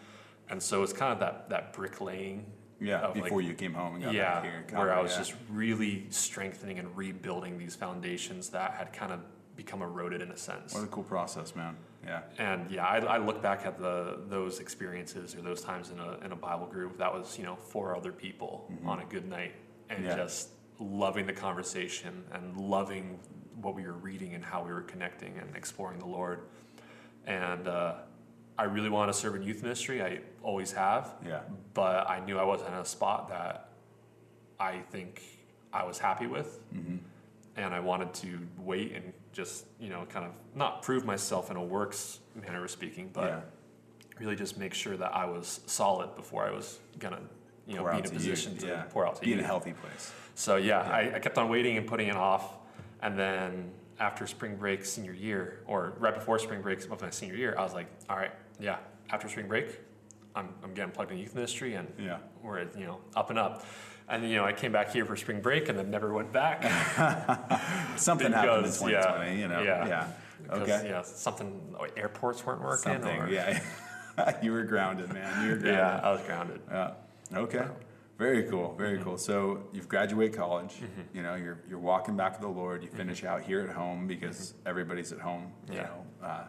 And 0.49 0.61
so 0.61 0.83
it's 0.83 0.93
kind 0.93 1.11
of 1.11 1.19
that, 1.19 1.49
that 1.49 1.73
bricklaying. 1.73 2.45
Yeah. 2.79 2.99
of, 2.99 3.15
like, 3.15 3.25
Before 3.25 3.41
you 3.41 3.53
came 3.55 3.73
home 3.73 3.95
and 3.95 4.03
got 4.03 4.13
yeah, 4.13 4.35
back 4.35 4.69
here. 4.69 4.79
where 4.79 4.93
I 4.93 5.01
was 5.01 5.11
yeah. 5.11 5.17
just 5.17 5.33
really 5.51 6.05
strengthening 6.11 6.79
and 6.79 6.95
rebuilding 6.95 7.57
these 7.57 7.75
foundations 7.75 8.49
that 8.49 8.71
had 8.71 8.93
kind 8.93 9.11
of 9.11 9.19
become 9.57 9.81
eroded 9.81 10.21
in 10.21 10.31
a 10.31 10.37
sense. 10.37 10.73
What 10.73 10.85
a 10.85 10.87
cool 10.87 11.03
process, 11.03 11.55
man. 11.55 11.75
Yeah. 12.05 12.21
And 12.37 12.71
yeah, 12.71 12.85
I, 12.85 12.97
I 12.99 13.17
look 13.17 13.41
back 13.41 13.65
at 13.65 13.77
the 13.79 14.19
those 14.27 14.59
experiences 14.59 15.35
or 15.35 15.41
those 15.41 15.61
times 15.61 15.89
in 15.91 15.99
a 15.99 16.17
in 16.25 16.31
a 16.31 16.35
Bible 16.35 16.65
group 16.65 16.97
that 16.97 17.13
was 17.13 17.37
you 17.37 17.43
know 17.45 17.55
four 17.55 17.95
other 17.95 18.11
people 18.11 18.71
on 18.85 18.99
a 18.99 19.05
good 19.05 19.27
night 19.27 19.53
and 19.89 20.05
Yeah. 20.05 20.15
just 20.15 20.49
loving 20.79 21.25
the 21.25 21.33
conversation 21.33 22.23
and 22.31 22.55
loving 22.57 23.19
what 23.61 23.75
we 23.75 23.83
were 23.83 23.93
reading 23.93 24.33
and 24.35 24.43
how 24.43 24.63
we 24.63 24.71
were 24.71 24.81
connecting 24.83 25.37
and 25.37 25.53
exploring 25.55 25.99
the 25.99 26.05
Lord. 26.05 26.39
And 27.25 27.67
uh, 27.67 27.95
I 28.57 28.63
really 28.63 28.89
want 28.89 29.11
to 29.11 29.17
serve 29.17 29.35
in 29.35 29.43
youth 29.43 29.61
ministry. 29.61 30.01
I 30.01 30.19
always 30.41 30.71
have 30.71 31.15
Yeah. 31.25 31.41
but 31.73 32.09
I 32.09 32.19
knew 32.25 32.39
I 32.39 32.43
wasn't 32.43 32.69
in 32.69 32.75
a 32.79 32.85
spot 32.85 33.27
that 33.29 33.69
I 34.59 34.79
think 34.91 35.21
I 35.73 35.83
was 35.83 35.99
happy 35.99 36.27
with. 36.27 36.59
Mm-hmm. 36.73 36.97
And 37.59 37.73
I 37.75 37.81
wanted 37.81 38.13
to 38.15 38.39
wait 38.57 38.93
and 38.95 39.11
just, 39.33 39.65
you 39.81 39.89
know, 39.89 40.05
kind 40.09 40.25
of 40.25 40.31
not 40.55 40.81
prove 40.81 41.03
myself 41.03 41.51
in 41.51 41.57
a 41.57 41.63
works 41.63 42.19
manner 42.33 42.63
of 42.63 42.71
speaking, 42.71 43.09
but 43.11 43.25
yeah. 43.25 43.39
really 44.17 44.37
just 44.37 44.57
make 44.57 44.73
sure 44.73 44.95
that 44.95 45.13
I 45.13 45.25
was 45.25 45.59
solid 45.65 46.15
before 46.15 46.45
I 46.47 46.51
was 46.51 46.79
going 46.99 47.13
to, 47.15 47.19
you 47.67 47.75
know, 47.75 47.81
Pour 47.81 47.91
be 47.91 47.97
in 47.99 48.05
a 48.05 48.09
position 48.09 48.53
you. 48.53 48.59
to 48.61 48.67
yeah. 48.67 48.81
pour 48.83 49.05
out 49.05 49.15
to 49.15 49.21
Be 49.21 49.27
you. 49.27 49.33
in 49.33 49.39
a 49.41 49.45
healthy 49.45 49.73
place. 49.73 50.13
So 50.35 50.55
yeah, 50.55 50.79
I, 50.79 51.15
I 51.15 51.19
kept 51.19 51.37
on 51.37 51.49
waiting 51.49 51.75
and 51.77 51.85
putting 51.85 52.07
it 52.07 52.15
off, 52.15 52.55
and 53.01 53.19
then 53.19 53.71
after 53.99 54.25
spring 54.25 54.55
break 54.55 54.85
senior 54.85 55.11
year, 55.11 55.59
or 55.67 55.95
right 55.99 56.15
before 56.15 56.39
spring 56.39 56.61
break 56.61 56.81
of 56.89 57.01
my 57.01 57.09
senior 57.09 57.35
year, 57.35 57.55
I 57.57 57.63
was 57.63 57.73
like, 57.73 57.87
all 58.09 58.15
right, 58.15 58.31
yeah, 58.57 58.77
after 59.09 59.27
spring 59.27 59.49
break, 59.49 59.81
I'm, 60.33 60.47
I'm 60.63 60.73
getting 60.73 60.91
plugged 60.91 61.11
in 61.11 61.17
youth 61.17 61.35
ministry, 61.35 61.73
and 61.73 61.91
Yeah. 61.99 62.19
we're 62.41 62.61
you 62.77 62.85
know 62.85 62.99
up 63.17 63.29
and 63.31 63.37
up. 63.37 63.65
And 64.09 64.27
you 64.27 64.35
know, 64.37 64.45
I 64.45 64.53
came 64.53 64.71
back 64.71 64.91
here 64.91 65.05
for 65.05 65.15
spring 65.15 65.39
break, 65.41 65.69
and 65.69 65.77
then 65.77 65.91
never 65.91 66.11
went 66.11 66.31
back. 66.33 66.63
Something 67.97 68.31
happened 68.31 68.65
in 68.65 68.71
2020, 68.71 68.91
yeah, 68.91 69.31
you 69.37 69.47
know. 69.47 69.61
yeah. 69.61 69.87
Yeah. 69.87 70.07
Because, 70.43 70.61
Okay. 70.61 70.89
Yeah, 70.89 71.01
something 71.03 71.75
oh, 71.79 71.85
airports 71.95 72.43
weren't 72.45 72.61
working. 72.63 72.93
Something. 72.93 73.21
or, 73.21 73.29
Yeah. 73.29 73.61
you 74.41 74.51
were 74.51 74.63
grounded, 74.63 75.13
man. 75.13 75.43
You 75.43 75.51
were 75.51 75.55
grounded. 75.61 75.73
Yeah, 75.75 75.99
I 76.03 76.11
was 76.11 76.21
grounded. 76.21 76.61
Yeah. 76.71 76.91
Okay. 77.35 77.65
Very 78.17 78.43
cool. 78.43 78.73
Very 78.77 78.95
Mm-hmm. 78.95 79.03
cool. 79.03 79.17
So 79.17 79.63
you've 79.73 79.87
graduated 79.87 80.35
college. 80.35 80.75
You 81.13 81.21
know, 81.23 81.35
you're 81.35 81.59
you're 81.69 81.77
walking 81.79 82.17
back 82.17 82.35
to 82.35 82.41
the 82.41 82.47
Lord. 82.47 82.81
You 82.83 82.89
finish 82.89 83.23
out 83.23 83.41
here 83.41 83.61
at 83.61 83.69
home 83.69 84.07
because 84.07 84.55
everybody's 84.65 85.11
at 85.11 85.19
home. 85.19 85.51
You 85.67 85.73
Mm-hmm. 85.73 85.75
Yeah. 85.75 85.83
know, 85.83 86.27
uh, 86.27 86.43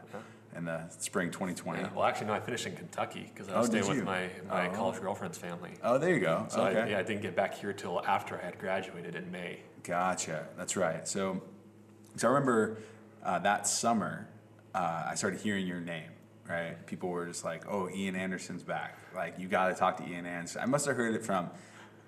in 0.57 0.65
the 0.65 0.83
spring 0.99 1.31
2020. 1.31 1.81
Yeah. 1.81 1.89
Well, 1.95 2.05
actually, 2.05 2.27
no, 2.29 2.33
I 2.35 2.41
finished 2.41 2.67
in 2.67 2.75
Kentucky 2.75 3.31
because 3.33 3.49
I 3.49 3.55
Oh, 3.55 3.61
was 3.61 3.69
did 3.69 3.85
staying 3.85 3.99
with 3.99 4.07
my, 4.07 4.29
my 4.49 4.69
Oh. 4.69 4.73
college 4.73 5.01
girlfriend's 5.01 5.39
family. 5.39 5.71
Oh, 5.83 5.99
there 5.99 6.13
you 6.15 6.21
go. 6.21 6.47
So 6.49 6.63
okay. 6.67 6.81
I, 6.81 6.89
yeah, 6.89 6.99
I 6.99 7.03
didn't 7.03 7.23
get 7.23 7.37
back 7.37 7.55
here 7.55 7.73
till 7.73 8.05
after 8.05 8.37
I 8.41 8.45
had 8.45 8.59
graduated 8.59 9.15
in 9.15 9.31
May. 9.31 9.61
Gotcha. 9.85 10.47
That's 10.57 10.77
right. 10.77 11.07
So, 11.07 11.43
so 12.17 12.29
I 12.29 12.31
remember 12.33 12.79
uh, 13.23 13.39
that 13.41 13.67
summer, 13.67 14.29
uh, 14.75 15.05
I 15.09 15.15
started 15.15 15.41
hearing 15.41 15.67
your 15.67 15.81
name, 15.81 16.11
right? 16.49 16.85
People 16.87 17.09
were 17.11 17.27
just 17.27 17.45
like, 17.45 17.65
"Oh, 17.69 17.89
Ian 17.89 18.17
Anderson's 18.17 18.63
back. 18.63 18.99
Like, 19.15 19.35
you 19.39 19.49
got 19.49 19.69
to 19.69 19.75
talk 19.75 19.97
to 19.99 20.07
Ian 20.09 20.27
Anderson." 20.27 20.63
I 20.63 20.67
must 20.67 20.87
have 20.87 20.97
heard 20.97 21.15
it 21.15 21.25
from 21.25 21.51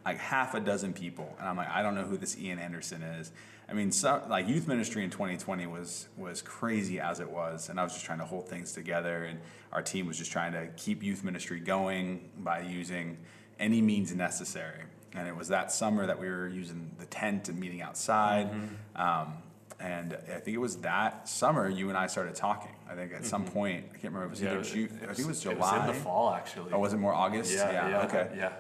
like 0.05 0.19
half 0.19 0.55
a 0.55 0.61
dozen 0.61 0.93
people, 0.93 1.35
and 1.39 1.49
I'm 1.49 1.57
like, 1.57 1.69
I 1.71 1.83
don't 1.83 1.95
know 1.95 2.03
who 2.05 2.17
this 2.17 2.37
Ian 2.39 2.59
Anderson 2.59 3.03
is. 3.03 3.31
I 3.73 3.75
mean, 3.75 3.91
so, 3.91 4.23
like 4.29 4.49
youth 4.49 4.69
ministry 4.69 5.03
in 5.03 5.09
2020 5.09 5.67
was 5.67 6.09
was 6.19 6.43
crazy 6.43 7.01
as 7.01 7.21
it 7.21 7.31
was, 7.31 7.71
and 7.71 7.81
I 7.81 7.85
was 7.85 7.95
just 7.95 8.05
trying 8.05 8.19
to 8.19 8.27
hold 8.27 8.47
things 8.47 8.73
together, 8.73 9.25
and 9.25 9.41
our 9.73 9.81
team 9.81 10.07
was 10.07 10.19
just 10.19 10.31
trying 10.31 10.53
to 10.53 10.69
keep 10.77 11.03
youth 11.03 11.25
ministry 11.25 11.59
going 11.59 12.29
by 12.37 12.61
using 12.61 13.17
any 13.59 13.81
means 13.81 14.15
necessary. 14.15 14.83
And 15.15 15.27
it 15.27 15.35
was 15.35 15.49
that 15.49 15.73
summer 15.73 16.07
that 16.07 16.21
we 16.21 16.29
were 16.29 16.49
using 16.49 16.91
the 16.99 17.07
tent 17.07 17.49
and 17.49 17.59
meeting 17.59 17.81
outside. 17.81 18.51
Um, 18.95 19.35
and 19.81 20.15
I 20.15 20.39
think 20.41 20.55
it 20.55 20.61
was 20.61 20.77
that 20.79 21.29
summer 21.29 21.69
you 21.69 21.89
and 21.89 21.97
I 21.97 22.07
started 22.09 22.35
talking. 22.35 22.71
I 22.91 22.95
think 22.95 23.13
at 23.13 23.25
some 23.25 23.45
point, 23.45 23.87
I 23.89 23.99
can't 23.99 24.13
remember, 24.13 24.33
if 24.33 24.43
it 24.43 24.45
was 24.45 24.75
either 24.75 24.89
June, 24.89 25.01
I 25.03 25.07
think 25.07 25.21
it 25.21 25.27
was 25.27 25.43
July. 25.43 25.81
in 25.81 25.87
the 25.87 26.01
fall, 26.01 26.33
actually. 26.33 26.73
Oh, 26.73 26.79
was 26.79 26.93
it 26.93 26.99
more 26.99 27.15
August? 27.15 27.53
Yeah, 27.55 27.89
yeah, 27.89 28.05
okay. 28.05 28.29
yeah. 28.37 28.53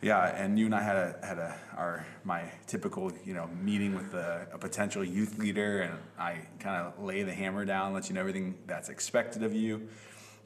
Yeah, 0.00 0.26
and 0.26 0.56
you 0.56 0.66
and 0.66 0.74
I 0.74 0.82
had 0.82 0.96
a 0.96 1.26
had 1.26 1.38
a 1.38 1.56
our 1.76 2.06
my 2.22 2.44
typical 2.68 3.10
you 3.24 3.34
know 3.34 3.48
meeting 3.60 3.96
with 3.96 4.14
a, 4.14 4.46
a 4.52 4.58
potential 4.58 5.02
youth 5.02 5.38
leader, 5.38 5.80
and 5.80 5.98
I 6.16 6.38
kind 6.60 6.86
of 6.86 7.02
lay 7.02 7.24
the 7.24 7.34
hammer 7.34 7.64
down, 7.64 7.94
let 7.94 8.08
you 8.08 8.14
know 8.14 8.20
everything 8.20 8.56
that's 8.66 8.90
expected 8.90 9.42
of 9.42 9.52
you, 9.54 9.88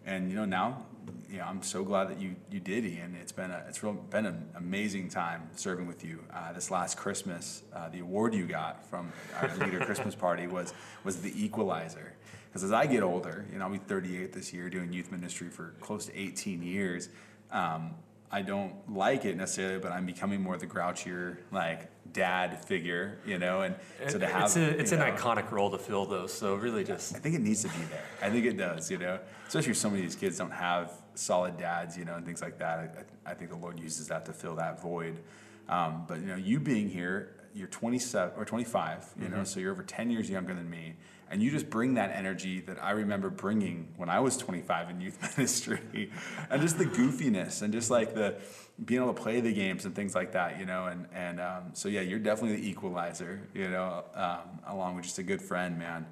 and 0.07 0.31
you 0.31 0.37
know 0.37 0.47
now, 0.47 0.87
you 1.29 1.37
know 1.37 1.45
I'm 1.45 1.62
so 1.62 1.85
glad 1.85 2.09
that 2.09 2.19
you 2.19 2.35
you 2.51 2.61
did, 2.61 2.87
Ian. 2.87 3.15
It's 3.21 3.33
been 3.33 3.51
a 3.51 3.62
it's 3.69 3.83
real, 3.83 3.93
been 3.93 4.25
an 4.25 4.49
amazing 4.57 5.11
time 5.11 5.51
serving 5.55 5.87
with 5.87 6.03
you. 6.03 6.25
Uh, 6.33 6.55
this 6.55 6.71
last 6.71 6.97
Christmas, 6.97 7.62
uh, 7.75 7.91
the 7.91 8.01
award 8.01 8.35
you 8.35 8.47
got 8.47 8.88
from 8.88 9.12
our 9.38 9.55
leader 9.59 9.81
Christmas 9.81 10.15
party 10.15 10.47
was 10.47 10.73
was 11.05 11.21
the 11.21 11.45
Equalizer. 11.45 12.15
Because 12.49 12.65
as 12.65 12.73
I 12.73 12.87
get 12.87 13.03
older, 13.03 13.45
you 13.53 13.59
know 13.59 13.67
I'll 13.67 13.71
be 13.71 13.77
38 13.77 14.33
this 14.33 14.55
year, 14.55 14.71
doing 14.71 14.95
youth 14.95 15.12
ministry 15.12 15.51
for 15.51 15.75
close 15.81 16.07
to 16.07 16.19
18 16.19 16.62
years. 16.62 17.11
Um, 17.51 17.97
I 18.35 18.40
don't 18.40 18.75
like 18.90 19.27
it 19.27 19.37
necessarily, 19.37 19.79
but 19.79 19.92
I'm 19.92 20.07
becoming 20.07 20.40
more 20.40 20.57
the 20.57 20.66
grouchier 20.66 21.37
like 21.51 21.90
dad 22.12 22.64
figure, 22.64 23.18
you 23.27 23.38
know, 23.38 23.61
and 23.61 23.75
so 24.09 24.18
to 24.18 24.27
have 24.27 24.45
it's 24.45 24.57
a, 24.57 24.81
it's 24.81 24.92
an 24.92 25.01
know, 25.01 25.12
iconic 25.12 25.51
role 25.51 25.71
to 25.71 25.77
fill, 25.79 26.07
though. 26.07 26.27
So 26.27 26.55
really, 26.55 26.83
just 26.83 27.14
I 27.14 27.18
think 27.18 27.35
it 27.35 27.42
needs 27.42 27.61
to 27.62 27.68
be 27.68 27.85
there. 27.90 28.05
I 28.23 28.31
think 28.31 28.47
it 28.47 28.57
does, 28.57 28.90
you 28.90 28.97
know, 28.97 29.18
especially 29.47 29.73
if 29.73 29.77
some 29.77 29.92
of 29.92 30.01
these 30.01 30.16
kids 30.16 30.38
don't 30.38 30.51
have 30.51 30.92
solid 31.14 31.59
dads, 31.59 31.97
you 31.99 32.07
know, 32.07 32.14
and 32.14 32.25
things 32.25 32.40
like 32.40 32.59
that. 32.59 33.07
I, 33.27 33.33
I 33.33 33.35
think 33.35 33.51
the 33.51 33.57
Lord 33.57 33.79
uses 33.79 34.09
that 34.09 34.25
to 34.25 34.33
fill 34.33 34.57
that 34.57 34.81
void. 34.81 35.21
Um, 35.68 36.05
but 36.09 36.21
you 36.21 36.27
know, 36.27 36.37
you 36.37 36.59
being 36.59 36.88
here, 36.88 37.35
you're 37.55 37.69
27 37.69 38.35
or 38.37 38.45
25, 38.45 39.15
you 39.21 39.29
know, 39.29 39.45
so 39.45 39.61
you're 39.61 39.73
over 39.73 39.83
10 39.83 40.11
years 40.11 40.31
younger 40.31 40.55
than 40.55 40.69
me, 40.69 40.95
and 41.31 41.43
you 41.43 41.51
just 41.51 41.71
bring 41.71 41.95
that 41.95 42.11
energy 42.15 42.61
that 42.61 42.83
I 42.83 42.93
remember 42.93 43.31
bringing 43.31 43.88
when 43.97 44.09
I 44.09 44.21
was 44.21 44.37
25 44.37 44.91
in 44.91 45.01
youth 45.01 45.21
ministry, 45.37 46.11
and 46.51 46.62
just 46.62 46.79
the 46.79 46.85
goofiness 46.85 47.62
and 47.62 47.73
just 47.73 47.91
like 47.91 48.15
the 48.15 48.37
being 48.85 49.03
able 49.03 49.15
to 49.15 49.23
play 49.23 49.41
the 49.41 49.53
games 49.53 49.85
and 49.85 49.95
things 49.95 50.15
like 50.15 50.33
that, 50.33 50.59
you 50.59 50.67
know, 50.67 50.87
and 50.87 51.07
and 51.15 51.41
um, 51.41 51.62
so 51.73 51.88
yeah, 51.88 52.01
you're 52.01 52.19
definitely 52.19 52.57
the 52.57 52.69
equalizer, 52.69 53.41
you 53.55 53.69
know, 53.69 54.05
um, 54.15 54.61
along 54.67 54.97
with 54.97 55.05
just 55.05 55.19
a 55.19 55.23
good 55.23 55.43
friend, 55.43 55.79
man. 55.79 56.07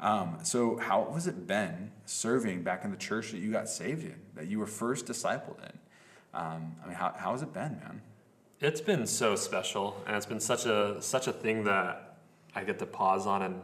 Um, 0.00 0.38
so 0.44 0.76
how 0.76 1.02
was 1.02 1.26
it 1.26 1.46
been 1.46 1.90
serving 2.04 2.62
back 2.62 2.84
in 2.84 2.90
the 2.90 2.96
church 2.96 3.32
that 3.32 3.38
you 3.38 3.50
got 3.50 3.68
saved 3.68 4.04
in, 4.04 4.14
that 4.36 4.46
you 4.46 4.58
were 4.58 4.66
first 4.66 5.06
discipled 5.06 5.58
in? 5.58 5.78
Um, 6.34 6.76
I 6.84 6.86
mean, 6.86 6.94
how, 6.94 7.12
how 7.16 7.32
has 7.32 7.42
it 7.42 7.52
been, 7.52 7.80
man? 7.80 8.02
It's 8.60 8.80
been 8.80 9.06
so 9.06 9.36
special, 9.36 10.02
and 10.06 10.16
it's 10.16 10.26
been 10.26 10.40
such 10.40 10.66
a 10.66 11.00
such 11.00 11.28
a 11.28 11.32
thing 11.32 11.64
that 11.64 12.18
I 12.54 12.64
get 12.64 12.78
to 12.80 12.86
pause 12.86 13.26
on 13.26 13.42
and 13.42 13.60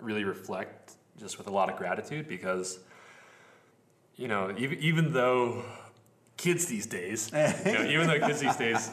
really 0.00 0.24
reflect, 0.24 0.92
just 1.18 1.36
with 1.36 1.46
a 1.46 1.50
lot 1.50 1.68
of 1.70 1.76
gratitude, 1.76 2.26
because 2.26 2.78
you 4.16 4.28
know, 4.28 4.54
even 4.56 4.78
even 4.78 5.12
though 5.12 5.62
kids 6.38 6.66
these 6.66 6.86
days, 6.86 7.30
you 7.66 7.72
know, 7.72 7.84
even 7.84 8.06
though 8.06 8.18
kids 8.26 8.40
these 8.40 8.56
days, 8.56 8.90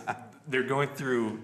they're 0.50 0.64
going 0.64 0.90
through, 0.90 1.40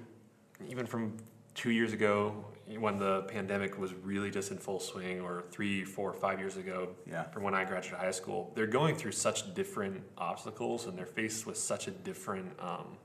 even 0.67 0.85
from 0.85 1.15
two 1.55 1.71
years 1.71 1.93
ago 1.93 2.45
when 2.79 2.97
the 2.97 3.21
pandemic 3.23 3.77
was 3.77 3.93
really 3.93 4.31
just 4.31 4.49
in 4.51 4.57
full 4.57 4.79
swing, 4.79 5.19
or 5.19 5.43
three, 5.51 5.83
four, 5.83 6.13
five 6.13 6.39
years 6.39 6.55
ago, 6.55 6.87
Yeah. 7.05 7.23
from 7.23 7.43
when 7.43 7.53
I 7.53 7.65
graduated 7.65 7.99
high 7.99 8.11
school, 8.11 8.49
they're 8.55 8.65
going 8.65 8.95
through 8.95 9.11
such 9.11 9.53
different 9.53 10.01
obstacles, 10.17 10.85
and 10.85 10.97
they're 10.97 11.05
faced 11.05 11.45
with 11.45 11.57
such 11.57 11.87
a 11.87 11.91
different, 11.91 12.49
um, 12.61 12.95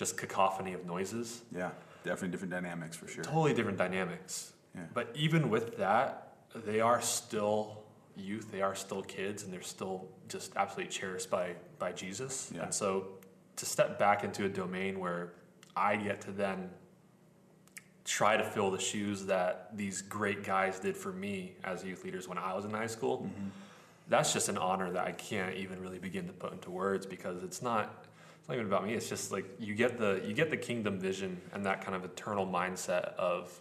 just 0.00 0.16
cacophony 0.16 0.72
of 0.72 0.86
noises 0.86 1.42
Yeah, 1.54 1.72
definitely 2.04 2.30
different 2.30 2.52
dynamics 2.52 2.96
for 2.96 3.06
sure. 3.06 3.22
totally 3.22 3.52
different 3.52 3.76
dynamics. 3.76 4.54
Yeah. 4.74 4.84
But 4.94 5.10
even 5.14 5.50
with 5.50 5.76
that, 5.76 6.36
they 6.54 6.80
are 6.80 7.02
still 7.02 7.82
youth. 8.16 8.50
They 8.50 8.62
are 8.62 8.74
still 8.74 9.02
kids, 9.02 9.42
and 9.44 9.52
they're 9.52 9.60
still 9.60 10.08
just 10.26 10.56
absolutely 10.56 10.90
cherished 10.90 11.28
by 11.30 11.54
by 11.78 11.92
Jesus. 11.92 12.50
Yeah. 12.54 12.62
And 12.62 12.72
so, 12.74 13.08
to 13.56 13.66
step 13.66 13.98
back 13.98 14.24
into 14.24 14.46
a 14.46 14.48
domain 14.48 14.98
where 14.98 15.34
I 15.76 15.96
get 15.96 16.22
to 16.22 16.32
then 16.32 16.70
try 18.06 18.38
to 18.38 18.44
fill 18.44 18.70
the 18.70 18.80
shoes 18.80 19.26
that 19.26 19.76
these 19.76 20.00
great 20.00 20.42
guys 20.42 20.80
did 20.80 20.96
for 20.96 21.12
me 21.12 21.52
as 21.62 21.84
youth 21.84 22.04
leaders 22.04 22.26
when 22.26 22.38
I 22.38 22.54
was 22.54 22.64
in 22.64 22.70
high 22.70 22.86
school. 22.96 23.18
Mm-hmm. 23.18 23.48
That's 24.08 24.32
just 24.32 24.48
an 24.48 24.56
honor 24.56 24.90
that 24.92 25.06
I 25.06 25.12
can't 25.12 25.54
even 25.56 25.78
really 25.78 25.98
begin 25.98 26.26
to 26.26 26.32
put 26.32 26.52
into 26.52 26.70
words 26.70 27.04
because 27.06 27.44
it's 27.44 27.60
not 27.60 28.06
it's 28.40 28.48
not 28.48 28.54
even 28.54 28.66
about 28.66 28.84
me. 28.86 28.94
It's 28.94 29.08
just 29.08 29.30
like 29.30 29.44
you 29.58 29.74
get 29.74 29.98
the 29.98 30.22
you 30.26 30.32
get 30.32 30.50
the 30.50 30.56
kingdom 30.56 30.98
vision 30.98 31.40
and 31.52 31.64
that 31.66 31.82
kind 31.84 31.94
of 31.94 32.04
eternal 32.04 32.46
mindset 32.46 33.14
of 33.14 33.60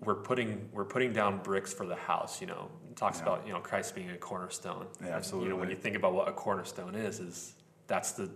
we're 0.00 0.14
putting 0.14 0.68
we're 0.72 0.84
putting 0.84 1.12
down 1.12 1.38
bricks 1.42 1.72
for 1.72 1.86
the 1.86 1.96
house. 1.96 2.40
You 2.40 2.46
know, 2.48 2.68
it 2.90 2.96
talks 2.96 3.18
Yeah. 3.18 3.24
about 3.24 3.46
you 3.46 3.52
know 3.54 3.60
Christ 3.60 3.94
being 3.94 4.10
a 4.10 4.18
cornerstone. 4.18 4.86
Yeah, 5.02 5.16
And, 5.16 5.26
You 5.42 5.48
know, 5.48 5.56
when 5.56 5.70
you 5.70 5.76
think 5.76 5.96
about 5.96 6.12
what 6.12 6.28
a 6.28 6.32
cornerstone 6.32 6.94
is, 6.94 7.18
is 7.20 7.54
that's 7.86 8.12
the 8.12 8.30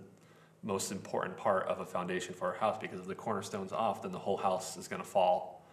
most 0.63 0.91
important 0.93 1.37
part 1.37 1.67
of 1.69 1.81
a 1.81 1.87
foundation 1.87 2.35
for 2.35 2.55
a 2.55 2.59
house 2.59 2.79
because 2.81 3.01
if 3.01 3.07
the 3.07 3.15
cornerstone's 3.15 3.73
off, 3.73 4.03
then 4.03 4.13
the 4.13 4.19
whole 4.19 4.37
house 4.37 4.77
is 4.77 4.89
going 4.89 5.03
to 5.03 5.09
fall. 5.09 5.67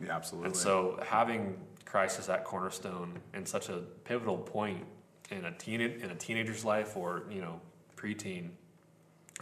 Yeah, 0.00 0.14
absolutely. 0.16 0.48
And 0.48 0.56
so 0.56 1.00
having 1.06 1.56
Christ 1.84 2.18
as 2.18 2.26
that 2.26 2.44
cornerstone 2.44 3.18
in 3.34 3.46
such 3.46 3.68
a 3.68 3.78
pivotal 4.04 4.36
point 4.38 4.84
in 5.30 5.44
a 5.44 5.52
teen 5.52 5.80
in 5.80 6.10
a 6.10 6.14
teenager's 6.14 6.64
life 6.64 6.96
or 6.96 7.22
you 7.30 7.40
know 7.40 7.60
preteen 7.98 8.50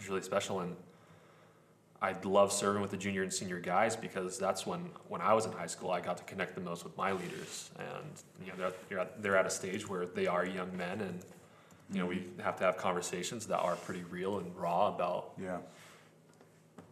is 0.01 0.09
really 0.09 0.23
special. 0.23 0.61
And 0.61 0.77
I 2.01 2.15
love 2.25 2.53
serving 2.53 2.83
with 2.83 2.91
the 2.91 2.97
junior 2.97 3.23
and 3.23 3.33
senior 3.33 3.61
guys 3.61 3.97
because 3.97 4.39
that's 4.39 4.67
when 4.67 4.91
when 5.09 5.21
I 5.21 5.33
was 5.35 5.47
in 5.47 5.53
high 5.53 5.67
school 5.67 5.91
I 5.91 6.01
got 6.01 6.17
to 6.19 6.25
connect 6.25 6.55
the 6.55 6.61
most 6.61 6.85
with 6.85 6.97
my 6.97 7.13
leaders. 7.13 7.71
And 7.79 8.07
you 8.45 8.53
know 8.53 8.57
they're 8.59 8.73
they're 8.89 8.99
at, 9.01 9.23
they're 9.23 9.37
at 9.37 9.47
a 9.47 9.51
stage 9.51 9.89
where 9.89 10.07
they 10.07 10.27
are 10.27 10.45
young 10.45 10.77
men 10.77 11.01
and. 11.01 11.21
You 11.89 12.01
know, 12.01 12.07
we 12.07 12.27
have 12.43 12.57
to 12.57 12.65
have 12.65 12.77
conversations 12.77 13.47
that 13.47 13.61
are 13.61 13.77
pretty 13.77 14.03
real 14.11 14.39
and 14.41 14.53
raw 14.57 14.89
about 14.89 15.35
yeah, 15.41 15.59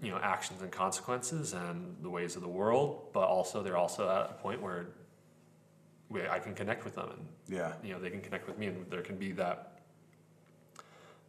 you 0.00 0.12
know 0.12 0.18
actions 0.22 0.62
and 0.62 0.70
consequences 0.70 1.52
and 1.52 1.96
the 2.00 2.10
ways 2.10 2.36
of 2.36 2.42
the 2.42 2.48
world, 2.48 3.08
but 3.12 3.24
also 3.24 3.60
they're 3.60 3.76
also 3.76 4.08
at 4.08 4.30
a 4.30 4.34
point 4.34 4.62
where 4.62 4.86
I 6.30 6.38
can 6.38 6.54
connect 6.54 6.84
with 6.84 6.94
them 6.94 7.08
and 7.10 7.26
yeah, 7.48 7.72
you 7.82 7.92
know 7.92 7.98
they 7.98 8.10
can 8.10 8.20
connect 8.20 8.46
with 8.46 8.58
me 8.58 8.66
and 8.66 8.86
there 8.90 9.02
can 9.02 9.16
be 9.16 9.32
that 9.32 9.73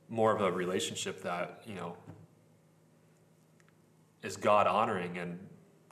more 0.09 0.35
of 0.35 0.41
a 0.41 0.51
relationship 0.51 1.23
that 1.23 1.61
you 1.65 1.75
know 1.75 1.95
is 4.23 4.37
God 4.37 4.67
honoring 4.67 5.17
and 5.17 5.39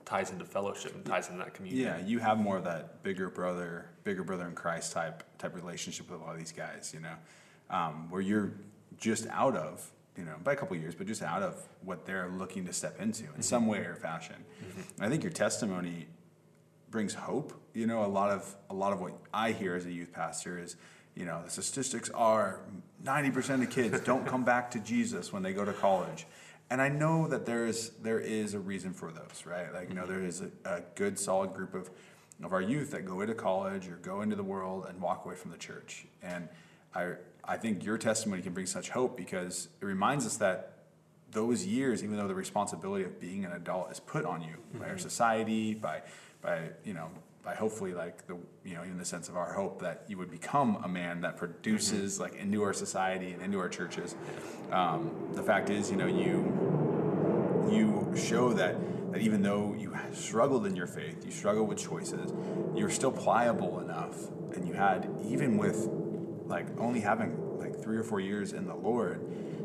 ties 0.06 0.32
into 0.32 0.46
fellowship 0.46 0.94
and 0.96 1.06
ties 1.06 1.28
into 1.30 1.40
that 1.40 1.54
community. 1.54 1.84
yeah. 1.84 2.00
You 2.00 2.20
have 2.20 2.38
more 2.38 2.58
of 2.58 2.64
that 2.66 3.04
bigger 3.04 3.30
brother, 3.30 3.86
bigger 4.04 4.24
brother 4.24 4.48
in 4.48 4.56
Christ 4.56 4.92
type 4.92 5.24
type 5.38 5.56
relationship 5.56 6.10
with 6.10 6.20
a 6.20 6.24
lot 6.24 6.34
of 6.34 6.40
these 6.40 6.52
guys, 6.52 6.92
you 6.94 7.00
know, 7.00 7.16
um, 7.70 8.10
where 8.10 8.22
you're 8.22 8.52
just 8.98 9.28
out 9.28 9.56
of, 9.56 9.90
you 10.18 10.26
know, 10.26 10.36
by 10.44 10.54
a 10.54 10.56
couple 10.56 10.76
of 10.76 10.82
years, 10.82 10.96
but 10.96 11.08
just 11.08 11.22
out 11.22 11.42
of 11.42 11.62
what 11.84 12.06
they're 12.06 12.30
looking 12.30 12.66
to 12.66 12.74
step 12.74 13.00
into 13.02 13.24
in 13.36 13.42
some 13.42 13.66
way 13.68 13.80
or 13.80 13.96
fashion. 13.96 14.36
And 14.98 15.06
I 15.06 15.10
think 15.10 15.24
your 15.24 15.32
testimony 15.32 16.08
brings 16.90 17.14
hope. 17.14 17.54
You 17.74 17.88
know, 17.88 18.04
a 18.04 18.08
lot 18.08 18.30
of 18.30 18.56
a 18.70 18.74
lot 18.74 18.94
of 18.94 19.02
what 19.02 19.14
I 19.34 19.52
hear 19.52 19.76
as 19.76 19.86
a 19.86 19.92
youth 19.92 20.12
pastor 20.12 20.60
is, 20.60 20.76
you 21.16 21.26
know, 21.26 21.42
the 21.44 21.52
statistics 21.52 22.10
are 22.12 22.60
ninety 23.04 23.32
percent 23.32 23.64
of 23.64 23.70
kids 23.70 24.00
don't 24.02 24.26
come 24.26 24.44
back 24.44 24.72
to 24.72 24.80
Jesus 24.80 25.32
when 25.32 25.44
they 25.44 25.54
go 25.54 25.66
to 25.66 25.74
college. 25.74 26.26
And 26.70 26.82
I 26.82 26.90
know 26.90 27.28
that 27.28 27.46
there 27.46 27.66
is 27.66 27.92
there 28.02 28.20
is 28.20 28.54
a 28.54 28.60
reason 28.60 28.94
for 28.94 29.12
those, 29.12 29.46
right? 29.46 29.72
Like, 29.74 29.90
you 29.90 29.96
know, 29.96 30.08
there 30.08 30.22
is 30.22 30.42
a, 30.42 30.50
a 30.66 30.82
good 30.96 31.20
solid 31.20 31.54
group 31.54 31.74
of 31.74 31.90
of 32.44 32.52
our 32.52 32.62
youth 32.62 32.92
that 32.92 33.06
go 33.06 33.22
into 33.22 33.36
college 33.36 33.88
or 33.88 33.96
go 33.98 34.22
into 34.22 34.36
the 34.36 34.44
world 34.44 34.86
and 34.90 35.00
walk 35.00 35.26
away 35.26 35.36
from 35.36 35.52
the 35.52 35.58
church. 35.58 36.06
And 36.22 36.50
I 36.96 37.14
I 37.44 37.58
think 37.58 37.84
your 37.84 37.98
testimony 37.98 38.42
can 38.42 38.54
bring 38.54 38.66
such 38.66 38.90
hope 38.90 39.18
because 39.18 39.68
it 39.82 39.86
reminds 39.86 40.26
us 40.26 40.38
that 40.38 40.74
those 41.32 41.66
years, 41.66 42.04
even 42.04 42.18
though 42.18 42.28
the 42.28 42.36
responsibility 42.36 43.04
of 43.04 43.20
being 43.20 43.44
an 43.44 43.52
adult 43.52 43.92
is 43.92 44.00
put 44.00 44.26
on 44.26 44.42
you 44.42 44.56
by 44.74 44.86
our 44.86 44.92
mm-hmm. 44.92 45.00
society, 45.00 45.74
by 45.74 46.02
by 46.42 46.70
you 46.84 46.94
know, 46.94 47.10
by 47.44 47.54
hopefully 47.56 47.94
like 47.94 48.26
the 48.28 48.38
you 48.64 48.76
know, 48.76 48.84
in 48.84 48.98
the 48.98 49.06
sense 49.06 49.28
of 49.30 49.36
our 49.36 49.54
hope 49.54 49.82
that 49.82 50.06
you 50.08 50.18
would 50.18 50.32
become 50.32 50.82
a 50.84 50.88
man 50.88 51.22
that 51.22 51.38
produces 51.38 52.20
like 52.20 52.36
into 52.36 52.64
our 52.64 52.74
society 52.74 53.32
and 53.32 53.42
into 53.42 53.60
our 53.60 53.70
churches. 53.70 54.16
Um, 54.72 55.12
the 55.34 55.44
fact 55.44 55.70
is, 55.70 55.92
you 55.92 55.98
know, 55.98 56.08
you 56.08 57.68
you 57.70 58.14
show 58.16 58.54
that 58.54 58.76
that 59.12 59.22
even 59.22 59.42
though 59.44 59.76
you 59.78 59.96
struggled 60.12 60.66
in 60.66 60.76
your 60.76 60.88
faith, 60.88 61.24
you 61.26 61.32
struggled 61.32 61.68
with 61.68 61.78
choices, 61.78 62.32
you're 62.76 62.90
still 62.90 63.12
pliable 63.12 63.80
enough, 63.80 64.30
and 64.56 64.68
you 64.68 64.74
had 64.74 65.10
even 65.26 65.58
with 65.58 65.88
like 66.46 66.68
only 66.80 67.02
having 67.02 67.60
like 67.60 67.76
three 67.82 67.98
or 67.98 68.04
four 68.04 68.20
years 68.20 68.54
in 68.54 68.66
the 68.68 68.76
Lord, 68.76 69.22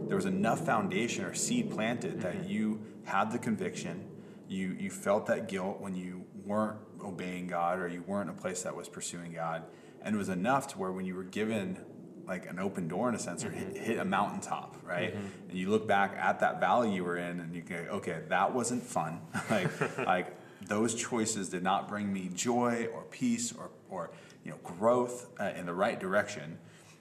there 0.09 0.17
was 0.17 0.27
enough 0.27 0.65
foundation 0.65 1.25
or 1.25 1.35
seed 1.35 1.71
planted 1.71 2.21
that 2.23 2.35
Mm-hmm. 2.35 2.51
you 2.51 2.81
had 3.05 3.31
the 3.33 3.39
conviction, 3.39 4.05
you 4.49 4.77
you 4.79 4.91
felt 4.91 5.27
that 5.27 5.49
guilt 5.49 5.81
when 5.81 5.95
you 5.95 6.25
weren't 6.45 6.77
obeying 7.03 7.47
God 7.47 7.79
or 7.79 7.89
you 7.89 8.03
weren't 8.03 8.31
a 8.31 8.35
place 8.35 8.63
that 8.63 8.75
was 8.75 8.89
pursuing 8.89 9.33
God, 9.33 9.65
and 10.03 10.15
it 10.15 10.19
was 10.19 10.29
enough 10.29 10.69
to 10.69 10.79
where 10.79 10.93
when 10.93 11.05
you 11.05 11.15
were 11.15 11.25
given 11.25 11.79
like 12.27 12.47
an 12.47 12.59
open 12.59 12.87
door 12.89 13.09
in 13.09 13.15
a 13.15 13.19
sense 13.19 13.43
or 13.45 13.51
hit, 13.51 13.75
mm-hmm. 13.75 13.85
hit 13.85 13.99
a 13.99 14.05
mountaintop 14.05 14.77
right? 14.89 15.15
Mm-hmm. 15.15 15.51
And 15.51 15.59
you 15.59 15.71
look 15.71 15.87
back 15.87 16.17
at 16.19 16.41
that 16.41 16.61
valley 16.61 16.95
you 16.95 17.05
were 17.05 17.17
in 17.17 17.41
and 17.41 17.55
you 17.55 17.63
go 17.63 17.77
okay 17.77 18.21
that 18.29 18.55
wasn't 18.55 18.83
fun. 18.83 19.21
Like 19.51 19.99
like 20.07 20.37
those 20.67 20.95
choices 20.95 21.49
did 21.49 21.63
not 21.63 21.89
bring 21.89 22.13
me 22.13 22.31
joy 22.35 22.89
or 22.95 23.03
peace 23.05 23.53
or 23.53 23.71
or 23.89 24.11
you 24.45 24.51
know 24.51 24.59
growth 24.63 25.29
uh, 25.41 25.53
in 25.57 25.67
the 25.67 25.75
right 25.75 25.99
direction. 25.99 26.59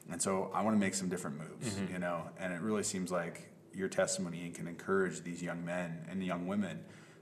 And 0.10 0.22
so 0.22 0.50
i 0.54 0.62
want 0.62 0.76
to 0.76 0.80
make 0.80 0.94
some 0.94 1.10
different 1.10 1.38
moves 1.38 1.76
mm-hmm. 1.76 1.94
you 1.94 2.00
know? 2.00 2.30
And 2.40 2.54
it 2.54 2.62
really 2.62 2.84
seems 2.84 3.12
like 3.12 3.50
your 3.74 3.90
testimony 3.90 4.50
can 4.50 4.68
encourage 4.68 5.22
these 5.22 5.44
young 5.44 5.64
men 5.66 6.06
and 6.10 6.24
young 6.24 6.48
women 6.48 6.80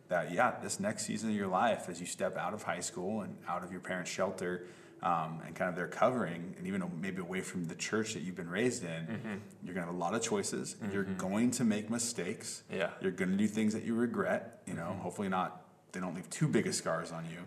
that 0.07 0.31
yeah 0.31 0.53
this 0.61 0.79
next 0.79 1.05
season 1.05 1.29
of 1.29 1.35
your 1.35 1.47
life 1.47 1.89
as 1.89 1.99
you 1.99 2.05
step 2.05 2.37
out 2.37 2.53
of 2.53 2.63
high 2.63 2.79
school 2.79 3.21
and 3.21 3.35
out 3.47 3.63
of 3.63 3.71
your 3.71 3.81
parents 3.81 4.09
shelter 4.11 4.65
um, 5.03 5.39
and 5.45 5.53
kind 5.55 5.69
of 5.69 5.75
their 5.75 5.87
covering, 5.87 6.55
and 6.57 6.65
even 6.65 6.81
maybe 6.99 7.21
away 7.21 7.41
from 7.41 7.65
the 7.65 7.75
church 7.75 8.13
that 8.15 8.21
you've 8.23 8.35
been 8.35 8.49
raised 8.49 8.83
in, 8.83 9.41
you're 9.63 9.75
gonna 9.75 9.85
have 9.85 9.93
a 9.93 9.97
lot 9.97 10.15
of 10.15 10.21
choices. 10.23 10.77
You're 10.91 11.03
going 11.03 11.51
to 11.51 11.63
make 11.63 11.91
mistakes. 11.91 12.63
Yeah. 12.73 12.89
You're 13.01 13.11
gonna 13.11 13.35
do 13.35 13.45
things 13.47 13.73
that 13.73 13.83
you 13.83 13.93
regret. 13.93 14.61
You 14.65 14.73
know, 14.73 14.97
hopefully 15.01 15.29
not. 15.29 15.61
They 15.91 15.99
don't 15.99 16.15
leave 16.15 16.29
too 16.31 16.47
big 16.47 16.65
of 16.65 16.73
scars 16.73 17.11
on 17.11 17.25
you. 17.25 17.37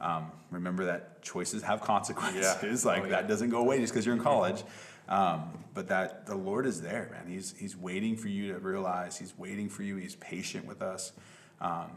Um, 0.00 0.30
remember 0.52 0.84
that 0.84 1.22
choices 1.22 1.62
have 1.62 1.80
consequences. 1.80 2.56
Yeah. 2.62 2.74
Like 2.84 3.02
Oh, 3.02 3.04
yeah. 3.06 3.10
that 3.10 3.26
doesn't 3.26 3.50
go 3.50 3.58
away 3.58 3.80
just 3.80 3.92
because 3.92 4.06
you're 4.06 4.14
in 4.14 4.22
college. 4.22 4.62
Um, 5.08 5.64
but 5.74 5.88
that 5.88 6.26
the 6.26 6.36
Lord 6.36 6.66
is 6.66 6.80
there, 6.82 7.08
man. 7.10 7.26
He's 7.26 7.52
He's 7.58 7.76
waiting 7.76 8.16
for 8.16 8.28
you 8.28 8.52
to 8.52 8.58
realize. 8.60 9.18
He's 9.18 9.36
waiting 9.36 9.68
for 9.68 9.82
you. 9.82 9.96
He's 9.96 10.14
patient 10.16 10.66
with 10.66 10.82
us. 10.82 11.12
Um, 11.60 11.90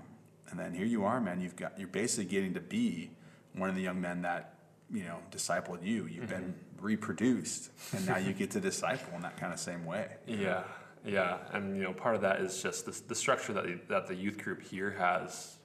and 0.52 0.60
then 0.60 0.74
here 0.74 0.86
you 0.86 1.04
are, 1.06 1.20
man. 1.20 1.41
You've 1.41 1.56
got 1.56 1.78
you're 1.80 1.88
basically 1.88 2.26
getting 2.26 2.54
to 2.54 2.60
be 2.60 3.12
one 3.54 3.70
of 3.70 3.76
the 3.76 3.82
young 3.82 3.99
men 3.99 4.22
that 4.22 4.56
you 4.91 5.04
know 5.04 5.18
discipled 5.32 5.84
you. 5.84 6.06
You've 6.06 6.30
been 6.30 6.54
mm-hmm. 6.54 6.86
reproduced, 6.86 7.72
and 7.93 8.06
now 8.06 8.18
you 8.18 8.34
get 8.41 8.52
to 8.52 8.60
disciple 8.60 9.16
in 9.16 9.22
that 9.22 9.38
kind 9.38 9.54
of 9.54 9.60
same 9.60 9.86
way. 9.86 10.16
Yeah, 10.28 10.64
yeah, 11.06 11.38
and 11.54 11.76
you 11.76 11.84
know, 11.84 11.93
part 11.93 12.16
of 12.16 12.22
that 12.22 12.41
is 12.41 12.62
just 12.62 12.86
the, 12.86 13.02
the 13.08 13.16
structure 13.16 13.54
that 13.54 13.66
the, 13.66 13.80
that 13.88 14.08
the 14.08 14.16
youth 14.16 14.38
group 14.38 14.62
here 14.62 14.91
has 14.91 15.58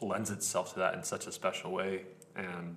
lends 0.00 0.30
itself 0.30 0.72
to 0.74 0.80
that 0.80 0.94
in 0.94 1.02
such 1.02 1.26
a 1.26 1.32
special 1.32 1.72
way. 1.72 2.04
And 2.36 2.76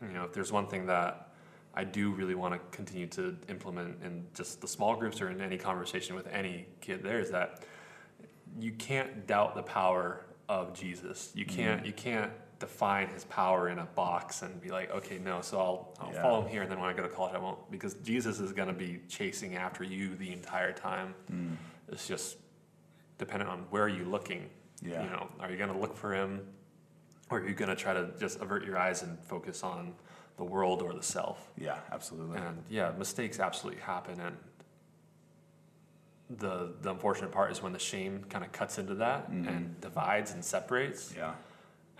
you 0.00 0.08
know, 0.08 0.24
if 0.24 0.32
there's 0.32 0.52
one 0.52 0.68
thing 0.68 0.86
that 0.86 1.32
I 1.74 1.84
do 1.84 2.12
really 2.12 2.34
want 2.34 2.54
to 2.54 2.60
continue 2.76 3.06
to 3.08 3.36
implement 3.48 4.02
in 4.02 4.26
just 4.34 4.60
the 4.60 4.68
small 4.68 4.96
groups 4.96 5.20
or 5.20 5.30
in 5.30 5.40
any 5.40 5.58
conversation 5.58 6.14
with 6.14 6.26
any 6.28 6.66
kid, 6.80 7.02
there 7.02 7.20
is 7.20 7.30
that 7.30 7.64
you 8.58 8.72
can't 8.72 9.26
doubt 9.26 9.54
the 9.54 9.62
power 9.62 10.24
of 10.48 10.74
Jesus. 10.74 11.30
You 11.34 11.44
mm-hmm. 11.44 11.56
can't 11.56 11.86
you 11.86 11.92
can't 11.92 12.32
define 12.58 13.08
his 13.08 13.24
power 13.24 13.68
in 13.68 13.78
a 13.78 13.84
box 13.84 14.42
and 14.42 14.60
be 14.60 14.70
like, 14.70 14.90
okay, 14.90 15.18
no, 15.18 15.40
so 15.40 15.58
I'll, 15.58 15.94
I'll 16.00 16.12
Yeah. 16.12 16.22
follow 16.22 16.42
him 16.42 16.48
here, 16.48 16.62
and 16.62 16.70
then 16.70 16.80
when 16.80 16.90
I 16.90 16.92
go 16.92 17.02
to 17.02 17.08
college, 17.08 17.34
I 17.34 17.38
won't, 17.38 17.70
because 17.70 17.94
Jesus 17.94 18.40
is 18.40 18.52
going 18.52 18.66
to 18.68 18.74
be 18.74 19.00
chasing 19.08 19.54
after 19.54 19.84
you 19.84 20.16
the 20.16 20.32
entire 20.32 20.72
time. 20.72 21.14
Mm. 21.30 21.56
It's 21.92 22.08
just 22.08 22.36
dependent 23.16 23.50
on 23.50 23.60
where 23.70 23.84
are 23.84 23.88
you 23.88 24.04
looking. 24.04 24.50
Yeah. 24.82 25.04
You 25.04 25.10
know, 25.10 25.28
are 25.40 25.50
you 25.50 25.56
going 25.56 25.72
to 25.72 25.78
look 25.78 25.96
for 25.96 26.12
him, 26.12 26.46
or 27.30 27.38
are 27.38 27.48
you 27.48 27.54
going 27.54 27.68
to 27.68 27.76
try 27.76 27.94
to 27.94 28.10
just 28.18 28.40
avert 28.40 28.64
your 28.64 28.76
eyes 28.76 29.02
and 29.02 29.18
focus 29.24 29.62
on 29.62 29.94
the 30.36 30.44
world 30.44 30.82
or 30.82 30.92
the 30.92 31.02
self? 31.02 31.52
Yeah, 31.56 31.78
absolutely. 31.92 32.38
And 32.38 32.62
yeah, 32.68 32.92
mistakes 32.98 33.38
absolutely 33.38 33.82
happen, 33.82 34.20
and 34.20 34.36
the 36.30 36.74
the 36.82 36.90
unfortunate 36.90 37.32
part 37.32 37.50
is 37.50 37.62
when 37.62 37.72
the 37.72 37.78
shame 37.78 38.24
kind 38.28 38.44
of 38.44 38.52
cuts 38.52 38.78
into 38.78 38.94
that 38.96 39.30
mm-hmm. 39.30 39.48
and 39.48 39.80
divides 39.80 40.32
and 40.32 40.44
separates, 40.44 41.14
Yeah, 41.16 41.34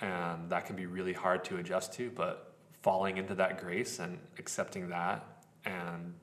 and 0.00 0.50
that 0.50 0.66
can 0.66 0.76
be 0.76 0.86
really 0.86 1.12
hard 1.14 1.44
to 1.44 1.56
adjust 1.56 1.94
to. 1.94 2.10
But 2.10 2.52
falling 2.82 3.16
into 3.16 3.34
that 3.36 3.60
grace 3.60 3.98
and 3.98 4.18
accepting 4.38 4.90
that, 4.90 5.24
and 5.64 6.14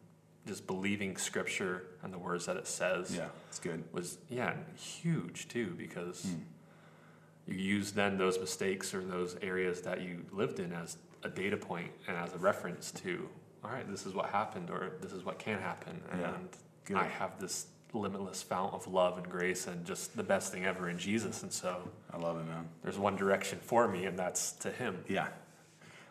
just 0.45 0.67
believing 0.67 1.17
Scripture 1.17 1.87
and 2.03 2.13
the 2.13 2.19
words 2.19 2.45
that 2.45 2.57
it 2.57 2.67
says, 2.67 3.15
yeah, 3.15 3.27
it's 3.49 3.59
good. 3.59 3.83
was 3.91 4.17
yeah 4.29 4.53
huge 4.75 5.47
too 5.47 5.73
because 5.77 6.23
hmm. 6.23 7.51
you 7.51 7.57
use 7.57 7.91
then 7.91 8.17
those 8.17 8.37
mistakes 8.39 8.93
or 8.93 9.03
those 9.03 9.35
areas 9.41 9.81
that 9.81 10.01
you 10.01 10.23
lived 10.31 10.59
in 10.59 10.71
as 10.71 10.97
a 11.23 11.29
data 11.29 11.57
point 11.57 11.91
and 12.07 12.15
as 12.15 12.33
a 12.33 12.37
reference 12.37 12.91
to 12.91 13.27
all 13.63 13.71
right 13.71 13.89
this 13.89 14.05
is 14.05 14.13
what 14.13 14.27
happened 14.27 14.69
or 14.69 14.91
this 15.01 15.11
is 15.11 15.25
what 15.25 15.39
can 15.39 15.59
happen 15.59 15.99
Yeah, 16.19 16.35
and 16.35 16.49
good. 16.85 16.97
i 16.97 17.07
have 17.07 17.39
this 17.39 17.65
limitless 17.95 18.43
fount 18.43 18.73
of 18.73 18.87
love 18.87 19.17
and 19.17 19.29
grace 19.29 19.67
and 19.67 19.85
just 19.85 20.15
the 20.15 20.23
best 20.23 20.51
thing 20.51 20.65
ever 20.65 20.89
in 20.89 20.97
jesus 20.97 21.43
and 21.43 21.51
so 21.51 21.89
I 22.11 22.17
love 22.17 22.37
it, 22.37 22.47
man. 22.47 22.67
there's 22.83 22.97
one 22.97 23.15
direction 23.15 23.59
for 23.61 23.87
me 23.87 24.05
and 24.05 24.17
that's 24.17 24.51
to 24.53 24.71
him 24.71 25.03
Yeah. 25.07 25.27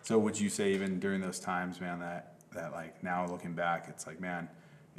So 0.04 0.18
would 0.18 0.38
you 0.38 0.50
say 0.50 0.74
even 0.74 1.00
during 1.00 1.22
those 1.22 1.40
times, 1.40 1.80
man, 1.80 2.00
that 2.00 2.34
that 2.52 2.72
like 2.72 3.02
now 3.02 3.26
looking 3.26 3.54
back, 3.54 3.86
it's 3.88 4.06
like, 4.06 4.20
man, 4.20 4.48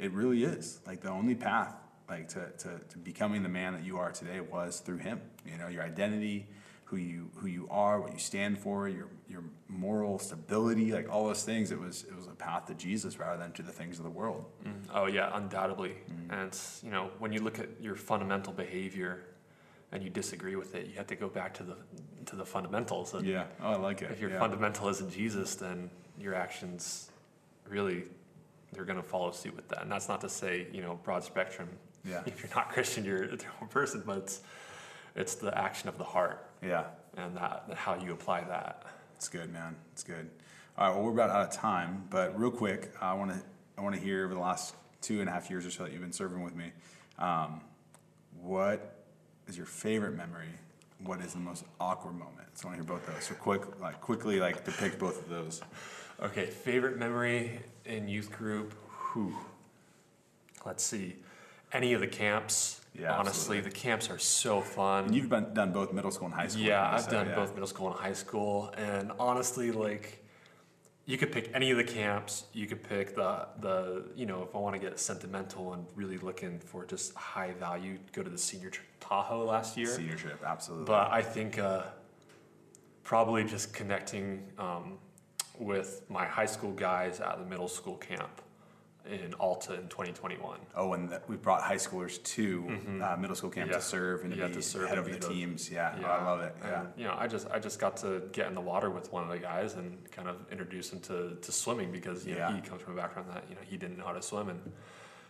it 0.00 0.10
really 0.12 0.42
is 0.42 0.80
like 0.84 1.00
the 1.00 1.10
only 1.10 1.36
path 1.36 1.74
like 2.08 2.28
to, 2.30 2.50
to, 2.58 2.80
to 2.88 2.98
becoming 2.98 3.42
the 3.42 3.48
man 3.48 3.72
that 3.72 3.84
you 3.84 3.98
are 3.98 4.10
today 4.10 4.40
was 4.40 4.80
through 4.80 4.98
him. 4.98 5.20
You 5.46 5.58
know, 5.58 5.68
your 5.68 5.84
identity, 5.84 6.48
who 6.86 6.96
you 6.96 7.28
who 7.34 7.48
you 7.48 7.66
are, 7.70 8.00
what 8.00 8.12
you 8.12 8.18
stand 8.18 8.58
for, 8.58 8.88
your 8.88 9.08
your 9.28 9.42
moral 9.68 10.18
stability, 10.20 10.92
like 10.92 11.10
all 11.10 11.26
those 11.26 11.42
things. 11.42 11.72
It 11.72 11.80
was 11.80 12.04
it 12.04 12.16
was 12.16 12.26
a 12.28 12.30
path 12.30 12.66
to 12.66 12.74
Jesus 12.74 13.18
rather 13.18 13.36
than 13.36 13.52
to 13.52 13.62
the 13.62 13.72
things 13.72 13.98
of 13.98 14.04
the 14.04 14.10
world. 14.10 14.44
Mm. 14.64 14.72
Oh 14.94 15.06
yeah, 15.06 15.30
undoubtedly. 15.34 15.96
Mm. 16.10 16.32
And 16.32 16.40
it's, 16.48 16.80
you 16.84 16.90
know, 16.92 17.10
when 17.18 17.32
you 17.32 17.40
look 17.40 17.58
at 17.58 17.68
your 17.80 17.96
fundamental 17.96 18.52
behavior 18.52 19.24
and 19.90 20.02
you 20.02 20.10
disagree 20.10 20.54
with 20.54 20.76
it, 20.76 20.86
you 20.86 20.94
have 20.94 21.08
to 21.08 21.16
go 21.16 21.28
back 21.28 21.54
to 21.54 21.64
the 21.64 21.76
to 22.26 22.36
the 22.36 22.46
fundamentals. 22.46 23.14
And 23.14 23.26
Yeah. 23.26 23.46
Oh, 23.60 23.72
I 23.72 23.76
like 23.76 24.02
it. 24.02 24.12
if 24.12 24.20
your 24.20 24.30
yeah. 24.30 24.38
fundamental 24.38 24.88
isn't 24.88 25.10
Jesus, 25.10 25.56
then 25.56 25.90
your 26.18 26.34
actions 26.34 27.10
really 27.68 28.04
they're 28.72 28.84
going 28.84 29.02
to 29.02 29.08
follow 29.08 29.32
suit 29.32 29.56
with 29.56 29.68
that. 29.68 29.82
And 29.82 29.90
that's 29.90 30.08
not 30.08 30.20
to 30.20 30.28
say, 30.28 30.66
you 30.72 30.82
know, 30.82 31.00
broad 31.02 31.24
spectrum. 31.24 31.68
Yeah. 32.04 32.22
If 32.26 32.40
you're 32.40 32.54
not 32.54 32.68
Christian, 32.68 33.04
you're 33.04 33.24
a 33.24 33.36
different 33.36 33.70
person, 33.70 34.04
but 34.06 34.18
it's 34.18 34.40
it's 35.16 35.34
the 35.34 35.56
action 35.58 35.88
of 35.88 35.98
the 35.98 36.04
heart 36.04 36.45
Yeah. 36.66 36.84
and 37.16 37.36
that 37.36 37.64
how 37.74 37.94
you 37.94 38.12
apply 38.12 38.42
that. 38.44 38.84
It's 39.16 39.28
good, 39.28 39.52
man. 39.52 39.76
It's 39.92 40.02
good. 40.02 40.28
All 40.76 40.88
right. 40.88 40.94
Well, 40.94 41.04
we're 41.04 41.12
about 41.12 41.30
out 41.30 41.48
of 41.48 41.52
time, 41.54 42.04
but 42.10 42.38
real 42.38 42.50
quick, 42.50 42.92
I 43.00 43.14
want 43.14 43.30
to 43.32 43.40
I 43.78 43.82
want 43.82 43.94
to 43.94 44.00
hear 44.00 44.24
over 44.24 44.34
the 44.34 44.40
last 44.40 44.74
two 45.00 45.20
and 45.20 45.28
a 45.28 45.32
half 45.32 45.48
years 45.50 45.64
or 45.64 45.70
so 45.70 45.84
that 45.84 45.92
you've 45.92 46.02
been 46.02 46.12
serving 46.12 46.42
with 46.42 46.54
me. 46.54 46.72
Um, 47.18 47.60
what 48.42 49.04
is 49.46 49.56
your 49.56 49.66
favorite 49.66 50.16
memory? 50.16 50.48
What 51.04 51.20
is 51.20 51.32
the 51.32 51.38
most 51.38 51.64
awkward 51.80 52.14
moment? 52.18 52.48
So 52.54 52.68
I 52.68 52.72
want 52.72 52.80
to 52.80 52.86
hear 52.86 52.98
both 52.98 53.06
those. 53.06 53.24
So 53.24 53.34
quick, 53.34 53.80
like 53.80 54.00
quickly, 54.00 54.40
like 54.40 54.64
depict 54.64 54.98
both 54.98 55.22
of 55.22 55.28
those. 55.28 55.62
Okay, 56.22 56.46
favorite 56.46 56.98
memory 56.98 57.60
in 57.84 58.08
youth 58.08 58.32
group. 58.32 58.72
Whew. 59.12 59.36
Let's 60.64 60.82
see. 60.82 61.16
Any 61.72 61.92
of 61.92 62.00
the 62.00 62.06
camps. 62.06 62.80
Yeah, 62.98 63.12
Honestly, 63.12 63.58
absolutely. 63.58 63.70
the 63.70 63.76
camps 63.76 64.10
are 64.10 64.18
so 64.18 64.60
fun. 64.60 65.06
And 65.06 65.14
you've 65.14 65.28
been, 65.28 65.52
done 65.52 65.72
both 65.72 65.92
middle 65.92 66.10
school 66.10 66.26
and 66.26 66.34
high 66.34 66.46
school. 66.46 66.62
Yeah, 66.62 66.92
I've 66.94 67.02
said, 67.02 67.10
done 67.10 67.28
yeah. 67.28 67.34
both 67.34 67.52
middle 67.52 67.66
school 67.66 67.88
and 67.88 67.96
high 67.96 68.14
school, 68.14 68.72
and 68.76 69.12
honestly, 69.18 69.70
like, 69.70 70.24
you 71.04 71.18
could 71.18 71.30
pick 71.30 71.50
any 71.54 71.70
of 71.70 71.76
the 71.76 71.84
camps. 71.84 72.44
You 72.52 72.66
could 72.66 72.82
pick 72.82 73.14
the 73.14 73.46
the 73.60 74.06
you 74.16 74.26
know 74.26 74.42
if 74.42 74.54
I 74.54 74.58
want 74.58 74.74
to 74.74 74.80
get 74.80 74.98
sentimental 74.98 75.74
and 75.74 75.86
really 75.94 76.18
looking 76.18 76.58
for 76.58 76.84
just 76.84 77.14
high 77.14 77.52
value, 77.52 77.98
go 78.12 78.22
to 78.22 78.30
the 78.30 78.38
senior 78.38 78.70
trip 78.70 78.86
Tahoe 78.98 79.44
last 79.44 79.76
year. 79.76 79.86
Senior 79.86 80.16
trip, 80.16 80.42
absolutely. 80.44 80.86
But 80.86 81.12
I 81.12 81.22
think 81.22 81.58
uh, 81.58 81.82
probably 83.04 83.44
just 83.44 83.72
connecting 83.72 84.42
um, 84.58 84.98
with 85.58 86.02
my 86.08 86.24
high 86.24 86.46
school 86.46 86.72
guys 86.72 87.20
at 87.20 87.38
the 87.38 87.44
middle 87.44 87.68
school 87.68 87.96
camp 87.96 88.42
in 89.10 89.34
Alta 89.34 89.74
in 89.74 89.88
2021. 89.88 90.58
oh, 90.76 90.92
and 90.94 91.08
that 91.10 91.28
we 91.28 91.36
brought 91.36 91.62
high 91.62 91.76
schoolers 91.76 92.22
to 92.22 93.02
uh, 93.02 93.16
middle 93.16 93.36
school 93.36 93.50
camp 93.50 93.66
Mm-hmm. 93.70 93.72
Yeah. 93.74 93.78
to 93.78 93.84
serve 93.84 94.22
and 94.24 94.34
to 94.34 94.46
be 94.48 94.54
to 94.54 94.62
serve 94.62 94.88
head 94.88 94.98
of 94.98 95.04
the 95.06 95.18
be 95.18 95.34
teams. 95.34 95.70
Yeah, 95.70 95.94
Oh, 96.02 96.04
I 96.06 96.24
love 96.24 96.40
it. 96.40 96.54
Yeah. 96.62 96.80
And, 96.80 96.88
you 96.96 97.04
know, 97.04 97.14
I 97.18 97.26
just 97.26 97.48
I 97.50 97.58
just 97.58 97.78
got 97.80 97.96
to 97.98 98.22
get 98.32 98.46
in 98.48 98.54
the 98.54 98.60
water 98.60 98.90
with 98.90 99.12
one 99.12 99.22
of 99.22 99.28
the 99.28 99.38
guys 99.38 99.74
and 99.74 99.98
kind 100.10 100.28
of 100.28 100.36
introduce 100.50 100.92
him 100.92 101.00
to, 101.00 101.36
to 101.40 101.52
swimming 101.52 101.90
because 101.92 102.26
you 102.26 102.34
know 102.34 102.38
Yeah. 102.48 102.54
he 102.54 102.60
comes 102.60 102.82
from 102.82 102.94
a 102.94 102.96
background 102.96 103.28
that 103.30 103.44
you 103.48 103.54
know 103.54 103.60
he 103.64 103.76
didn't 103.76 103.98
know 103.98 104.06
how 104.06 104.12
to 104.12 104.22
swim 104.22 104.48
and 104.48 104.60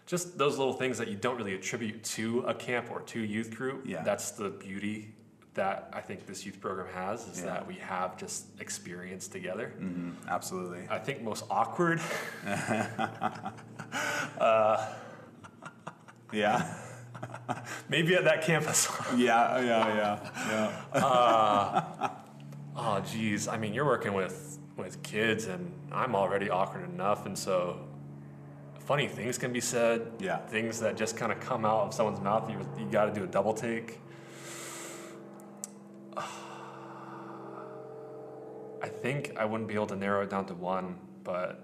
just 0.06 0.38
those 0.38 0.56
little 0.58 0.72
things 0.74 0.98
that 0.98 1.08
you 1.08 1.16
don't 1.16 1.36
really 1.36 1.54
attribute 1.54 2.04
to 2.04 2.40
a 2.42 2.54
camp 2.54 2.90
or 2.92 3.00
to 3.02 3.22
a 3.22 3.26
youth 3.26 3.50
group. 3.56 3.84
Yeah. 3.86 4.02
That's 4.04 4.30
the 4.32 4.50
beauty 4.50 5.14
that 5.56 5.90
I 5.92 6.00
think 6.00 6.26
this 6.26 6.46
youth 6.46 6.60
program 6.60 6.86
has 6.94 7.26
is 7.28 7.40
Yeah. 7.40 7.46
that 7.46 7.66
we 7.66 7.74
have 7.76 8.16
just 8.16 8.46
experience 8.60 9.26
together. 9.28 9.68
hmm 9.78 10.10
absolutely. 10.28 10.86
I 10.88 10.98
think 10.98 11.22
most 11.22 11.44
awkward. 11.50 12.00
Yeah. 16.32 16.74
Maybe 17.88 18.14
at 18.14 18.24
that 18.24 18.42
campus. 18.42 18.88
Yeah, 19.16 19.60
yeah, 19.60 19.96
yeah, 19.96 20.72
yeah. 20.94 22.10
Oh, 22.76 23.00
geez. 23.00 23.48
I 23.48 23.56
mean, 23.56 23.72
you're 23.74 23.84
working 23.86 24.12
with 24.12 24.58
with 24.76 25.02
kids, 25.02 25.46
and 25.46 25.72
I'm 25.90 26.14
already 26.14 26.50
awkward 26.50 26.84
enough, 26.90 27.24
and 27.24 27.38
so 27.38 27.78
funny 28.80 29.08
things 29.08 29.38
can 29.38 29.52
be 29.52 29.60
said. 29.60 30.00
Yeah. 30.18 30.38
Things 30.48 30.80
that 30.80 30.96
just 30.96 31.16
kind 31.16 31.32
of 31.32 31.40
come 31.40 31.64
out 31.64 31.86
of 31.86 31.94
someone's 31.94 32.20
mouth. 32.20 32.50
You 32.50 32.58
you 32.78 32.90
got 32.90 33.06
to 33.06 33.12
do 33.12 33.24
a 33.24 33.26
double 33.26 33.54
take. 33.54 34.00
I 38.82 38.88
think 38.88 39.32
I 39.36 39.44
wouldn't 39.44 39.68
be 39.68 39.74
able 39.74 39.86
to 39.88 39.96
narrow 39.96 40.22
it 40.22 40.30
down 40.30 40.46
to 40.46 40.54
one, 40.54 40.96
but 41.24 41.62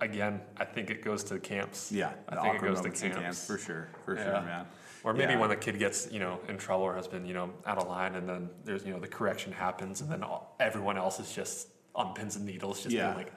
again, 0.00 0.40
I 0.56 0.64
think 0.64 0.90
it 0.90 1.02
goes 1.04 1.22
to 1.24 1.34
the 1.34 1.40
camps. 1.40 1.92
Yeah, 1.92 2.12
I 2.28 2.36
think 2.36 2.56
it 2.56 2.62
goes 2.62 2.80
to 2.80 2.90
camps. 2.90 3.16
camps 3.18 3.46
for 3.46 3.58
sure, 3.58 3.88
for 4.04 4.16
Yeah. 4.16 4.24
sure, 4.24 4.42
man. 4.42 4.66
Or 5.04 5.12
maybe 5.12 5.32
Yeah. 5.32 5.40
when 5.40 5.50
the 5.50 5.56
kid 5.56 5.78
gets, 5.78 6.10
you 6.12 6.20
know, 6.20 6.40
in 6.48 6.58
trouble 6.58 6.84
or 6.84 6.94
has 6.94 7.08
been, 7.08 7.26
you 7.26 7.34
know, 7.34 7.52
out 7.66 7.78
of 7.78 7.88
line, 7.88 8.14
and 8.14 8.28
then 8.28 8.50
there's, 8.64 8.84
you 8.84 8.92
know, 8.92 9.00
the 9.00 9.08
correction 9.08 9.52
happens, 9.52 10.00
and 10.00 10.10
then 10.10 10.22
all, 10.22 10.54
everyone 10.60 10.96
else 10.96 11.18
is 11.18 11.32
just 11.34 11.68
on 11.94 12.14
pins 12.14 12.36
and 12.36 12.46
needles, 12.46 12.82
just 12.82 12.94
Yeah. 12.94 13.06
being 13.06 13.16
like, 13.16 13.32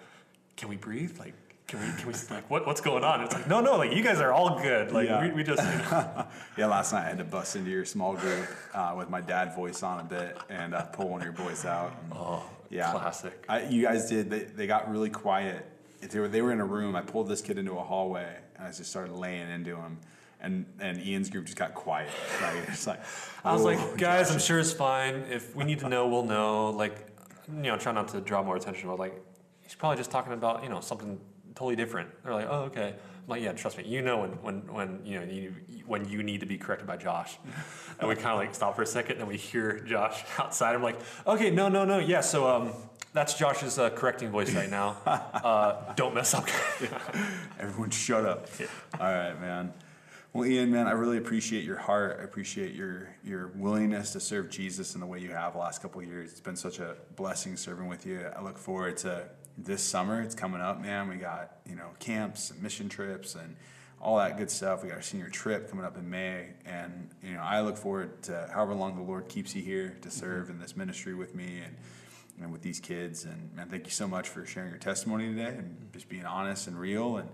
"Can 0.57 0.69
we 0.69 0.77
breathe? 0.77 1.17
Like, 1.19 1.33
can 1.67 1.79
we? 1.79 1.85
Can 1.97 2.07
we? 2.07 2.13
Like, 2.29 2.49
what, 2.49 2.65
what's 2.67 2.81
going 2.81 3.03
on?" 3.03 3.19
And 3.21 3.23
it's 3.25 3.33
like, 3.35 3.47
no, 3.47 3.59
no, 3.61 3.77
like 3.77 3.91
you 3.93 4.03
guys 4.03 4.19
are 4.19 4.31
all 4.31 4.59
good. 4.61 4.91
Like, 4.91 5.07
Yeah. 5.07 5.25
we, 5.27 5.31
we 5.31 5.43
just, 5.43 5.61
you 5.63 5.77
know, 5.79 6.27
Yeah, 6.57 6.67
last 6.67 6.93
night 6.93 7.05
I 7.05 7.09
had 7.09 7.17
to 7.17 7.23
bust 7.23 7.55
into 7.55 7.71
your 7.71 7.85
small 7.85 8.13
group 8.15 8.47
uh, 8.73 8.93
with 8.97 9.09
my 9.09 9.21
dad 9.21 9.55
voice 9.55 9.81
on 9.83 9.99
a 9.99 10.03
bit 10.03 10.37
and 10.49 10.75
uh, 10.75 10.83
pull 10.83 11.09
one 11.09 11.21
of 11.21 11.25
your 11.25 11.33
boys 11.33 11.65
out. 11.65 11.91
And, 12.03 12.13
oh, 12.13 12.43
yeah, 12.69 12.91
classic. 12.91 13.45
I, 13.49 13.63
you 13.63 13.81
guys 13.83 14.09
did. 14.09 14.29
They, 14.29 14.39
they 14.39 14.67
got 14.67 14.89
really 14.91 15.09
quiet. 15.09 15.65
They 16.01 16.19
were 16.19 16.27
they 16.27 16.41
were 16.43 16.51
in 16.51 16.59
a 16.59 16.65
room. 16.65 16.95
I 16.95 17.01
pulled 17.01 17.27
this 17.29 17.41
kid 17.41 17.57
into 17.57 17.71
a 17.73 17.83
hallway 17.83 18.35
and 18.57 18.67
I 18.67 18.71
just 18.71 18.85
started 18.91 19.13
laying 19.13 19.49
into 19.49 19.75
him. 19.75 19.97
And 20.41 20.65
and 20.79 20.99
Ian's 21.03 21.29
group 21.31 21.45
just 21.45 21.57
got 21.57 21.73
quiet. 21.73 22.09
Like 22.41 22.55
it's 22.67 22.85
like 22.85 23.01
I 23.43 23.53
was 23.53 23.61
"Oh, 23.61 23.65
like, 23.65 23.97
guys, 23.97 24.29
I'm 24.29 24.37
sure 24.39 24.59
it's 24.59 24.71
fine. 24.73 25.15
If 25.31 25.55
we 25.55 25.63
need 25.63 25.79
to 25.79 25.89
know, 25.89 26.07
we'll 26.07 26.25
know. 26.25 26.69
Like, 26.69 27.07
you 27.51 27.63
know, 27.63 27.77
try 27.77 27.91
not 27.91 28.09
to 28.09 28.21
draw 28.21 28.43
more 28.43 28.55
attention. 28.55 28.87
But 28.89 28.99
like, 28.99 29.19
he's 29.61 29.73
probably 29.73 29.97
just 29.97 30.11
talking 30.11 30.33
about, 30.33 30.61
you 30.61 30.69
know, 30.69 30.79
something 30.81 31.19
totally 31.55 31.75
different. 31.75 32.09
They're 32.23 32.33
like, 32.33 32.47
oh, 32.49 32.63
okay. 32.63 32.89
I'm 32.89 33.29
like, 33.29 33.41
yeah, 33.41 33.53
trust 33.53 33.77
me. 33.77 33.85
You 33.85 34.01
know 34.01 34.19
when 34.19 34.31
when 34.43 34.73
when 34.73 35.05
you 35.05 35.19
know 35.19 35.25
you, 35.25 35.55
when 35.87 36.07
you 36.07 36.21
need 36.21 36.41
to 36.41 36.45
be 36.45 36.57
corrected 36.57 36.87
by 36.87 36.97
Josh. 36.97 37.37
and 37.99 38.07
we 38.07 38.15
kind 38.15 38.27
of 38.27 38.37
like 38.37 38.53
stop 38.53 38.75
for 38.75 38.83
a 38.83 38.87
second, 38.87 39.17
and 39.17 39.27
we 39.27 39.37
hear 39.37 39.79
Josh 39.79 40.23
outside. 40.37 40.75
I'm 40.75 40.83
like, 40.83 40.99
okay, 41.25 41.49
no, 41.49 41.67
no, 41.67 41.85
no, 41.85 41.97
yeah. 41.97 42.21
So 42.21 42.47
um, 42.47 42.73
that's 43.13 43.33
Josh's 43.33 43.79
uh, 43.79 43.89
correcting 43.89 44.29
voice 44.29 44.53
right 44.53 44.69
now. 44.69 44.97
Uh, 45.45 45.93
don't 45.93 46.15
mess 46.15 46.33
up. 46.33 46.47
Everyone 47.59 47.91
shut 47.91 48.25
up. 48.25 48.47
All 48.99 49.13
right, 49.13 49.39
man. 49.39 49.71
Well, 50.33 50.47
Ian, 50.47 50.71
man, 50.71 50.87
I 50.87 50.91
really 50.91 51.17
appreciate 51.17 51.63
your 51.63 51.77
heart. 51.77 52.17
I 52.19 52.23
appreciate 52.23 52.73
your 52.73 53.15
your 53.23 53.51
willingness 53.55 54.11
to 54.13 54.19
serve 54.19 54.49
Jesus 54.49 54.95
in 54.95 55.01
the 55.01 55.05
way 55.05 55.19
you 55.19 55.29
have 55.29 55.53
the 55.53 55.59
last 55.59 55.83
couple 55.83 56.01
of 56.01 56.07
years. 56.07 56.31
It's 56.31 56.41
been 56.41 56.55
such 56.55 56.79
a 56.79 56.95
blessing 57.15 57.55
serving 57.55 57.87
with 57.87 58.07
you. 58.07 58.25
I 58.35 58.41
look 58.41 58.57
forward 58.57 58.97
to 58.97 59.29
this 59.57 59.83
summer. 59.83 60.21
It's 60.21 60.35
coming 60.35 60.61
up, 60.61 60.81
man. 60.81 61.07
We 61.07 61.15
got 61.15 61.57
you 61.67 61.75
know 61.75 61.89
camps 61.99 62.51
and 62.51 62.61
mission 62.61 62.89
trips 62.89 63.35
and 63.35 63.55
all 64.01 64.17
that 64.17 64.37
good 64.37 64.51
stuff. 64.51 64.83
We 64.83 64.89
got 64.89 64.95
our 64.95 65.01
senior 65.01 65.29
trip 65.29 65.69
coming 65.69 65.85
up 65.85 65.97
in 65.97 66.09
May, 66.09 66.49
and 66.65 67.09
you 67.23 67.33
know 67.33 67.41
I 67.41 67.61
look 67.61 67.77
forward 67.77 68.21
to 68.23 68.49
however 68.53 68.73
long 68.73 68.95
the 68.95 69.01
Lord 69.01 69.27
keeps 69.29 69.55
you 69.55 69.61
here 69.61 69.97
to 70.01 70.11
serve 70.11 70.49
in 70.49 70.59
this 70.59 70.75
ministry 70.75 71.13
with 71.13 71.35
me 71.35 71.61
and 71.65 71.75
and 72.41 72.51
with 72.51 72.61
these 72.61 72.79
kids. 72.79 73.25
And 73.25 73.53
man, 73.55 73.69
thank 73.69 73.85
you 73.85 73.91
so 73.91 74.07
much 74.07 74.27
for 74.27 74.45
sharing 74.45 74.69
your 74.69 74.79
testimony 74.79 75.29
today 75.29 75.55
and 75.57 75.89
just 75.93 76.09
being 76.09 76.25
honest 76.25 76.67
and 76.67 76.79
real. 76.79 77.17
And 77.17 77.29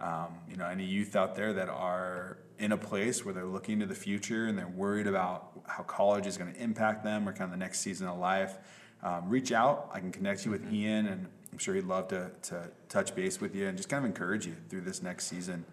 um, 0.00 0.38
you 0.48 0.56
know, 0.56 0.66
any 0.66 0.84
youth 0.84 1.14
out 1.14 1.36
there 1.36 1.52
that 1.52 1.68
are 1.68 2.38
in 2.58 2.72
a 2.72 2.76
place 2.76 3.24
where 3.24 3.32
they're 3.32 3.44
looking 3.44 3.80
to 3.80 3.86
the 3.86 3.94
future 3.94 4.46
and 4.46 4.58
they're 4.58 4.68
worried 4.68 5.06
about 5.06 5.50
how 5.66 5.82
college 5.82 6.26
is 6.26 6.36
going 6.36 6.52
to 6.52 6.60
impact 6.60 7.04
them 7.04 7.28
or 7.28 7.32
kind 7.32 7.44
of 7.44 7.50
the 7.50 7.56
next 7.56 7.80
season 7.80 8.06
of 8.06 8.18
life, 8.18 8.56
um, 9.02 9.28
reach 9.28 9.52
out. 9.52 9.90
I 9.92 10.00
can 10.00 10.12
connect 10.12 10.44
you 10.44 10.50
with 10.50 10.70
Ian, 10.72 11.06
and 11.06 11.26
I'm 11.52 11.58
sure 11.58 11.74
he'd 11.74 11.84
love 11.84 12.08
to 12.08 12.30
to 12.42 12.70
touch 12.88 13.14
base 13.14 13.40
with 13.40 13.54
you 13.54 13.66
and 13.66 13.76
just 13.76 13.88
kind 13.88 14.04
of 14.04 14.08
encourage 14.08 14.46
you 14.46 14.54
through 14.68 14.82
this 14.82 15.02
next 15.02 15.26
season. 15.26 15.64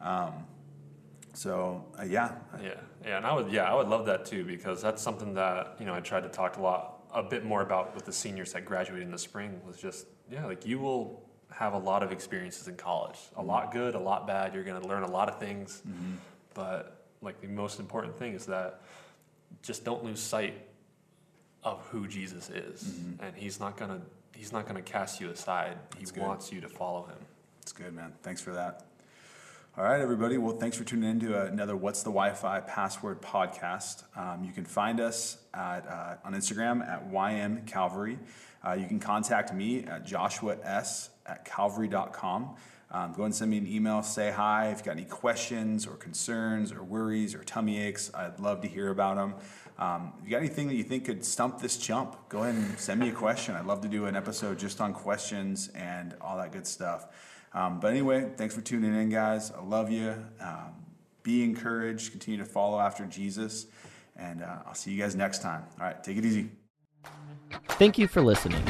Um, 0.00 0.32
so 1.34 1.84
uh, 1.98 2.04
yeah, 2.04 2.32
Yeah, 2.62 2.74
yeah, 3.04 3.16
and 3.18 3.26
I 3.26 3.34
would, 3.34 3.52
yeah, 3.52 3.70
I 3.70 3.74
would 3.74 3.88
love 3.88 4.06
that 4.06 4.24
too 4.24 4.44
because 4.44 4.82
that's 4.82 5.02
something 5.02 5.34
that 5.34 5.76
you 5.78 5.86
know 5.86 5.94
I 5.94 6.00
tried 6.00 6.22
to 6.22 6.28
talk 6.28 6.56
a 6.56 6.62
lot, 6.62 7.02
a 7.14 7.22
bit 7.22 7.44
more 7.44 7.62
about 7.62 7.94
with 7.94 8.04
the 8.04 8.12
seniors 8.12 8.52
that 8.54 8.64
graduated 8.64 9.04
in 9.04 9.12
the 9.12 9.18
spring 9.18 9.60
was 9.66 9.76
just 9.76 10.06
yeah, 10.30 10.46
like 10.46 10.66
you 10.66 10.78
will 10.78 11.22
have 11.50 11.74
a 11.74 11.78
lot 11.78 12.02
of 12.02 12.12
experiences 12.12 12.68
in 12.68 12.76
college, 12.76 13.18
a 13.36 13.42
lot 13.42 13.72
good, 13.72 13.94
a 13.94 13.98
lot 13.98 14.26
bad. 14.26 14.54
You're 14.54 14.64
going 14.64 14.80
to 14.80 14.86
learn 14.88 15.02
a 15.02 15.10
lot 15.10 15.28
of 15.28 15.38
things, 15.38 15.82
but 16.54 17.06
like 17.22 17.40
the 17.40 17.48
most 17.48 17.80
important 17.80 18.18
thing 18.18 18.34
is 18.34 18.46
that 18.46 18.80
just 19.62 19.84
don't 19.84 20.04
lose 20.04 20.20
sight 20.20 20.54
of 21.64 21.80
who 21.90 22.06
Jesus 22.06 22.50
is, 22.50 22.94
and 23.20 23.34
He's 23.36 23.60
not 23.60 23.76
gonna 23.76 24.00
He's 24.38 24.52
not 24.52 24.68
gonna 24.68 24.82
cast 24.82 25.20
you 25.20 25.30
aside. 25.30 25.76
He 25.98 26.04
good. 26.04 26.22
wants 26.22 26.52
you 26.52 26.60
to 26.60 26.68
follow 26.68 27.06
Him. 27.06 27.18
It's 27.60 27.72
good, 27.72 27.92
man. 27.92 28.12
Thanks 28.22 28.40
for 28.40 28.52
that. 28.52 28.84
All 29.76 29.82
right, 29.82 30.00
everybody. 30.00 30.38
Well, 30.38 30.56
thanks 30.56 30.76
for 30.76 30.84
tuning 30.84 31.10
in 31.10 31.20
to 31.20 31.46
another 31.46 31.76
What's 31.76 32.04
the 32.04 32.10
Wi-Fi 32.10 32.60
Password 32.60 33.20
podcast. 33.20 34.04
Um, 34.16 34.44
you 34.44 34.52
can 34.52 34.64
find 34.64 35.00
us 35.00 35.38
at, 35.52 35.88
uh, 35.88 36.16
on 36.24 36.34
Instagram 36.34 36.86
at 36.88 37.10
YM 37.10 37.66
Calvary. 37.66 38.16
Uh, 38.64 38.74
you 38.74 38.86
can 38.86 39.00
contact 39.00 39.52
me 39.52 39.82
at 39.82 40.06
Joshua 40.06 40.56
S 40.62 41.10
at 41.26 41.44
calvary.com. 41.44 42.54
Um, 42.90 43.12
go 43.12 43.24
and 43.24 43.34
send 43.34 43.50
me 43.50 43.58
an 43.58 43.66
email. 43.66 44.02
Say 44.02 44.30
hi. 44.30 44.68
If 44.68 44.78
you've 44.78 44.84
got 44.84 44.92
any 44.92 45.04
questions 45.04 45.86
or 45.86 45.94
concerns 45.96 46.72
or 46.72 46.82
worries 46.82 47.34
or 47.34 47.44
tummy 47.44 47.78
aches, 47.80 48.10
I'd 48.14 48.40
love 48.40 48.62
to 48.62 48.68
hear 48.68 48.90
about 48.90 49.16
them. 49.16 49.34
Um, 49.78 50.12
if 50.18 50.24
you 50.24 50.30
got 50.30 50.38
anything 50.38 50.68
that 50.68 50.74
you 50.74 50.82
think 50.82 51.04
could 51.04 51.24
stump 51.24 51.60
this 51.60 51.76
chump, 51.76 52.28
go 52.28 52.42
ahead 52.42 52.54
and 52.54 52.78
send 52.78 52.98
me 52.98 53.10
a 53.10 53.12
question. 53.12 53.54
I'd 53.54 53.66
love 53.66 53.80
to 53.82 53.88
do 53.88 54.06
an 54.06 54.16
episode 54.16 54.58
just 54.58 54.80
on 54.80 54.92
questions 54.92 55.68
and 55.74 56.14
all 56.20 56.36
that 56.38 56.50
good 56.50 56.66
stuff. 56.66 57.06
Um, 57.52 57.78
but 57.78 57.88
anyway, 57.88 58.30
thanks 58.36 58.54
for 58.54 58.60
tuning 58.60 58.94
in, 58.94 59.08
guys. 59.08 59.52
I 59.52 59.62
love 59.62 59.90
you. 59.90 60.14
Um, 60.40 60.74
be 61.22 61.44
encouraged. 61.44 62.10
Continue 62.10 62.38
to 62.38 62.44
follow 62.44 62.80
after 62.80 63.04
Jesus. 63.06 63.66
And 64.16 64.42
uh, 64.42 64.58
I'll 64.66 64.74
see 64.74 64.90
you 64.90 65.00
guys 65.00 65.14
next 65.14 65.42
time. 65.42 65.62
All 65.78 65.86
right, 65.86 66.02
take 66.02 66.16
it 66.16 66.24
easy. 66.24 66.50
Thank 67.70 67.98
you 67.98 68.08
for 68.08 68.20
listening. 68.20 68.64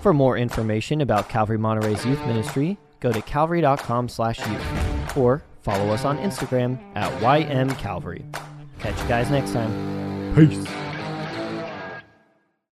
For 0.00 0.14
more 0.14 0.38
information 0.38 1.00
about 1.00 1.28
Calvary 1.28 1.58
Monterey's 1.58 2.04
youth 2.06 2.24
ministry, 2.26 2.78
go 3.04 3.12
to 3.12 3.22
calvary.com 3.22 4.08
slash 4.08 4.38
youth 4.48 5.16
or 5.16 5.44
follow 5.60 5.90
us 5.90 6.06
on 6.06 6.18
Instagram 6.18 6.78
at 6.96 7.12
ymcalvary. 7.22 8.24
Catch 8.80 8.98
you 9.00 9.08
guys 9.08 9.30
next 9.30 9.52
time. 9.52 10.34
Peace. 10.34 10.83